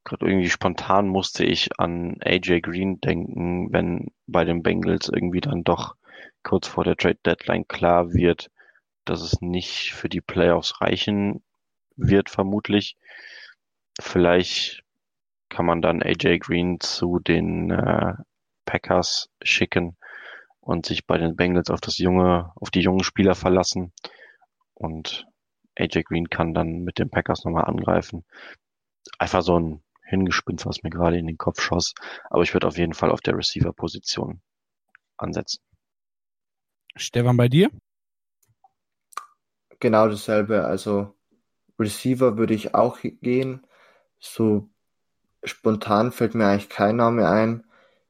Gerade 0.04 0.26
irgendwie 0.26 0.50
spontan 0.50 1.08
musste 1.08 1.46
ich 1.46 1.80
an 1.80 2.18
AJ 2.22 2.62
Green 2.62 3.00
denken, 3.00 3.72
wenn 3.72 4.08
bei 4.28 4.44
den 4.44 4.62
Bengals 4.62 5.08
irgendwie 5.08 5.40
dann 5.40 5.64
doch 5.64 5.96
kurz 6.44 6.68
vor 6.68 6.84
der 6.84 6.98
Trade 6.98 7.20
Deadline 7.26 7.66
klar 7.68 8.14
wird, 8.14 8.52
dass 9.06 9.22
es 9.22 9.40
nicht 9.40 9.94
für 9.94 10.10
die 10.10 10.22
Playoffs 10.22 10.82
reichen 10.82 11.42
wird, 11.96 12.30
vermutlich. 12.30 12.98
Vielleicht 14.02 14.84
kann 15.48 15.66
man 15.66 15.82
dann 15.82 16.04
AJ 16.04 16.40
Green 16.40 16.82
zu 16.82 17.20
den 17.20 17.72
äh, 17.72 18.16
Packers 18.66 19.30
schicken 19.42 19.96
und 20.70 20.86
sich 20.86 21.08
bei 21.08 21.18
den 21.18 21.36
Bengals 21.36 21.72
auf 21.72 21.82
das 21.82 21.98
junge, 21.98 22.52
auf 22.54 22.70
die 22.70 22.82
jungen 22.82 23.04
Spieler 23.04 23.34
verlassen. 23.34 23.92
Und 24.76 25.26
AJ 25.76 26.04
Green 26.04 26.30
kann 26.30 26.54
dann 26.54 26.84
mit 26.84 27.00
den 27.00 27.10
Packers 27.10 27.44
nochmal 27.44 27.66
angreifen. 27.66 28.24
Einfach 29.18 29.42
so 29.42 29.60
ein 29.60 29.84
Hingespinst, 30.04 30.68
was 30.68 30.84
mir 30.84 30.92
gerade 30.92 31.18
in 31.18 31.26
den 31.26 31.40
Kopf 31.40 31.60
schoss. 31.60 31.96
Aber 32.30 32.44
ich 32.44 32.54
würde 32.54 32.68
auf 32.68 32.78
jeden 32.78 32.94
Fall 32.94 33.10
auf 33.10 33.22
der 33.22 33.36
Receiver-Position 33.36 34.42
ansetzen. 35.18 35.60
Stefan, 36.96 37.36
bei 37.36 37.48
dir? 37.48 37.72
Genau 39.80 40.08
dasselbe. 40.08 40.66
Also 40.66 41.16
Receiver 41.80 42.38
würde 42.38 42.54
ich 42.54 42.76
auch 42.76 43.00
gehen. 43.02 43.66
So 44.20 44.70
spontan 45.44 46.12
fällt 46.12 46.36
mir 46.36 46.46
eigentlich 46.46 46.70
kein 46.70 46.98
Name 46.98 47.28
ein. 47.28 47.64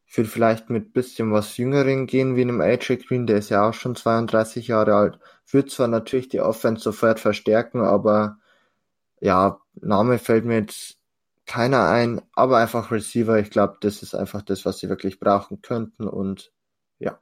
Ich 0.09 0.17
würde 0.17 0.29
vielleicht 0.29 0.69
mit 0.71 0.93
bisschen 0.93 1.31
was 1.31 1.55
Jüngeren 1.57 2.07
gehen, 2.07 2.35
wie 2.35 2.41
einem 2.41 2.61
AJ 2.61 2.97
Green, 3.07 3.27
der 3.27 3.37
ist 3.37 3.49
ja 3.49 3.69
auch 3.69 3.73
schon 3.75 3.95
32 3.95 4.67
Jahre 4.67 4.95
alt. 4.95 5.19
Würde 5.47 5.69
zwar 5.69 5.87
natürlich 5.87 6.29
die 6.29 6.41
Offense 6.41 6.83
sofort 6.83 7.19
verstärken, 7.19 7.81
aber 7.81 8.39
ja, 9.21 9.59
Name 9.75 10.19
fällt 10.19 10.45
mir 10.45 10.59
jetzt 10.59 10.97
keiner 11.45 11.89
ein, 11.89 12.21
aber 12.33 12.57
einfach 12.57 12.91
Receiver. 12.91 13.39
Ich 13.39 13.51
glaube, 13.51 13.77
das 13.81 14.03
ist 14.03 14.15
einfach 14.15 14.41
das, 14.43 14.65
was 14.65 14.79
sie 14.79 14.89
wirklich 14.89 15.19
brauchen 15.19 15.61
könnten 15.61 16.07
und 16.07 16.51
ja. 16.99 17.19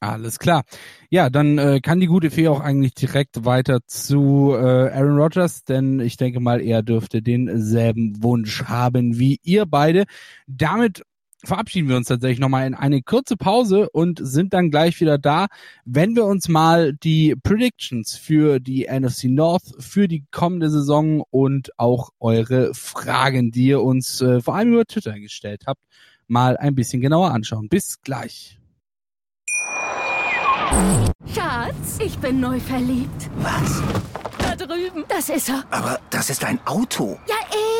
Alles 0.00 0.38
klar. 0.38 0.64
Ja, 1.10 1.28
dann 1.28 1.58
äh, 1.58 1.80
kann 1.80 2.00
die 2.00 2.06
gute 2.06 2.30
Fee 2.30 2.48
auch 2.48 2.60
eigentlich 2.60 2.94
direkt 2.94 3.44
weiter 3.44 3.80
zu 3.86 4.52
äh, 4.54 4.90
Aaron 4.90 5.18
Rodgers, 5.18 5.64
denn 5.64 6.00
ich 6.00 6.16
denke 6.16 6.40
mal, 6.40 6.62
er 6.62 6.82
dürfte 6.82 7.20
denselben 7.20 8.22
Wunsch 8.22 8.64
haben 8.64 9.18
wie 9.18 9.38
ihr 9.42 9.66
beide. 9.66 10.04
Damit 10.46 11.02
verabschieden 11.44 11.88
wir 11.90 11.96
uns 11.96 12.08
tatsächlich 12.08 12.38
nochmal 12.38 12.66
in 12.66 12.74
eine 12.74 13.02
kurze 13.02 13.36
Pause 13.36 13.90
und 13.90 14.20
sind 14.22 14.54
dann 14.54 14.70
gleich 14.70 14.98
wieder 15.00 15.18
da, 15.18 15.48
wenn 15.84 16.16
wir 16.16 16.24
uns 16.24 16.48
mal 16.48 16.94
die 16.94 17.34
Predictions 17.42 18.16
für 18.16 18.58
die 18.58 18.88
NFC 18.90 19.24
North, 19.24 19.74
für 19.78 20.08
die 20.08 20.24
kommende 20.30 20.70
Saison 20.70 21.22
und 21.30 21.78
auch 21.78 22.10
eure 22.20 22.72
Fragen, 22.72 23.50
die 23.50 23.66
ihr 23.66 23.82
uns 23.82 24.22
äh, 24.22 24.40
vor 24.40 24.54
allem 24.54 24.72
über 24.72 24.86
Twitter 24.86 25.18
gestellt 25.20 25.64
habt, 25.66 25.82
mal 26.26 26.56
ein 26.56 26.74
bisschen 26.74 27.02
genauer 27.02 27.32
anschauen. 27.32 27.68
Bis 27.68 28.00
gleich. 28.00 28.59
Schatz, 31.34 31.98
ich 31.98 32.18
bin 32.18 32.40
neu 32.40 32.60
verliebt. 32.60 33.30
Was? 33.36 33.82
Da 34.38 34.56
drüben. 34.56 35.04
Das 35.08 35.28
ist 35.28 35.48
er. 35.48 35.64
Aber 35.70 36.00
das 36.10 36.30
ist 36.30 36.44
ein 36.44 36.58
Auto. 36.66 37.18
Ja, 37.28 37.36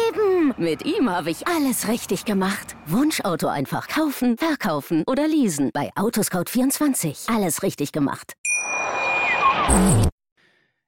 eben. 0.09 0.55
Mit 0.57 0.85
ihm 0.85 1.09
habe 1.11 1.31
ich 1.31 1.47
alles 1.47 1.89
richtig 1.89 2.25
gemacht. 2.25 2.77
Wunschauto 2.87 3.49
einfach 3.49 3.89
kaufen, 3.89 4.37
verkaufen 4.39 5.05
oder 5.07 5.27
leasen. 5.27 5.71
Bei 5.73 5.91
Autoscout24. 5.95 7.35
Alles 7.35 7.63
richtig 7.63 7.93
gemacht. 7.93 8.35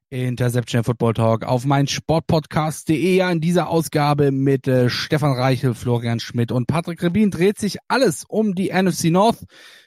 Interception 0.09 0.83
Football 0.83 1.13
Talk 1.13 1.43
auf 1.43 1.65
mein 1.65 1.87
Sportpodcast.de. 1.87 3.15
Ja, 3.15 3.31
in 3.31 3.41
dieser 3.41 3.67
Ausgabe 3.69 4.31
mit 4.31 4.67
äh, 4.67 4.89
Stefan 4.89 5.33
Reichel, 5.33 5.73
Florian 5.73 6.19
Schmidt 6.19 6.51
und 6.51 6.67
Patrick 6.67 7.01
Rebin 7.01 7.31
dreht 7.31 7.57
sich 7.57 7.77
alles 7.87 8.23
um 8.27 8.53
die 8.53 8.71
NFC 8.71 9.05
North. 9.05 9.39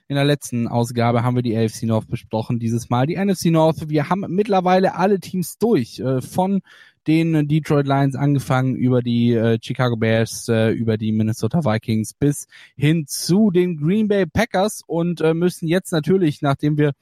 In 0.09 0.15
der 0.15 0.25
letzten 0.25 0.69
Ausgabe 0.69 1.25
haben 1.25 1.35
wir 1.35 1.43
die 1.43 1.57
AFC 1.57 1.83
North 1.83 2.07
besprochen, 2.07 2.61
dieses 2.61 2.91
Mal 2.91 3.09
die 3.09 3.17
NFC 3.17 3.47
North. 3.47 3.89
Wir 3.89 4.09
haben 4.09 4.25
mittlerweile 4.29 4.95
alle 4.95 5.19
Teams 5.19 5.59
durch, 5.59 5.99
äh, 5.99 6.21
von 6.21 6.61
den 7.09 7.49
Detroit 7.49 7.89
Lions 7.89 8.15
angefangen 8.15 8.77
über 8.77 9.03
die 9.03 9.33
äh, 9.33 9.59
Chicago 9.61 9.97
Bears, 9.97 10.49
äh, 10.49 10.71
über 10.71 10.97
die 10.97 11.11
Minnesota 11.11 11.65
Vikings 11.65 12.15
bis 12.15 12.47
hin 12.77 13.07
zu 13.09 13.51
den 13.51 13.79
Green 13.79 14.07
Bay 14.07 14.27
Packers 14.27 14.83
und 14.87 15.21
müssen 15.35 15.67
jetzt 15.67 15.91
natürlich, 15.91 16.41
nachdem 16.41 16.79
wir 16.79 16.93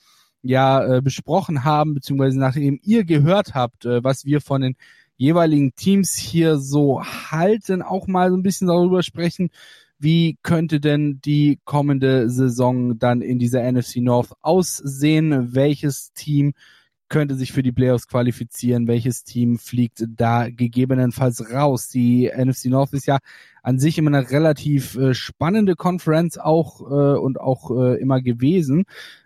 ja 0.41 1.01
besprochen 1.01 1.65
haben, 1.65 1.95
beziehungsweise 1.95 2.39
nachdem 2.39 2.79
ihr 2.83 3.05
gehört 3.05 3.55
habt, 3.55 3.85
was 3.85 4.27
wir 4.27 4.43
von 4.43 4.61
den 4.61 4.77
jeweiligen 5.17 5.75
Teams 5.75 6.15
hier 6.15 6.59
so 6.59 7.03
halten, 7.03 7.81
auch 7.81 8.07
mal 8.07 8.31
so 8.31 8.37
ein 8.37 8.43
bisschen 8.43 8.69
darüber 8.69 9.03
sprechen, 9.03 9.51
wie 10.05 10.37
könnte 10.43 10.81
denn 10.81 11.21
die 11.25 11.59
kommende 11.65 12.29
Saison 12.29 12.99
dann 12.99 13.23
in 13.23 13.39
dieser 13.39 13.63
NFC 13.73 13.97
North 13.97 14.35
aussehen? 14.43 15.55
Welches 15.55 16.13
Team 16.13 16.53
könnte 17.09 17.37
sich 17.37 17.53
für 17.53 17.63
die 17.63 17.73
Playoffs 17.73 18.07
qualifizieren? 18.07 18.87
Welches 18.87 19.25
Team 19.25 19.59
fliegt 19.59 20.05
da 20.07 20.51
gegebenenfalls 20.51 21.51
raus? 21.51 21.89
Die 21.89 22.31
NFC 22.31 22.67
North 22.67 22.93
ist 22.93 23.07
ja 23.07 23.19
an 23.63 23.79
sich 23.79 23.97
immer 23.97 24.15
eine 24.15 24.31
relativ 24.31 24.95
äh, 24.97 25.15
spannende 25.15 25.75
Conference 25.75 26.37
auch 26.37 26.83
äh, 26.83 27.19
und 27.19 27.41
auch 27.41 27.71
äh, 27.71 27.99
immer 27.99 28.21
gewesen. 28.21 28.85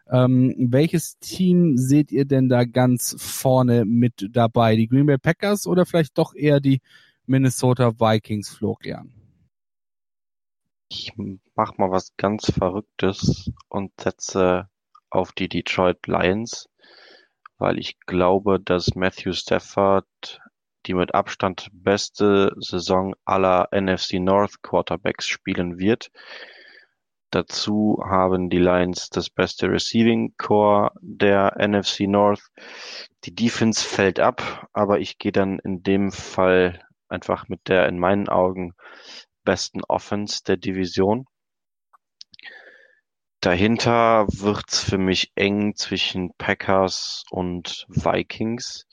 Ähm, 0.08 0.54
welches 0.58 1.18
Team 1.18 1.76
seht 1.76 2.12
ihr 2.12 2.24
denn 2.24 2.48
da 2.48 2.64
ganz 2.64 3.16
vorne 3.18 3.84
mit 3.84 4.28
dabei? 4.30 4.76
Die 4.76 4.86
Green 4.86 5.06
Bay 5.06 5.18
Packers 5.18 5.66
oder 5.66 5.86
vielleicht 5.86 6.16
doch 6.18 6.36
eher 6.36 6.60
die 6.60 6.80
Minnesota 7.26 7.98
Vikings, 7.98 8.48
Florian? 8.48 9.17
Ich 10.90 11.12
mach 11.54 11.76
mal 11.76 11.90
was 11.90 12.16
ganz 12.16 12.50
Verrücktes 12.50 13.52
und 13.68 13.92
setze 14.00 14.68
auf 15.10 15.32
die 15.32 15.48
Detroit 15.48 16.06
Lions, 16.06 16.68
weil 17.58 17.78
ich 17.78 18.00
glaube, 18.00 18.58
dass 18.58 18.94
Matthew 18.94 19.32
Stafford 19.32 20.40
die 20.86 20.94
mit 20.94 21.14
Abstand 21.14 21.68
beste 21.72 22.54
Saison 22.56 23.14
aller 23.24 23.68
NFC 23.72 24.14
North 24.14 24.62
Quarterbacks 24.62 25.26
spielen 25.26 25.78
wird. 25.78 26.10
Dazu 27.30 28.02
haben 28.02 28.48
die 28.48 28.58
Lions 28.58 29.10
das 29.10 29.28
beste 29.28 29.70
Receiving 29.70 30.34
Core 30.38 30.92
der 31.02 31.56
NFC 31.58 32.00
North. 32.08 32.42
Die 33.24 33.34
Defense 33.34 33.86
fällt 33.86 34.18
ab, 34.18 34.66
aber 34.72 35.00
ich 35.00 35.18
gehe 35.18 35.32
dann 35.32 35.58
in 35.58 35.82
dem 35.82 36.10
Fall 36.10 36.82
einfach 37.08 37.48
mit 37.48 37.68
der 37.68 37.86
in 37.86 37.98
meinen 37.98 38.28
Augen 38.28 38.72
besten 39.48 39.80
Offense 39.88 40.42
der 40.46 40.58
Division. 40.58 41.24
Dahinter 43.40 44.26
wird's 44.28 44.78
für 44.78 44.98
mich 44.98 45.32
eng 45.36 45.74
zwischen 45.74 46.34
Packers 46.36 47.24
und 47.30 47.86
Vikings. 47.88 48.86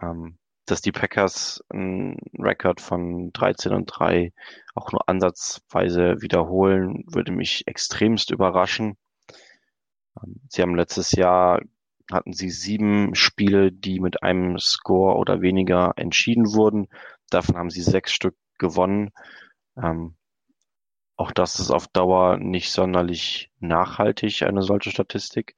Ähm, 0.00 0.38
dass 0.64 0.80
die 0.80 0.92
Packers 0.92 1.62
einen 1.68 2.16
Rekord 2.38 2.80
von 2.80 3.30
13 3.34 3.74
und 3.74 3.84
3 3.86 4.32
auch 4.74 4.90
nur 4.90 5.06
ansatzweise 5.06 6.22
wiederholen, 6.22 7.04
würde 7.06 7.32
mich 7.32 7.66
extremst 7.66 8.30
überraschen. 8.30 8.96
Ähm, 10.22 10.40
sie 10.48 10.62
haben 10.62 10.76
letztes 10.76 11.12
Jahr 11.12 11.60
hatten 12.10 12.32
sie 12.32 12.48
sieben 12.48 13.14
Spiele, 13.14 13.70
die 13.70 14.00
mit 14.00 14.22
einem 14.22 14.58
Score 14.58 15.16
oder 15.18 15.42
weniger 15.42 15.92
entschieden 15.96 16.54
wurden. 16.54 16.88
Davon 17.28 17.58
haben 17.58 17.68
sie 17.68 17.82
sechs 17.82 18.12
Stück 18.12 18.34
gewonnen. 18.58 19.10
Ähm, 19.82 20.16
auch 21.16 21.32
das 21.32 21.58
ist 21.60 21.70
auf 21.70 21.88
Dauer 21.88 22.38
nicht 22.38 22.70
sonderlich 22.72 23.50
nachhaltig, 23.58 24.42
eine 24.42 24.62
solche 24.62 24.90
Statistik. 24.90 25.56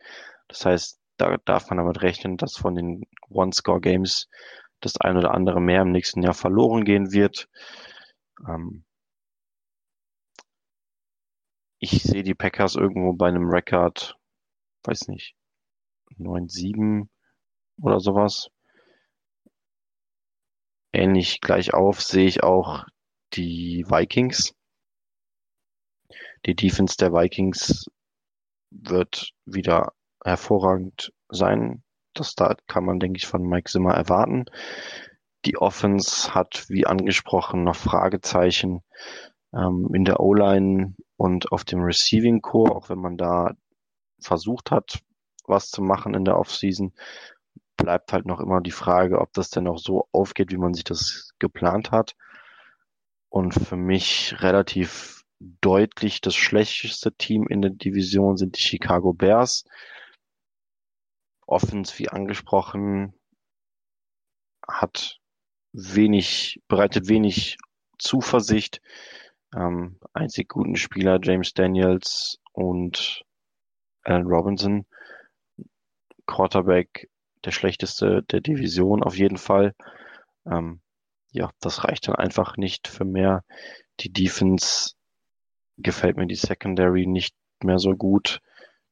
Das 0.49 0.65
heißt, 0.65 1.01
da 1.17 1.37
darf 1.45 1.69
man 1.69 1.79
damit 1.79 2.03
rechnen, 2.03 2.37
dass 2.37 2.57
von 2.57 2.75
den 2.75 3.05
One-Score-Games 3.29 4.29
das 4.81 4.97
ein 4.97 5.17
oder 5.17 5.33
andere 5.35 5.61
mehr 5.61 5.83
im 5.83 5.93
nächsten 5.93 6.23
Jahr 6.23 6.35
verloren 6.35 6.85
gehen 6.85 7.13
wird. 7.13 7.49
Ähm, 8.49 8.85
ich 11.79 12.03
sehe 12.03 12.23
die 12.23 12.35
Packers 12.35 12.77
irgendwo 12.77 13.13
bei 13.13 13.29
einem 13.29 13.49
Rekord 13.51 14.17
weiß 14.85 15.09
nicht, 15.09 15.37
9-7 16.19 17.09
oder 17.81 18.01
sowas. 18.01 18.51
Ähnlich 20.93 21.41
gleich 21.41 21.73
auf 21.73 22.01
sehe 22.01 22.27
ich 22.27 22.43
auch 22.43 22.85
die 23.33 23.85
Vikings. 23.89 24.55
Die 26.47 26.55
Defense 26.55 26.97
der 26.97 27.13
Vikings 27.13 27.87
wird 28.71 29.33
wieder 29.45 29.93
hervorragend 30.25 31.13
sein. 31.29 31.83
Das 32.15 32.35
da 32.35 32.57
kann 32.67 32.85
man, 32.85 32.99
denke 32.99 33.19
ich, 33.19 33.27
von 33.27 33.43
Mike 33.43 33.71
Zimmer 33.71 33.95
erwarten. 33.95 34.47
Die 35.45 35.57
Offense 35.57 36.35
hat, 36.35 36.67
wie 36.69 36.87
angesprochen, 36.87 37.65
noch 37.65 37.77
Fragezeichen 37.77 38.83
ähm, 39.55 39.91
in 39.95 40.05
der 40.05 40.21
O-Line 40.21 40.95
und 41.17 41.53
auf 41.53 41.65
dem 41.65 41.83
Receiving 41.83 42.43
Core, 42.43 42.75
auch 42.75 42.89
wenn 42.89 42.99
man 42.99 43.17
da 43.17 43.55
versucht 44.21 44.71
hat, 44.71 45.01
was 45.47 45.71
zu 45.71 45.83
machen 45.83 46.15
in 46.15 46.25
der 46.25 46.39
Offseason, 46.39 46.93
bleibt 47.77 48.13
halt 48.13 48.27
noch 48.27 48.41
immer 48.41 48.61
die 48.61 48.71
Frage, 48.71 49.21
ob 49.21 49.33
das 49.33 49.51
denn 49.51 49.67
auch 49.67 49.79
so 49.79 50.09
aufgeht, 50.13 50.53
wie 50.53 50.59
man 50.59 50.75
sich 50.75 50.85
das 50.85 51.31
geplant 51.39 51.91
hat. 51.91 52.15
Und 53.31 53.55
für 53.55 53.77
mich 53.77 54.43
relativ 54.43 55.25
deutlich 55.39 56.21
das 56.21 56.35
schlechteste 56.35 57.13
Team 57.13 57.47
in 57.49 57.63
der 57.63 57.71
Division 57.71 58.37
sind 58.37 58.57
die 58.57 58.63
Chicago 58.63 59.13
Bears. 59.13 59.65
Offens, 61.47 61.99
wie 61.99 62.09
angesprochen, 62.09 63.15
hat 64.67 65.21
wenig, 65.73 66.61
bereitet 66.69 67.09
wenig 67.09 67.57
Zuversicht. 67.99 68.81
Ähm, 69.55 69.99
einzig 70.13 70.49
guten 70.49 70.77
Spieler 70.77 71.19
James 71.23 71.55
Daniels 71.55 72.39
und 72.53 73.25
Alan 74.03 74.27
Robinson. 74.27 74.87
Quarterback 76.27 77.09
der 77.45 77.51
schlechteste 77.51 78.23
der 78.25 78.41
Division 78.41 79.03
auf 79.03 79.17
jeden 79.17 79.39
Fall. 79.39 79.75
Ähm, 80.47 80.81
ja, 81.33 81.51
das 81.61 81.85
reicht 81.85 82.09
dann 82.09 82.17
einfach 82.17 82.57
nicht 82.57 82.89
für 82.89 83.05
mehr. 83.05 83.45
Die 84.01 84.13
Defense 84.13 84.95
gefällt 85.77 86.17
mir 86.17 86.27
die 86.27 86.35
Secondary 86.35 87.07
nicht 87.07 87.35
mehr 87.63 87.79
so 87.79 87.95
gut, 87.95 88.41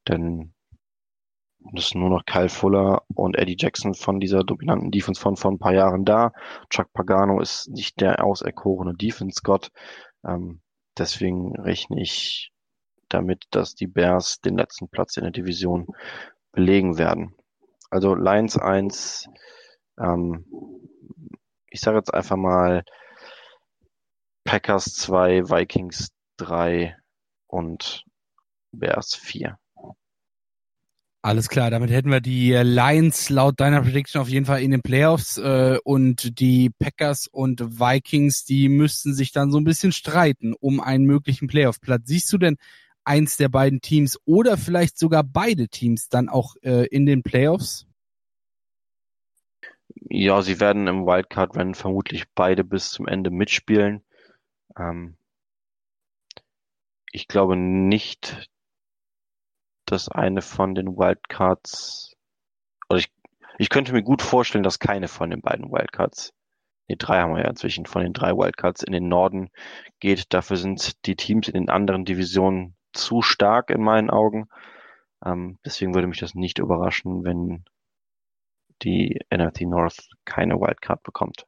denn 0.07 0.55
es 1.75 1.87
ist 1.87 1.95
nur 1.95 2.09
noch 2.09 2.25
Kyle 2.25 2.49
Fuller 2.49 3.03
und 3.15 3.37
Eddie 3.37 3.57
Jackson 3.59 3.95
von 3.95 4.21
dieser 4.21 4.45
dominanten 4.45 4.91
Defense 4.91 5.21
von 5.21 5.37
vor 5.37 5.51
ein 5.51 5.59
paar 5.59 5.75
Jahren 5.75 6.05
da. 6.05 6.33
Chuck 6.71 6.93
Pagano 6.93 7.41
ist 7.41 7.69
nicht 7.69 8.01
der 8.01 8.25
auserkorene 8.25 8.95
Defense-Gott. 8.95 9.71
Ähm, 10.25 10.61
deswegen 10.97 11.57
rechne 11.57 12.01
ich 12.01 12.53
damit, 13.09 13.47
dass 13.51 13.75
die 13.75 13.87
Bears 13.87 14.41
den 14.41 14.57
letzten 14.57 14.89
Platz 14.89 15.17
in 15.17 15.25
der 15.25 15.33
Division 15.33 15.87
belegen 16.53 16.97
werden. 16.97 17.35
Also 17.91 18.15
Lions 18.15 18.57
1, 18.57 19.29
ähm, 19.99 20.45
ich 21.71 21.81
sage 21.81 21.99
jetzt 21.99 22.13
einfach 22.13 22.37
mal 22.37 22.85
Packers 24.45 24.95
2, 24.95 25.51
Vikings 25.51 26.09
3 26.39 26.97
und 27.47 28.05
Bears 28.73 29.15
4. 29.15 29.59
Alles 31.21 31.49
klar, 31.49 31.71
damit 31.71 31.91
hätten 31.91 32.11
wir 32.11 32.21
die 32.21 32.53
Lions 32.53 33.29
laut 33.29 33.59
deiner 33.59 33.83
Prediction 33.83 34.23
auf 34.23 34.29
jeden 34.29 34.47
Fall 34.47 34.63
in 34.63 34.71
den 34.71 34.83
Playoffs 34.83 35.37
äh, 35.37 35.77
und 35.83 36.39
die 36.39 36.71
Packers 36.71 37.27
und 37.27 37.81
Vikings, 37.81 38.45
die 38.45 38.69
müssten 38.69 39.15
sich 39.15 39.33
dann 39.33 39.51
so 39.51 39.59
ein 39.59 39.65
bisschen 39.65 39.91
streiten 39.91 40.55
um 40.55 40.81
einen 40.81 41.07
möglichen 41.07 41.49
Playoff-Platz. 41.49 42.03
Siehst 42.07 42.33
du 42.33 42.39
denn 42.39 42.57
eins 43.05 43.37
der 43.37 43.49
beiden 43.49 43.81
Teams 43.81 44.17
oder 44.27 44.57
vielleicht 44.57 44.97
sogar 44.97 45.25
beide 45.25 45.69
Teams 45.69 46.09
dann 46.09 46.29
auch 46.29 46.55
äh, 46.63 46.87
in 46.87 47.05
den 47.05 47.25
Playoffs? 47.25 47.88
Ja, 49.95 50.43
sie 50.43 50.61
werden 50.61 50.87
im 50.87 51.07
Wildcard-Rennen 51.07 51.75
vermutlich 51.75 52.25
beide 52.35 52.65
bis 52.65 52.91
zum 52.91 53.07
Ende 53.07 53.31
mitspielen. 53.31 54.05
Ähm, 54.77 55.17
ich 57.13 57.29
glaube 57.29 57.57
nicht, 57.57 58.49
dass 59.87 60.09
eine 60.09 60.43
von 60.43 60.75
den 60.75 60.97
Wildcards, 60.97 62.17
oder 62.89 62.99
ich, 62.99 63.13
ich 63.59 63.71
könnte 63.71 63.93
mir 63.93 64.03
gut 64.03 64.23
vorstellen, 64.23 64.65
dass 64.65 64.79
keine 64.79 65.09
von 65.09 65.31
den 65.31 65.41
beiden 65.41 65.71
Wildcards, 65.71 66.33
die 66.91 66.97
drei 66.97 67.21
haben 67.21 67.35
wir 67.35 67.43
ja 67.43 67.51
inzwischen, 67.51 67.87
von 67.87 68.03
den 68.03 68.13
drei 68.13 68.33
Wildcards 68.33 68.83
in 68.83 68.93
den 68.93 69.09
Norden 69.09 69.51
geht. 70.01 70.33
Dafür 70.33 70.57
sind 70.57 71.07
die 71.07 71.17
Teams 71.17 71.49
in 71.49 71.55
den 71.55 71.71
anderen 71.71 72.05
Divisionen 72.05 72.77
zu 72.93 73.21
stark 73.21 73.71
in 73.71 73.83
meinen 73.83 74.11
Augen. 74.11 74.49
Ähm, 75.25 75.59
deswegen 75.65 75.95
würde 75.95 76.07
mich 76.07 76.21
das 76.21 76.35
nicht 76.35 76.59
überraschen, 76.59 77.25
wenn 77.25 77.65
die 78.83 79.21
NFC 79.31 79.63
North 79.63 80.09
keine 80.25 80.55
Wildcard 80.55 81.03
bekommt. 81.03 81.47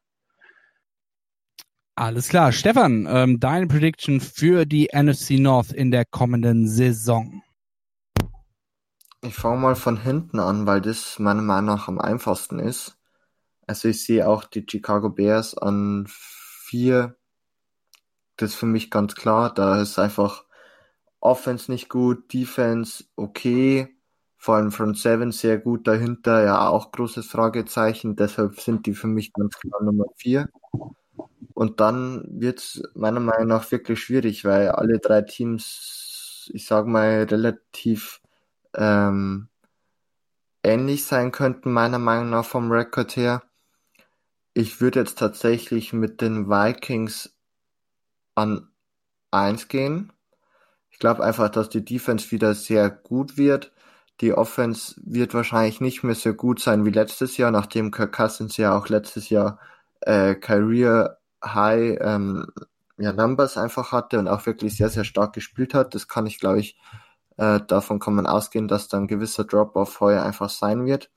Alles 1.95 2.29
klar. 2.29 2.51
Stefan, 2.51 3.07
ähm, 3.09 3.39
deine 3.39 3.67
Prediction 3.67 4.21
für 4.21 4.65
die 4.65 4.89
NFC 4.93 5.31
North 5.31 5.71
in 5.71 5.91
der 5.91 6.05
kommenden 6.05 6.67
Saison. 6.67 7.43
Ich 9.23 9.35
fange 9.35 9.57
mal 9.61 9.75
von 9.75 10.01
hinten 10.01 10.39
an, 10.39 10.65
weil 10.65 10.81
das 10.81 11.19
meiner 11.19 11.43
Meinung 11.43 11.75
nach 11.75 11.87
am 11.87 11.99
einfachsten 11.99 12.59
ist. 12.59 12.97
Also 13.67 13.89
ich 13.89 14.03
sehe 14.03 14.27
auch 14.27 14.45
die 14.45 14.65
Chicago 14.67 15.09
Bears 15.09 15.55
an 15.55 16.05
vier. 16.07 17.17
Das 18.37 18.51
ist 18.51 18.55
für 18.55 18.65
mich 18.65 18.89
ganz 18.89 19.13
klar. 19.13 19.53
Da 19.53 19.81
ist 19.81 19.99
einfach 19.99 20.45
Offense 21.19 21.71
nicht 21.71 21.87
gut, 21.87 22.33
Defense 22.33 23.03
okay, 23.15 23.95
vor 24.41 24.55
allem 24.55 24.71
Front 24.71 24.97
Seven 24.97 25.31
sehr 25.31 25.59
gut 25.59 25.87
dahinter, 25.87 26.43
ja 26.43 26.67
auch 26.67 26.91
großes 26.91 27.27
Fragezeichen, 27.27 28.15
deshalb 28.15 28.59
sind 28.59 28.87
die 28.87 28.95
für 28.95 29.05
mich 29.05 29.33
ganz 29.33 29.59
klar 29.59 29.83
Nummer 29.83 30.05
vier. 30.15 30.49
Und 31.53 31.79
dann 31.79 32.25
wird's 32.27 32.81
meiner 32.95 33.19
Meinung 33.19 33.49
nach 33.49 33.71
wirklich 33.71 33.99
schwierig, 34.01 34.43
weil 34.43 34.69
alle 34.69 34.97
drei 34.97 35.21
Teams, 35.21 36.49
ich 36.53 36.65
sag 36.65 36.87
mal, 36.87 37.27
relativ 37.29 38.19
ähm, 38.75 39.47
ähnlich 40.63 41.05
sein 41.05 41.31
könnten, 41.31 41.71
meiner 41.71 41.99
Meinung 41.99 42.31
nach 42.31 42.45
vom 42.45 42.71
Rekord 42.71 43.15
her. 43.15 43.43
Ich 44.55 44.81
würde 44.81 45.01
jetzt 45.01 45.19
tatsächlich 45.19 45.93
mit 45.93 46.19
den 46.19 46.49
Vikings 46.49 47.35
an 48.33 48.71
eins 49.29 49.67
gehen 49.67 50.11
glaube 51.01 51.23
einfach, 51.23 51.49
dass 51.49 51.67
die 51.67 51.83
Defense 51.83 52.31
wieder 52.31 52.53
sehr 52.53 52.89
gut 52.89 53.35
wird. 53.35 53.73
Die 54.21 54.33
Offense 54.33 54.95
wird 55.03 55.33
wahrscheinlich 55.33 55.81
nicht 55.81 56.03
mehr 56.03 56.15
so 56.15 56.33
gut 56.33 56.59
sein 56.59 56.85
wie 56.85 56.91
letztes 56.91 57.37
Jahr, 57.37 57.51
nachdem 57.51 57.91
Kirk 57.91 58.13
Cousins 58.15 58.57
ja 58.57 58.77
auch 58.77 58.87
letztes 58.89 59.29
Jahr 59.29 59.59
äh, 60.01 60.35
Career 60.35 61.17
High 61.43 61.97
ähm, 62.01 62.47
ja, 62.97 63.13
Numbers 63.13 63.57
einfach 63.57 63.91
hatte 63.91 64.19
und 64.19 64.27
auch 64.27 64.45
wirklich 64.45 64.77
sehr, 64.77 64.89
sehr 64.89 65.03
stark 65.03 65.33
gespielt 65.33 65.73
hat. 65.73 65.95
Das 65.95 66.07
kann 66.07 66.27
ich, 66.27 66.39
glaube 66.39 66.59
ich, 66.59 66.77
äh, 67.37 67.59
davon 67.67 67.99
kann 67.99 68.13
man 68.13 68.27
ausgehen, 68.27 68.67
dass 68.67 68.87
da 68.87 68.97
ein 68.97 69.07
gewisser 69.07 69.43
Drop-off 69.43 69.99
heuer 69.99 70.23
einfach 70.23 70.49
sein 70.49 70.85
wird. 70.85 71.09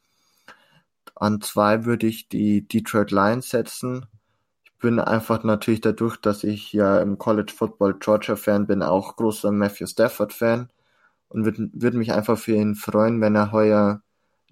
An 1.14 1.40
zwei 1.42 1.84
würde 1.84 2.06
ich 2.06 2.28
die 2.28 2.66
Detroit 2.66 3.10
Lions 3.10 3.50
setzen 3.50 4.06
bin 4.84 5.00
einfach 5.00 5.42
natürlich 5.44 5.80
dadurch, 5.80 6.18
dass 6.18 6.44
ich 6.44 6.74
ja 6.74 7.00
im 7.00 7.16
College 7.16 7.54
Football 7.56 7.94
Georgia 8.00 8.36
Fan 8.36 8.66
bin, 8.66 8.82
auch 8.82 9.16
großer 9.16 9.50
Matthew 9.50 9.86
Stafford 9.86 10.34
Fan 10.34 10.68
und 11.28 11.44
würde 11.44 11.70
würd 11.72 11.94
mich 11.94 12.12
einfach 12.12 12.38
für 12.38 12.54
ihn 12.54 12.74
freuen, 12.74 13.20
wenn 13.20 13.34
er 13.34 13.52
heuer 13.52 14.02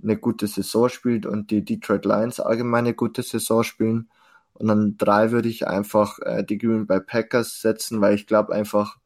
eine 0.02 0.16
gute 0.16 0.46
Saison 0.46 0.88
spielt 0.88 1.26
und 1.26 1.50
die 1.50 1.64
Detroit 1.64 2.04
Lions 2.04 2.40
allgemein 2.40 2.86
eine 2.86 2.94
gute 2.94 3.22
Saison 3.22 3.62
spielen. 3.62 4.10
Und 4.54 4.70
an 4.70 4.96
drei 4.98 5.30
würde 5.32 5.48
ich 5.48 5.66
einfach 5.66 6.18
äh, 6.20 6.44
die 6.44 6.58
Green 6.58 6.86
Bay 6.86 7.00
Packers 7.00 7.60
setzen, 7.60 8.00
weil 8.00 8.14
ich 8.14 8.26
glaube 8.26 8.52
einfach 8.54 8.98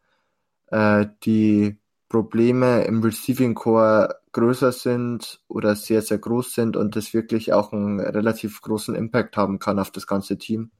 äh, 0.68 1.06
die 1.24 1.78
Probleme 2.08 2.84
im 2.84 3.02
Receiving 3.02 3.54
Core 3.54 4.20
größer 4.32 4.72
sind 4.72 5.40
oder 5.48 5.74
sehr, 5.76 6.02
sehr 6.02 6.18
groß 6.18 6.54
sind 6.54 6.76
und 6.76 6.96
das 6.96 7.14
wirklich 7.14 7.52
auch 7.52 7.72
einen 7.72 8.00
relativ 8.00 8.60
großen 8.62 8.94
Impact 8.94 9.36
haben 9.36 9.58
kann 9.58 9.78
auf 9.78 9.90
das 9.90 10.06
ganze 10.06 10.38
Team. 10.38 10.70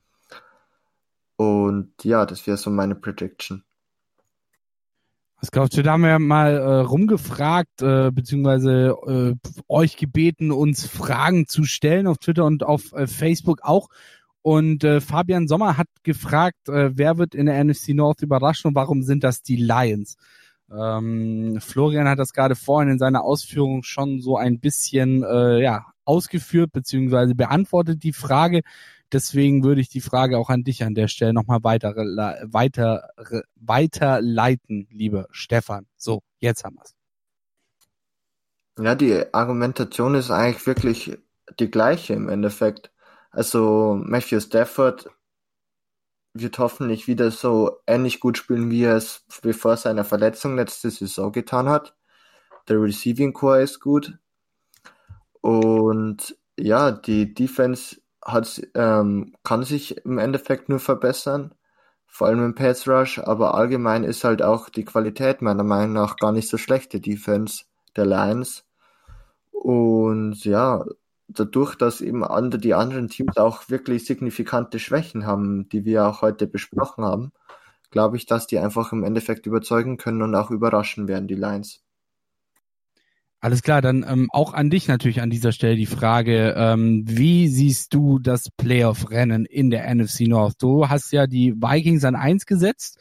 Und 1.36 1.92
ja, 2.02 2.26
das 2.26 2.46
wäre 2.46 2.56
so 2.56 2.70
meine 2.70 2.94
Prediction. 2.94 3.64
Was 5.40 5.50
glaubst 5.50 5.76
du, 5.76 5.82
da 5.82 5.92
haben 5.92 6.02
wir 6.02 6.18
mal 6.18 6.56
äh, 6.56 6.80
rumgefragt, 6.80 7.82
äh, 7.82 8.10
beziehungsweise 8.10 8.96
äh, 9.06 9.34
euch 9.68 9.96
gebeten, 9.96 10.50
uns 10.50 10.86
Fragen 10.86 11.46
zu 11.46 11.64
stellen 11.64 12.06
auf 12.06 12.18
Twitter 12.18 12.44
und 12.44 12.64
auf 12.64 12.92
äh, 12.92 13.06
Facebook 13.06 13.60
auch. 13.62 13.88
Und 14.40 14.84
äh, 14.84 15.00
Fabian 15.00 15.48
Sommer 15.48 15.76
hat 15.76 15.88
gefragt, 16.04 16.68
äh, 16.68 16.96
wer 16.96 17.18
wird 17.18 17.34
in 17.34 17.46
der 17.46 17.62
NFC 17.62 17.88
North 17.90 18.22
überraschen 18.22 18.68
und 18.68 18.74
warum 18.74 19.02
sind 19.02 19.24
das 19.24 19.42
die 19.42 19.56
Lions? 19.56 20.16
Ähm, 20.72 21.58
Florian 21.60 22.08
hat 22.08 22.18
das 22.18 22.32
gerade 22.32 22.56
vorhin 22.56 22.92
in 22.92 22.98
seiner 22.98 23.22
Ausführung 23.22 23.82
schon 23.82 24.20
so 24.20 24.36
ein 24.36 24.58
bisschen 24.58 25.22
äh, 25.22 25.62
ja, 25.62 25.86
ausgeführt, 26.04 26.72
beziehungsweise 26.72 27.34
beantwortet 27.34 28.02
die 28.02 28.12
Frage. 28.12 28.62
Deswegen 29.12 29.62
würde 29.62 29.80
ich 29.80 29.88
die 29.88 30.00
Frage 30.00 30.36
auch 30.38 30.50
an 30.50 30.64
dich 30.64 30.82
an 30.82 30.94
der 30.94 31.08
Stelle 31.08 31.32
nochmal 31.32 31.62
weiter, 31.62 31.94
weiter, 31.94 33.08
weiterleiten, 33.54 34.88
liebe 34.90 35.26
Stefan. 35.30 35.86
So, 35.96 36.22
jetzt 36.38 36.64
haben 36.64 36.76
wir's. 36.76 36.94
Ja, 38.78 38.94
die 38.94 39.32
Argumentation 39.32 40.14
ist 40.14 40.30
eigentlich 40.30 40.66
wirklich 40.66 41.18
die 41.58 41.70
gleiche 41.70 42.14
im 42.14 42.28
Endeffekt. 42.28 42.90
Also 43.30 43.98
Matthew 44.02 44.40
Stafford 44.40 45.08
wird 46.34 46.58
hoffentlich 46.58 47.06
wieder 47.06 47.30
so 47.30 47.78
ähnlich 47.86 48.20
gut 48.20 48.36
spielen, 48.38 48.70
wie 48.70 48.84
er 48.84 48.96
es 48.96 49.24
bevor 49.40 49.76
seiner 49.76 50.04
Verletzung 50.04 50.56
letzte 50.56 50.90
Saison 50.90 51.32
getan 51.32 51.68
hat. 51.68 51.96
Der 52.68 52.80
Receiving 52.82 53.32
Core 53.32 53.62
ist 53.62 53.80
gut. 53.80 54.18
Und 55.40 56.36
ja, 56.58 56.90
die 56.90 57.32
Defense 57.32 58.00
hat, 58.26 58.60
ähm, 58.74 59.34
kann 59.44 59.62
sich 59.62 60.04
im 60.04 60.18
Endeffekt 60.18 60.68
nur 60.68 60.80
verbessern. 60.80 61.54
Vor 62.06 62.28
allem 62.28 62.44
im 62.44 62.54
Pass 62.54 62.88
Rush, 62.88 63.18
aber 63.18 63.54
allgemein 63.54 64.04
ist 64.04 64.24
halt 64.24 64.42
auch 64.42 64.68
die 64.68 64.84
Qualität 64.84 65.42
meiner 65.42 65.64
Meinung 65.64 65.92
nach 65.92 66.16
gar 66.16 66.32
nicht 66.32 66.48
so 66.48 66.58
schlecht, 66.58 66.92
die 66.92 67.00
Defense 67.00 67.64
der 67.96 68.06
Lions. 68.06 68.64
Und 69.52 70.44
ja, 70.44 70.84
dadurch, 71.28 71.76
dass 71.76 72.00
eben 72.00 72.24
andere, 72.24 72.60
die 72.60 72.74
anderen 72.74 73.08
Teams 73.08 73.36
auch 73.36 73.68
wirklich 73.68 74.06
signifikante 74.06 74.78
Schwächen 74.78 75.26
haben, 75.26 75.68
die 75.68 75.84
wir 75.84 76.06
auch 76.06 76.22
heute 76.22 76.46
besprochen 76.46 77.04
haben, 77.04 77.32
glaube 77.90 78.16
ich, 78.16 78.26
dass 78.26 78.46
die 78.46 78.58
einfach 78.58 78.92
im 78.92 79.04
Endeffekt 79.04 79.46
überzeugen 79.46 79.96
können 79.96 80.22
und 80.22 80.34
auch 80.34 80.50
überraschen 80.50 81.08
werden, 81.08 81.28
die 81.28 81.34
Lions. 81.34 81.85
Alles 83.40 83.62
klar, 83.62 83.82
dann 83.82 84.04
ähm, 84.08 84.28
auch 84.32 84.54
an 84.54 84.70
dich 84.70 84.88
natürlich 84.88 85.20
an 85.20 85.30
dieser 85.30 85.52
Stelle 85.52 85.76
die 85.76 85.86
Frage, 85.86 86.54
ähm, 86.56 87.04
wie 87.06 87.48
siehst 87.48 87.92
du 87.92 88.18
das 88.18 88.48
Playoff-Rennen 88.56 89.44
in 89.44 89.70
der 89.70 89.94
NFC 89.94 90.22
North? 90.22 90.54
Du 90.58 90.88
hast 90.88 91.12
ja 91.12 91.26
die 91.26 91.52
Vikings 91.52 92.04
an 92.04 92.16
eins 92.16 92.46
gesetzt, 92.46 92.98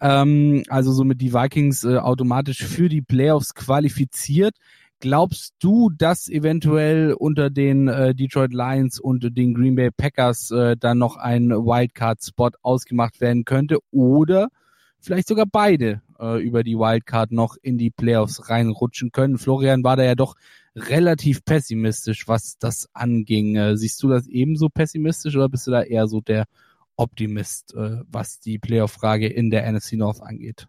ähm, 0.00 0.62
also 0.68 0.92
somit 0.92 1.20
die 1.20 1.34
Vikings 1.34 1.84
äh, 1.84 1.98
automatisch 1.98 2.64
für 2.64 2.88
die 2.88 3.02
Playoffs 3.02 3.54
qualifiziert. 3.54 4.56
Glaubst 5.00 5.54
du, 5.58 5.90
dass 5.90 6.28
eventuell 6.30 7.12
unter 7.12 7.50
den 7.50 7.86
äh, 7.86 8.14
Detroit 8.14 8.54
Lions 8.54 8.98
und 8.98 9.36
den 9.36 9.52
Green 9.52 9.74
Bay 9.74 9.90
Packers 9.90 10.50
äh, 10.50 10.76
dann 10.78 10.96
noch 10.96 11.18
ein 11.18 11.50
Wildcard-Spot 11.50 12.50
ausgemacht 12.62 13.20
werden 13.20 13.44
könnte 13.44 13.78
oder 13.90 14.48
vielleicht 15.00 15.28
sogar 15.28 15.44
beide 15.46 16.00
äh, 16.20 16.42
über 16.42 16.62
die 16.62 16.76
Wildcard 16.76 17.32
noch 17.32 17.56
in 17.60 17.78
die 17.78 17.90
Playoffs 17.90 18.48
reinrutschen 18.48 19.12
können? 19.12 19.38
Florian 19.38 19.84
war 19.84 19.96
da 19.96 20.04
ja 20.04 20.14
doch 20.14 20.36
relativ 20.74 21.44
pessimistisch, 21.44 22.28
was 22.28 22.58
das 22.58 22.88
anging. 22.92 23.56
Äh, 23.56 23.76
siehst 23.76 24.02
du 24.02 24.08
das 24.08 24.26
ebenso 24.26 24.68
pessimistisch 24.68 25.36
oder 25.36 25.48
bist 25.48 25.66
du 25.66 25.70
da 25.70 25.82
eher 25.82 26.06
so 26.06 26.20
der 26.20 26.46
Optimist, 26.96 27.74
äh, 27.74 28.02
was 28.08 28.40
die 28.40 28.58
Playoff-Frage 28.58 29.28
in 29.28 29.50
der 29.50 29.70
NFC 29.70 29.94
North 29.94 30.22
angeht? 30.22 30.68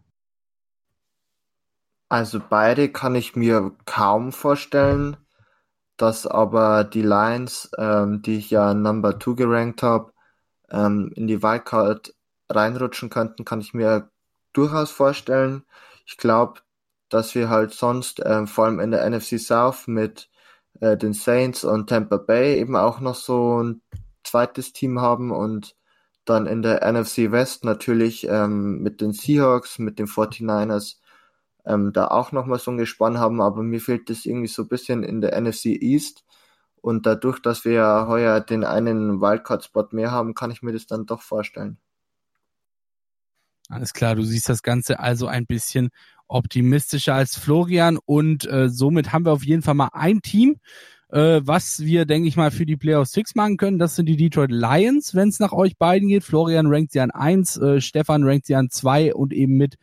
Also 2.10 2.40
beide 2.40 2.88
kann 2.88 3.14
ich 3.14 3.36
mir 3.36 3.72
kaum 3.84 4.32
vorstellen, 4.32 5.18
dass 5.98 6.26
aber 6.26 6.84
die 6.84 7.02
Lions, 7.02 7.70
ähm, 7.76 8.22
die 8.22 8.36
ich 8.36 8.50
ja 8.50 8.72
Number 8.72 9.20
2 9.20 9.34
gerankt 9.34 9.82
habe, 9.82 10.12
ähm, 10.70 11.12
in 11.16 11.26
die 11.26 11.42
Wildcard 11.42 12.14
reinrutschen 12.48 13.10
könnten, 13.10 13.44
kann 13.44 13.60
ich 13.60 13.74
mir 13.74 14.10
durchaus 14.52 14.90
vorstellen. 14.90 15.64
Ich 16.06 16.16
glaube, 16.16 16.60
dass 17.08 17.34
wir 17.34 17.48
halt 17.48 17.72
sonst 17.72 18.20
ähm, 18.24 18.46
vor 18.46 18.66
allem 18.66 18.80
in 18.80 18.90
der 18.90 19.08
NFC 19.08 19.38
South 19.40 19.86
mit 19.88 20.30
äh, 20.80 20.96
den 20.96 21.12
Saints 21.14 21.64
und 21.64 21.88
Tampa 21.88 22.18
Bay 22.18 22.58
eben 22.58 22.76
auch 22.76 23.00
noch 23.00 23.14
so 23.14 23.62
ein 23.62 23.82
zweites 24.24 24.72
Team 24.72 25.00
haben 25.00 25.30
und 25.30 25.76
dann 26.24 26.46
in 26.46 26.62
der 26.62 26.82
NFC 26.90 27.30
West 27.32 27.64
natürlich 27.64 28.26
ähm, 28.28 28.82
mit 28.82 29.00
den 29.00 29.12
Seahawks, 29.12 29.78
mit 29.78 29.98
den 29.98 30.06
49ers 30.06 30.96
ähm, 31.66 31.92
da 31.92 32.08
auch 32.08 32.32
nochmal 32.32 32.58
so 32.58 32.70
ein 32.70 32.78
Gespann 32.78 33.18
haben, 33.18 33.40
aber 33.40 33.62
mir 33.62 33.80
fehlt 33.80 34.10
das 34.10 34.26
irgendwie 34.26 34.48
so 34.48 34.62
ein 34.62 34.68
bisschen 34.68 35.02
in 35.04 35.20
der 35.20 35.38
NFC 35.40 35.66
East. 35.66 36.24
Und 36.80 37.06
dadurch, 37.06 37.40
dass 37.40 37.64
wir 37.64 37.72
ja 37.72 38.06
heuer 38.08 38.40
den 38.40 38.64
einen 38.64 39.20
Wildcard-Spot 39.20 39.88
mehr 39.92 40.10
haben, 40.12 40.34
kann 40.34 40.50
ich 40.50 40.62
mir 40.62 40.72
das 40.72 40.86
dann 40.86 41.06
doch 41.06 41.22
vorstellen. 41.22 41.78
Alles 43.68 43.92
klar, 43.92 44.14
du 44.14 44.22
siehst 44.22 44.48
das 44.48 44.62
Ganze 44.62 44.98
also 44.98 45.26
ein 45.26 45.46
bisschen 45.46 45.90
optimistischer 46.26 47.14
als 47.14 47.36
Florian 47.36 47.98
und 48.04 48.46
äh, 48.46 48.68
somit 48.68 49.12
haben 49.12 49.24
wir 49.24 49.32
auf 49.32 49.44
jeden 49.44 49.62
Fall 49.62 49.74
mal 49.74 49.90
ein 49.92 50.22
Team, 50.22 50.56
äh, 51.10 51.40
was 51.42 51.80
wir, 51.80 52.06
denke 52.06 52.28
ich 52.28 52.36
mal, 52.36 52.50
für 52.50 52.66
die 52.66 52.76
Playoffs 52.76 53.12
Six 53.12 53.34
machen 53.34 53.56
können. 53.56 53.78
Das 53.78 53.96
sind 53.96 54.06
die 54.06 54.16
Detroit 54.16 54.50
Lions, 54.50 55.14
wenn 55.14 55.28
es 55.28 55.38
nach 55.38 55.52
euch 55.52 55.76
beiden 55.76 56.08
geht. 56.08 56.24
Florian 56.24 56.66
rankt 56.66 56.92
sie 56.92 57.00
an 57.00 57.10
eins, 57.10 57.56
äh, 57.58 57.80
Stefan 57.80 58.24
rankt 58.24 58.46
sie 58.46 58.54
an 58.54 58.70
zwei 58.70 59.14
und 59.14 59.32
eben 59.32 59.56
mit 59.56 59.76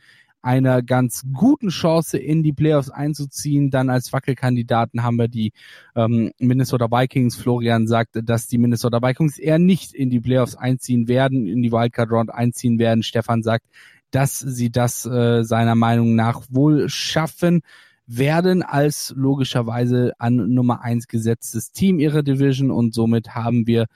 einer 0.46 0.80
ganz 0.80 1.24
guten 1.32 1.70
Chance 1.70 2.18
in 2.18 2.44
die 2.44 2.52
Playoffs 2.52 2.88
einzuziehen. 2.88 3.70
Dann 3.70 3.90
als 3.90 4.12
Wackelkandidaten 4.12 5.02
haben 5.02 5.16
wir 5.16 5.26
die 5.26 5.52
ähm, 5.96 6.30
Minnesota 6.38 6.88
Vikings. 6.88 7.34
Florian 7.34 7.88
sagt, 7.88 8.20
dass 8.22 8.46
die 8.46 8.58
Minnesota 8.58 9.02
Vikings 9.02 9.38
eher 9.38 9.58
nicht 9.58 9.92
in 9.92 10.08
die 10.08 10.20
Playoffs 10.20 10.54
einziehen 10.54 11.08
werden, 11.08 11.48
in 11.48 11.62
die 11.62 11.72
Wildcard 11.72 12.12
Round 12.12 12.32
einziehen 12.32 12.78
werden. 12.78 13.02
Stefan 13.02 13.42
sagt, 13.42 13.66
dass 14.12 14.38
sie 14.38 14.70
das 14.70 15.04
äh, 15.04 15.42
seiner 15.42 15.74
Meinung 15.74 16.14
nach 16.14 16.42
wohl 16.48 16.88
schaffen 16.88 17.62
werden 18.06 18.62
als 18.62 19.12
logischerweise 19.16 20.12
an 20.18 20.36
Nummer 20.54 20.80
eins 20.80 21.08
gesetztes 21.08 21.72
Team 21.72 21.98
ihrer 21.98 22.22
Division 22.22 22.70
und 22.70 22.94
somit 22.94 23.34
haben 23.34 23.66
wir 23.66 23.86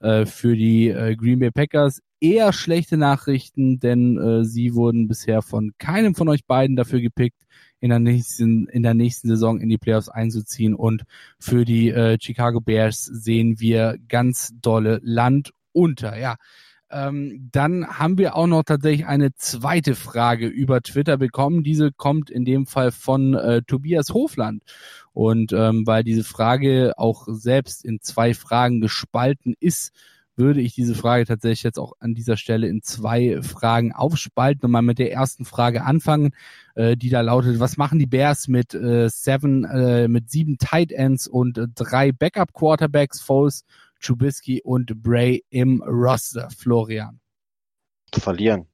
äh, 0.00 0.26
für 0.26 0.56
die 0.56 0.88
äh, 0.88 1.16
Green 1.16 1.38
Bay 1.38 1.50
Packers 1.50 2.00
eher 2.20 2.52
schlechte 2.52 2.96
Nachrichten, 2.96 3.78
denn 3.78 4.18
äh, 4.18 4.44
sie 4.44 4.74
wurden 4.74 5.08
bisher 5.08 5.42
von 5.42 5.72
keinem 5.78 6.14
von 6.14 6.28
euch 6.28 6.46
beiden 6.46 6.76
dafür 6.76 7.00
gepickt, 7.00 7.42
in 7.80 7.90
der 7.90 8.00
nächsten, 8.00 8.66
in 8.68 8.82
der 8.82 8.94
nächsten 8.94 9.28
Saison 9.28 9.60
in 9.60 9.68
die 9.68 9.78
Playoffs 9.78 10.08
einzuziehen. 10.08 10.74
Und 10.74 11.04
für 11.38 11.64
die 11.64 11.90
äh, 11.90 12.18
Chicago 12.20 12.60
Bears 12.60 13.04
sehen 13.04 13.60
wir 13.60 13.98
ganz 14.08 14.52
dolle 14.60 15.00
Land 15.02 15.52
unter. 15.72 16.18
Ja. 16.18 16.36
Ähm, 16.90 17.48
dann 17.52 17.86
haben 17.98 18.16
wir 18.18 18.34
auch 18.34 18.46
noch 18.46 18.62
tatsächlich 18.62 19.06
eine 19.06 19.34
zweite 19.34 19.94
Frage 19.94 20.46
über 20.46 20.80
Twitter 20.80 21.18
bekommen. 21.18 21.62
Diese 21.62 21.92
kommt 21.92 22.30
in 22.30 22.44
dem 22.44 22.66
Fall 22.66 22.92
von 22.92 23.34
äh, 23.34 23.62
Tobias 23.62 24.10
Hofland. 24.10 24.62
Und 25.12 25.52
ähm, 25.52 25.86
weil 25.86 26.04
diese 26.04 26.24
Frage 26.24 26.94
auch 26.96 27.26
selbst 27.28 27.84
in 27.84 28.00
zwei 28.00 28.34
Fragen 28.34 28.80
gespalten 28.80 29.54
ist, 29.60 29.92
würde 30.38 30.60
ich 30.60 30.74
diese 30.74 30.94
Frage 30.94 31.26
tatsächlich 31.26 31.64
jetzt 31.64 31.78
auch 31.78 31.94
an 31.98 32.14
dieser 32.14 32.36
Stelle 32.36 32.68
in 32.68 32.80
zwei 32.82 33.42
Fragen 33.42 33.92
aufspalten 33.92 34.64
und 34.64 34.70
mal 34.70 34.82
mit 34.82 34.98
der 34.98 35.12
ersten 35.12 35.44
Frage 35.44 35.84
anfangen, 35.84 36.30
äh, 36.76 36.96
die 36.96 37.10
da 37.10 37.20
lautet, 37.20 37.58
was 37.58 37.76
machen 37.76 37.98
die 37.98 38.06
Bears 38.06 38.46
mit 38.46 38.72
äh, 38.72 39.08
seven, 39.10 39.64
äh, 39.64 40.06
mit 40.06 40.30
sieben 40.30 40.56
Tight 40.56 40.92
Ends 40.92 41.26
und 41.26 41.58
äh, 41.58 41.66
drei 41.74 42.12
Backup 42.12 42.52
Quarterbacks, 42.54 43.20
Foles, 43.20 43.64
Trubisky 44.00 44.62
und 44.62 45.02
Bray 45.02 45.44
im 45.50 45.82
Roster, 45.82 46.48
Florian? 46.50 47.20
Verlieren. 48.14 48.68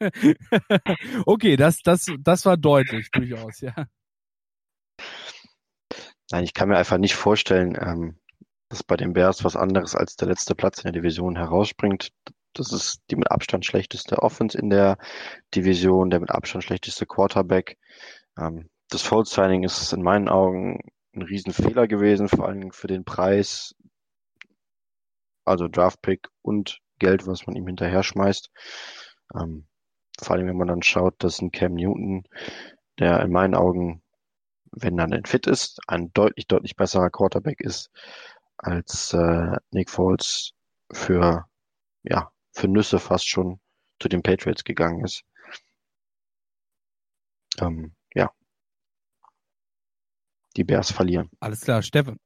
okay, 1.26 1.56
das, 1.56 1.82
das, 1.82 2.06
das 2.20 2.44
war 2.44 2.56
deutlich, 2.56 3.10
durchaus, 3.12 3.60
ja. 3.60 3.74
Nein, 6.30 6.44
ich 6.44 6.54
kann 6.54 6.68
mir 6.68 6.78
einfach 6.78 6.98
nicht 6.98 7.14
vorstellen, 7.14 7.76
ähm, 7.80 8.18
dass 8.68 8.82
bei 8.82 8.96
den 8.96 9.12
Bears 9.12 9.44
was 9.44 9.54
anderes 9.54 9.94
als 9.94 10.16
der 10.16 10.28
letzte 10.28 10.54
Platz 10.54 10.78
in 10.78 10.84
der 10.84 10.92
Division 10.92 11.36
herausspringt. 11.36 12.10
Das 12.54 12.72
ist 12.72 13.02
die 13.10 13.16
mit 13.16 13.30
Abstand 13.30 13.64
schlechteste 13.64 14.22
Offense 14.22 14.58
in 14.58 14.70
der 14.70 14.98
Division, 15.54 16.10
der 16.10 16.20
mit 16.20 16.30
Abstand 16.30 16.64
schlechteste 16.64 17.06
Quarterback. 17.06 17.78
Ähm, 18.38 18.68
das 18.88 19.02
Fold-Signing 19.02 19.62
ist 19.62 19.92
in 19.92 20.02
meinen 20.02 20.28
Augen 20.28 20.80
ein 21.14 21.22
Riesenfehler 21.22 21.86
gewesen, 21.86 22.28
vor 22.28 22.46
allem 22.48 22.72
für 22.72 22.86
den 22.86 23.04
Preis, 23.04 23.74
also 25.44 25.68
Draftpick 25.68 26.28
und 26.42 26.80
Geld, 26.98 27.26
was 27.26 27.46
man 27.46 27.56
ihm 27.56 27.66
hinterher 27.66 28.02
schmeißt. 28.02 28.50
Ähm, 29.34 29.66
vor 30.20 30.36
allem, 30.36 30.46
wenn 30.46 30.56
man 30.56 30.68
dann 30.68 30.82
schaut, 30.82 31.14
dass 31.18 31.40
ein 31.40 31.50
Cam 31.50 31.74
Newton, 31.74 32.24
der 32.98 33.20
in 33.20 33.32
meinen 33.32 33.54
Augen, 33.54 34.02
wenn 34.70 34.98
er 34.98 35.06
denn 35.06 35.24
fit 35.24 35.46
ist, 35.46 35.80
ein 35.86 36.12
deutlich, 36.12 36.46
deutlich 36.46 36.76
besserer 36.76 37.10
Quarterback 37.10 37.60
ist, 37.60 37.90
als 38.56 39.12
äh, 39.12 39.56
Nick 39.70 39.90
Foles 39.90 40.52
für, 40.92 41.46
ja, 42.02 42.30
für 42.52 42.68
Nüsse 42.68 42.98
fast 42.98 43.28
schon 43.28 43.60
zu 43.98 44.08
den 44.08 44.22
Patriots 44.22 44.64
gegangen 44.64 45.04
ist. 45.04 45.24
Ähm, 47.60 47.94
ja. 48.14 48.30
Die 50.56 50.64
Bears 50.64 50.92
verlieren. 50.92 51.30
Alles 51.40 51.62
klar, 51.62 51.82
Stefan. 51.82 52.18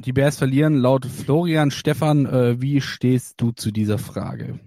Die 0.00 0.12
Bears 0.12 0.38
verlieren 0.38 0.76
laut 0.76 1.06
Florian. 1.06 1.72
Stefan, 1.72 2.24
äh, 2.26 2.60
wie 2.60 2.80
stehst 2.80 3.40
du 3.40 3.50
zu 3.50 3.72
dieser 3.72 3.98
Frage? 3.98 4.60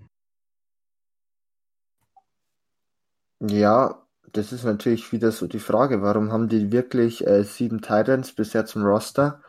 Ja, 3.40 4.06
das 4.34 4.52
ist 4.52 4.66
natürlich 4.66 5.12
wieder 5.14 5.32
so 5.32 5.48
die 5.48 5.60
Frage, 5.60 6.02
warum 6.02 6.34
haben 6.34 6.50
die 6.50 6.74
wirklich 6.74 7.26
äh, 7.26 7.44
sieben 7.44 7.82
Titans 7.82 8.34
bisher 8.34 8.66
zum 8.66 8.84
Roster? 8.84 9.42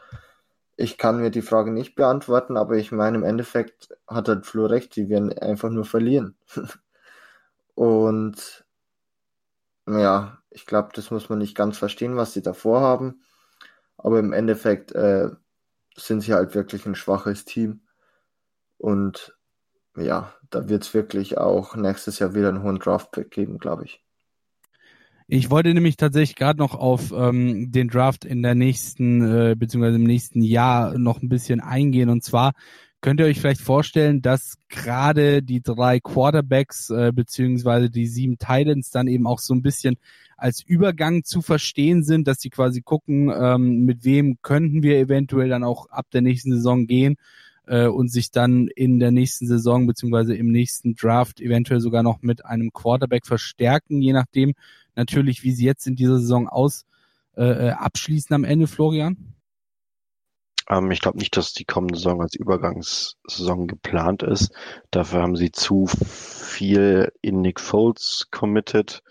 Ich 0.77 0.99
kann 0.99 1.21
mir 1.21 1.31
die 1.31 1.43
Frage 1.43 1.73
nicht 1.73 1.97
beantworten, 1.97 2.57
aber 2.57 2.77
ich 2.77 2.93
meine, 2.93 3.17
im 3.19 3.25
Endeffekt 3.25 3.89
hat 4.07 4.29
halt 4.29 4.47
Flo 4.47 4.67
recht, 4.67 4.95
sie 4.95 5.09
werden 5.09 5.37
einfach 5.37 5.71
nur 5.71 5.85
verlieren. 5.85 6.37
Und 7.75 8.65
ja, 9.89 10.39
ich 10.51 10.65
glaube, 10.65 10.91
das 10.95 11.11
muss 11.11 11.29
man 11.29 11.39
nicht 11.39 11.57
ganz 11.57 11.77
verstehen, 11.77 12.17
was 12.17 12.33
sie 12.33 12.43
davor 12.43 12.81
haben. 12.83 13.23
Aber 13.97 14.21
im 14.21 14.33
Endeffekt 14.33 14.93
äh, 14.93 15.31
sind 15.97 16.23
sie 16.23 16.33
halt 16.33 16.55
wirklich 16.55 16.87
ein 16.87 16.95
schwaches 16.95 17.45
Team. 17.45 17.83
Und 18.79 19.37
ja, 19.97 20.33
da 20.51 20.69
wird 20.69 20.85
es 20.85 20.95
wirklich 20.95 21.39
auch 21.39 21.77
nächstes 21.77 22.19
Jahr 22.19 22.35
wieder 22.35 22.49
einen 22.49 22.63
hohen 22.63 22.79
Draft-Pick 22.79 23.31
geben, 23.31 23.59
glaube 23.59 23.85
ich. 23.85 24.03
Ich 25.29 25.51
wollte 25.51 25.73
nämlich 25.73 25.97
tatsächlich 25.97 26.37
gerade 26.37 26.59
noch 26.59 26.75
auf 26.75 27.13
ähm, 27.13 27.73
den 27.73 27.89
Draft 27.89 28.25
in 28.25 28.43
der 28.43 28.55
nächsten, 28.55 29.23
äh, 29.23 29.55
beziehungsweise 29.57 29.97
im 29.97 30.05
nächsten 30.05 30.43
Jahr 30.43 30.99
noch 30.99 31.23
ein 31.23 31.29
bisschen 31.29 31.61
eingehen. 31.61 32.11
Und 32.11 32.23
zwar 32.23 32.53
könnt 33.01 33.21
ihr 33.21 33.27
euch 33.27 33.41
vielleicht 33.41 33.61
vorstellen, 33.61 34.21
dass 34.21 34.59
gerade 34.69 35.43
die 35.43 35.63
drei 35.63 36.01
Quarterbacks 36.01 36.91
äh, 36.91 37.13
beziehungsweise 37.15 37.89
die 37.89 38.07
sieben 38.07 38.37
Titans 38.37 38.91
dann 38.91 39.09
eben 39.09 39.27
auch 39.27 39.39
so 39.39 39.55
ein 39.55 39.63
bisschen 39.63 39.97
als 40.43 40.61
Übergang 40.61 41.23
zu 41.23 41.41
verstehen 41.41 42.03
sind, 42.03 42.27
dass 42.27 42.41
sie 42.41 42.51
quasi 42.51 42.83
gucken, 42.83 43.33
ähm, 43.35 43.85
mit 43.85 44.05
wem 44.05 44.39
könnten 44.43 44.83
wir 44.83 44.99
eventuell 44.99 45.49
dann 45.49 45.63
auch 45.63 45.89
ab 45.89 46.07
der 46.13 46.21
nächsten 46.21 46.53
Saison 46.53 46.87
gehen 46.87 47.17
äh, 47.67 47.87
und 47.87 48.09
sich 48.09 48.33
dann 48.33 48.67
in 48.67 48.99
der 48.99 49.13
nächsten 49.13 49.47
Saison 49.47 49.87
beziehungsweise 49.87 50.35
im 50.35 50.51
nächsten 50.51 50.97
Draft 50.97 51.41
eventuell 51.41 51.81
sogar 51.81 52.03
noch 52.03 52.23
mit 52.23 52.45
einem 52.45 52.73
Quarterback 52.73 53.25
verstärken, 53.25 54.03
je 54.03 54.13
nachdem 54.13 54.55
natürlich, 54.97 55.45
wie 55.45 55.53
sie 55.53 55.65
jetzt 55.65 55.87
in 55.87 55.95
dieser 55.95 56.19
Saison 56.19 56.49
aus 56.49 56.87
äh, 57.37 57.69
äh 57.69 57.71
abschließen 57.71 58.35
am 58.35 58.45
Ende, 58.45 58.67
Florian? 58.67 59.35
Ähm, 60.69 60.91
ich 60.91 61.01
glaube 61.01 61.19
nicht, 61.19 61.37
dass 61.37 61.53
die 61.53 61.65
kommende 61.65 61.97
Saison 61.97 62.21
als 62.21 62.35
Übergangssaison 62.35 63.69
geplant 63.69 64.25
ist. 64.25 64.53
Dafür 64.91 65.23
haben 65.23 65.37
sie 65.37 65.53
zu 65.53 65.87
viel 65.87 67.13
in 67.23 67.41
Nick 67.43 67.61
Foles 67.61 68.27
committed 68.33 69.03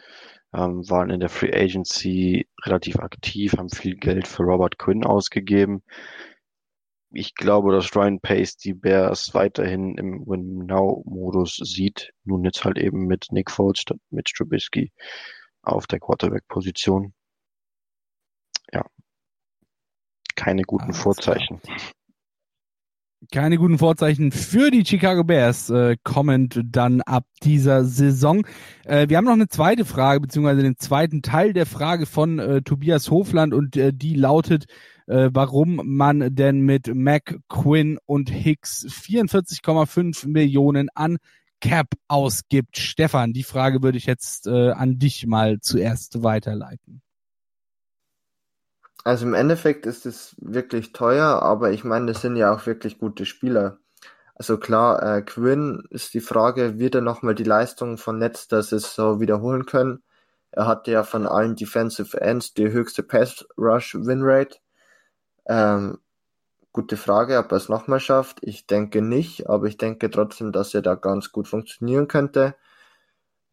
ähm, 0.53 0.89
waren 0.89 1.09
in 1.09 1.19
der 1.19 1.29
Free 1.29 1.53
Agency 1.53 2.47
relativ 2.63 2.97
aktiv, 2.97 3.53
haben 3.57 3.69
viel 3.69 3.95
Geld 3.95 4.27
für 4.27 4.43
Robert 4.43 4.77
Quinn 4.77 5.05
ausgegeben. 5.05 5.83
Ich 7.13 7.35
glaube, 7.35 7.73
dass 7.73 7.93
Ryan 7.95 8.21
Pace 8.21 8.55
die 8.55 8.73
Bears 8.73 9.33
weiterhin 9.33 9.97
im 9.97 10.25
Win-Now-Modus 10.25 11.57
sieht. 11.57 12.13
Nun 12.23 12.45
jetzt 12.45 12.63
halt 12.63 12.77
eben 12.77 13.05
mit 13.05 13.27
Nick 13.31 13.51
Foles 13.51 13.79
statt 13.79 13.99
mit 14.09 14.27
Trubisky 14.27 14.93
auf 15.61 15.87
der 15.87 15.99
Quarterback-Position. 15.99 17.13
Ja. 18.71 18.85
Keine 20.35 20.63
guten 20.63 20.85
Alles 20.85 20.99
Vorzeichen. 20.99 21.59
Klar. 21.59 21.77
Keine 23.29 23.57
guten 23.57 23.77
Vorzeichen 23.77 24.31
für 24.31 24.71
die 24.71 24.83
Chicago 24.83 25.23
Bears 25.23 25.69
äh, 25.69 25.95
kommend 26.03 26.59
dann 26.65 27.01
ab 27.01 27.25
dieser 27.43 27.85
Saison. 27.85 28.47
Äh, 28.83 29.09
wir 29.09 29.17
haben 29.17 29.25
noch 29.25 29.33
eine 29.33 29.47
zweite 29.47 29.85
Frage, 29.85 30.21
beziehungsweise 30.21 30.63
den 30.63 30.77
zweiten 30.77 31.21
Teil 31.21 31.53
der 31.53 31.67
Frage 31.67 32.07
von 32.07 32.39
äh, 32.39 32.61
Tobias 32.63 33.11
Hofland 33.11 33.53
und 33.53 33.77
äh, 33.77 33.93
die 33.93 34.15
lautet, 34.15 34.65
äh, 35.05 35.29
warum 35.31 35.81
man 35.83 36.33
denn 36.33 36.61
mit 36.61 36.95
Mac, 36.95 37.37
Quinn 37.47 37.99
und 38.07 38.31
Hicks 38.31 38.87
44,5 38.87 40.27
Millionen 40.27 40.89
an 40.95 41.17
Cap 41.59 41.89
ausgibt. 42.07 42.79
Stefan, 42.79 43.33
die 43.33 43.43
Frage 43.43 43.83
würde 43.83 43.99
ich 43.99 44.07
jetzt 44.07 44.47
äh, 44.47 44.71
an 44.71 44.97
dich 44.97 45.27
mal 45.27 45.59
zuerst 45.59 46.23
weiterleiten. 46.23 47.03
Also 49.03 49.25
im 49.25 49.33
Endeffekt 49.33 49.85
ist 49.85 50.05
es 50.05 50.35
wirklich 50.39 50.93
teuer, 50.93 51.41
aber 51.41 51.71
ich 51.71 51.83
meine, 51.83 52.07
das 52.07 52.21
sind 52.21 52.35
ja 52.35 52.53
auch 52.53 52.65
wirklich 52.67 52.99
gute 52.99 53.25
Spieler. 53.25 53.79
Also 54.35 54.57
klar, 54.57 55.17
äh, 55.17 55.21
Quinn 55.23 55.83
ist 55.89 56.13
die 56.13 56.19
Frage, 56.21 56.79
wird 56.79 56.95
er 56.95 57.01
nochmal 57.01 57.35
die 57.35 57.43
Leistung 57.43 57.97
von 57.97 58.19
letzter 58.19 58.63
Saison 58.63 59.19
wiederholen 59.19 59.65
können? 59.65 60.03
Er 60.51 60.67
hatte 60.67 60.91
ja 60.91 61.03
von 61.03 61.27
allen 61.27 61.55
Defensive 61.55 62.19
Ends 62.19 62.53
die 62.53 62.71
höchste 62.71 63.03
Pass 63.03 63.47
Rush 63.57 63.95
Win 63.95 64.21
Rate. 64.23 64.57
Ähm, 65.47 65.99
gute 66.73 66.97
Frage, 66.97 67.37
ob 67.39 67.51
er 67.51 67.57
es 67.57 67.69
nochmal 67.69 67.99
schafft. 67.99 68.39
Ich 68.43 68.67
denke 68.67 69.01
nicht, 69.01 69.49
aber 69.49 69.67
ich 69.67 69.77
denke 69.77 70.09
trotzdem, 70.11 70.51
dass 70.51 70.73
er 70.73 70.81
da 70.81 70.95
ganz 70.95 71.31
gut 71.31 71.47
funktionieren 71.47 72.07
könnte. 72.07 72.55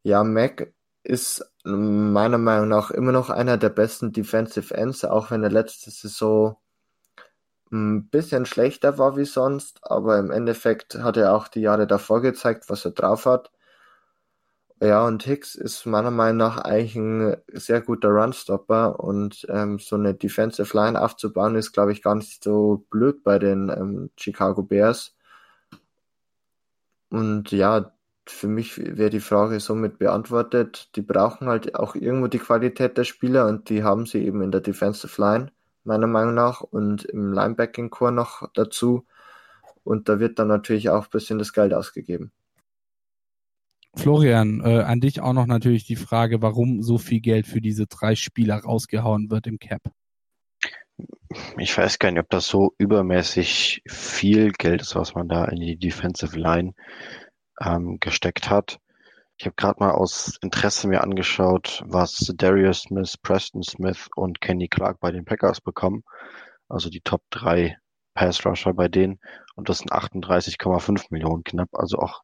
Ja, 0.03 0.25
Mac 0.25 0.73
ist 1.09 1.43
meiner 1.65 2.39
Meinung 2.39 2.69
nach 2.69 2.91
immer 2.91 3.13
noch 3.13 3.31
einer 3.31 3.57
der 3.57 3.71
besten 3.71 4.13
Defensive 4.13 4.75
Ends, 4.75 5.05
auch 5.05 5.31
wenn 5.31 5.43
er 5.43 5.51
letzte 5.51 5.91
Saison 5.91 6.59
ein 7.73 8.09
bisschen 8.09 8.47
schlechter 8.47 8.99
war 8.99 9.17
wie 9.17 9.25
sonst, 9.25 9.81
aber 9.83 10.19
im 10.19 10.31
Endeffekt 10.31 10.97
hat 10.97 11.17
er 11.17 11.35
auch 11.35 11.49
die 11.49 11.61
Jahre 11.63 11.87
davor 11.87 12.21
gezeigt, 12.21 12.69
was 12.69 12.85
er 12.85 12.93
drauf 12.93 13.27
hat. 13.27 13.51
Ja, 14.81 15.07
und 15.07 15.25
Hicks 15.25 15.55
ist 15.55 15.87
meiner 15.87 16.11
Meinung 16.11 16.37
nach 16.37 16.59
eigentlich 16.59 16.95
ein 16.97 17.37
sehr 17.53 17.81
guter 17.81 18.11
Runstopper 18.11 19.01
und 19.01 19.47
ähm, 19.49 19.79
so 19.79 19.97
eine 19.97 20.15
Defensive 20.15 20.77
Line 20.77 21.01
aufzubauen 21.01 21.57
ist, 21.57 21.73
glaube 21.73 21.93
ich, 21.93 22.03
gar 22.03 22.15
nicht 22.15 22.45
so 22.45 22.87
blöd 22.91 23.25
bei 23.25 23.39
den 23.39 23.71
ähm, 23.71 24.11
Chicago 24.17 24.63
Bears. 24.63 25.17
Und 27.11 27.51
ja, 27.51 27.93
für 28.31 28.49
mich 28.49 28.79
wäre 28.79 29.11
die 29.11 29.21
Frage 29.21 29.61
somit 29.61 29.99
beantwortet. 29.99 30.91
Die 30.97 31.03
brauchen 31.03 31.49
halt 31.49 31.75
auch 31.75 31.95
irgendwo 31.95 32.27
die 32.29 32.39
Qualität 32.39 32.99
der 32.99 33.05
Spieler 33.05 33.47
und 33.47 33.69
die 33.69 33.83
haben 33.83 34.07
sie 34.07 34.25
eben 34.25 34.43
in 34.43 34.51
der 34.51 34.61
Defensive 34.61 35.21
Line, 35.21 35.53
meiner 35.85 36.07
Meinung 36.07 36.35
nach, 36.35 36.61
und 36.61 37.05
im 37.05 37.33
Linebacking 37.33 37.91
Core 37.91 38.13
noch 38.13 38.49
dazu. 38.55 39.07
Und 39.85 40.09
da 40.09 40.21
wird 40.21 40.39
dann 40.39 40.49
natürlich 40.49 40.91
auch 40.91 41.05
ein 41.05 41.11
bisschen 41.11 41.39
das 41.39 41.53
Geld 41.53 41.73
ausgegeben. 41.73 42.33
Florian, 43.95 44.61
äh, 44.65 44.83
an 44.83 45.01
dich 45.01 45.21
auch 45.21 45.33
noch 45.33 45.47
natürlich 45.47 45.85
die 45.85 45.97
Frage, 45.97 46.43
warum 46.43 46.83
so 46.83 46.99
viel 46.99 47.21
Geld 47.21 47.47
für 47.47 47.61
diese 47.61 47.87
drei 47.87 48.15
Spieler 48.15 48.57
rausgehauen 48.57 49.31
wird 49.31 49.47
im 49.47 49.59
Cap. 49.59 49.83
Ich 51.59 51.77
weiß 51.77 51.99
gar 51.99 52.11
nicht, 52.11 52.21
ob 52.21 52.31
das 52.31 52.47
so 52.47 52.75
übermäßig 52.79 53.83
viel 53.87 54.53
Geld 54.53 54.83
ist, 54.83 54.95
was 54.95 55.15
man 55.15 55.29
da 55.29 55.45
in 55.47 55.61
die 55.61 55.77
Defensive 55.77 56.39
Line 56.39 56.75
ähm, 57.61 57.99
gesteckt 58.01 58.51
hat. 58.51 58.79
Ich 59.37 59.47
habe 59.47 59.55
gerade 59.57 59.79
mal 59.79 59.93
aus 59.93 60.37
Interesse 60.43 60.89
mir 60.89 61.03
angeschaut, 61.03 61.83
was 61.87 62.33
Darius 62.37 62.83
Smith, 62.83 63.17
Preston 63.19 63.63
Smith 63.63 64.09
und 64.17 64.41
Kenny 64.41 64.69
Clark 64.69 64.99
bei 65.01 65.13
den 65.13 65.25
Packers 65.25 65.61
bekommen. 65.61 66.03
Also 66.69 66.91
die 66.91 67.01
Top 67.01 67.23
3 67.31 67.77
Pass 68.15 68.45
Rusher 68.45 68.75
bei 68.75 68.89
denen. 68.89 69.21
Und 69.55 69.69
das 69.69 69.79
sind 69.79 69.93
38,5 69.93 71.07
Millionen 71.11 71.45
knapp. 71.45 71.69
Also 71.73 71.99
auch 71.99 72.23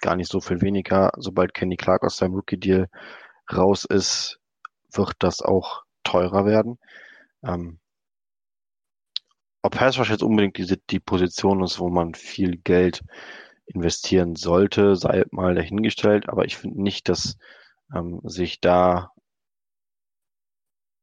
gar 0.00 0.16
nicht 0.16 0.30
so 0.30 0.40
viel 0.40 0.60
weniger. 0.60 1.12
Sobald 1.16 1.54
Kenny 1.54 1.76
Clark 1.76 2.02
aus 2.02 2.16
seinem 2.16 2.34
Rookie-Deal 2.34 2.88
raus 3.52 3.84
ist, 3.84 4.40
wird 4.92 5.14
das 5.20 5.40
auch 5.40 5.84
teurer 6.02 6.44
werden. 6.44 6.78
Ähm, 7.44 7.78
ob 9.62 9.76
Pass 9.76 9.98
Rush 9.98 10.10
jetzt 10.10 10.22
unbedingt 10.22 10.58
die, 10.58 10.80
die 10.90 11.00
Position 11.00 11.62
ist, 11.62 11.78
wo 11.78 11.88
man 11.88 12.14
viel 12.14 12.56
Geld 12.56 13.02
investieren 13.68 14.34
sollte, 14.34 14.96
sei 14.96 15.24
mal 15.30 15.54
dahingestellt, 15.54 16.28
aber 16.28 16.44
ich 16.44 16.56
finde 16.56 16.82
nicht, 16.82 17.08
dass 17.08 17.36
ähm, 17.94 18.20
sich 18.24 18.60
da 18.60 19.12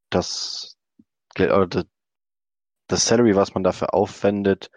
das 0.10 0.78
Geld 1.34 1.52
oder 1.52 1.86
das 2.88 3.06
Salary, 3.08 3.36
was 3.36 3.54
man 3.54 3.64
dafür 3.64 3.94
aufwendet, 3.94 4.72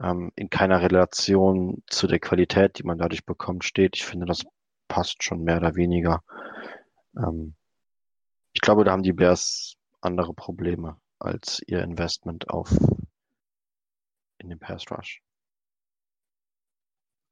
ähm, 0.00 0.32
in 0.36 0.50
keiner 0.50 0.82
Relation 0.82 1.82
zu 1.88 2.06
der 2.06 2.20
Qualität, 2.20 2.78
die 2.78 2.84
man 2.84 2.98
dadurch 2.98 3.24
bekommt, 3.24 3.64
steht. 3.64 3.96
Ich 3.96 4.04
finde, 4.04 4.26
das 4.26 4.42
passt 4.88 5.22
schon 5.22 5.42
mehr 5.42 5.58
oder 5.58 5.74
weniger. 5.76 6.22
Ähm, 7.16 7.54
ich 8.52 8.60
glaube, 8.60 8.84
da 8.84 8.92
haben 8.92 9.02
die 9.02 9.12
Bears 9.12 9.76
andere 10.00 10.34
Probleme 10.34 10.96
als 11.18 11.62
ihr 11.66 11.82
Investment 11.82 12.48
auf 12.50 12.70
in 14.38 14.48
den 14.48 14.58
Pass 14.58 14.90
Rush. 14.90 15.22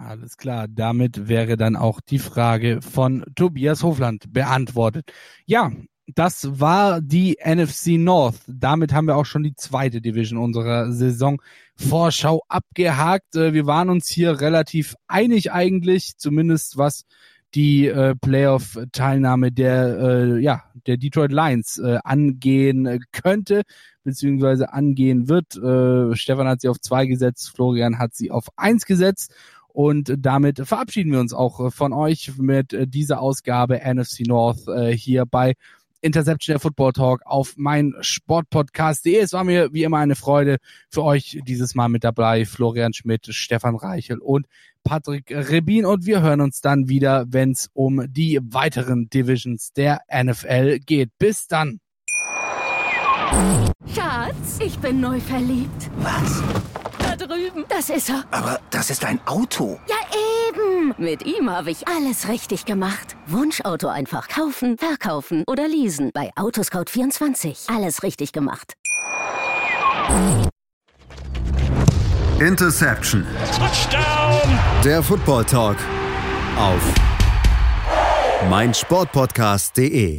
Alles 0.00 0.36
klar, 0.36 0.68
damit 0.68 1.28
wäre 1.28 1.56
dann 1.56 1.74
auch 1.74 2.00
die 2.00 2.20
Frage 2.20 2.80
von 2.82 3.24
Tobias 3.34 3.82
Hofland 3.82 4.32
beantwortet. 4.32 5.12
Ja, 5.44 5.72
das 6.14 6.60
war 6.60 7.00
die 7.00 7.36
NFC 7.44 7.98
North. 7.98 8.36
Damit 8.46 8.92
haben 8.92 9.08
wir 9.08 9.16
auch 9.16 9.26
schon 9.26 9.42
die 9.42 9.56
zweite 9.56 10.00
Division 10.00 10.38
unserer 10.38 10.92
Saison 10.92 11.42
Vorschau 11.74 12.42
abgehakt. 12.48 13.34
Äh, 13.34 13.52
wir 13.52 13.66
waren 13.66 13.90
uns 13.90 14.08
hier 14.08 14.40
relativ 14.40 14.94
einig 15.08 15.50
eigentlich, 15.50 16.16
zumindest 16.16 16.78
was 16.78 17.04
die 17.54 17.88
äh, 17.88 18.14
Playoff-Teilnahme 18.14 19.50
der 19.50 19.98
äh, 19.98 20.38
ja 20.38 20.62
der 20.86 20.96
Detroit 20.96 21.32
Lions 21.32 21.78
äh, 21.78 21.98
angehen 22.04 23.00
könnte 23.10 23.62
beziehungsweise 24.04 24.72
angehen 24.72 25.28
wird. 25.28 25.56
Äh, 25.56 26.14
Stefan 26.16 26.46
hat 26.48 26.60
sie 26.60 26.68
auf 26.68 26.80
zwei 26.80 27.06
gesetzt, 27.06 27.50
Florian 27.54 27.98
hat 27.98 28.14
sie 28.14 28.30
auf 28.30 28.46
eins 28.56 28.86
gesetzt 28.86 29.34
und 29.72 30.14
damit 30.18 30.60
verabschieden 30.64 31.12
wir 31.12 31.20
uns 31.20 31.32
auch 31.32 31.72
von 31.72 31.92
euch 31.92 32.32
mit 32.38 32.76
dieser 32.92 33.20
Ausgabe 33.20 33.80
NFC 33.84 34.26
North 34.26 34.66
äh, 34.68 34.96
hier 34.96 35.24
bei 35.26 35.54
Interception 36.00 36.54
der 36.54 36.60
Football 36.60 36.92
Talk 36.92 37.22
auf 37.24 37.54
mein 37.56 37.94
Sportpodcast.de. 38.00 39.16
Es 39.16 39.32
war 39.32 39.44
mir 39.44 39.72
wie 39.72 39.82
immer 39.82 39.98
eine 39.98 40.14
Freude 40.14 40.58
für 40.90 41.02
euch 41.02 41.40
dieses 41.44 41.74
Mal 41.74 41.88
mit 41.88 42.04
dabei. 42.04 42.44
Florian 42.44 42.92
Schmidt, 42.92 43.26
Stefan 43.30 43.76
Reichel 43.76 44.18
und 44.18 44.46
Patrick 44.84 45.30
Rebin 45.30 45.84
und 45.84 46.06
wir 46.06 46.22
hören 46.22 46.40
uns 46.40 46.60
dann 46.60 46.88
wieder, 46.88 47.26
wenn 47.28 47.50
es 47.50 47.68
um 47.72 48.04
die 48.08 48.38
weiteren 48.42 49.10
Divisions 49.10 49.72
der 49.72 50.00
NFL 50.12 50.78
geht. 50.78 51.10
Bis 51.18 51.46
dann. 51.48 51.80
Schatz, 53.94 54.58
ich 54.64 54.78
bin 54.78 55.00
neu 55.00 55.20
verliebt. 55.20 55.90
Was? 55.98 56.42
Drüben. 57.28 57.64
Das 57.68 57.90
ist 57.90 58.08
er. 58.08 58.24
Aber 58.30 58.58
das 58.70 58.90
ist 58.90 59.04
ein 59.04 59.20
Auto. 59.26 59.78
Ja, 59.86 59.96
eben. 60.48 60.94
Mit 60.96 61.26
ihm 61.26 61.50
habe 61.50 61.70
ich 61.70 61.86
alles 61.86 62.28
richtig 62.28 62.64
gemacht. 62.64 63.16
Wunschauto 63.26 63.88
einfach 63.88 64.28
kaufen, 64.28 64.78
verkaufen 64.78 65.44
oder 65.46 65.68
leasen. 65.68 66.10
Bei 66.14 66.30
Autoscout24. 66.36 67.74
Alles 67.74 68.02
richtig 68.02 68.32
gemacht. 68.32 68.74
Interception. 72.40 73.26
Touchdown! 73.56 74.58
Der 74.84 75.02
Football 75.02 75.44
Talk 75.44 75.76
auf 76.56 76.80
meinsportpodcast.de. 78.48 80.18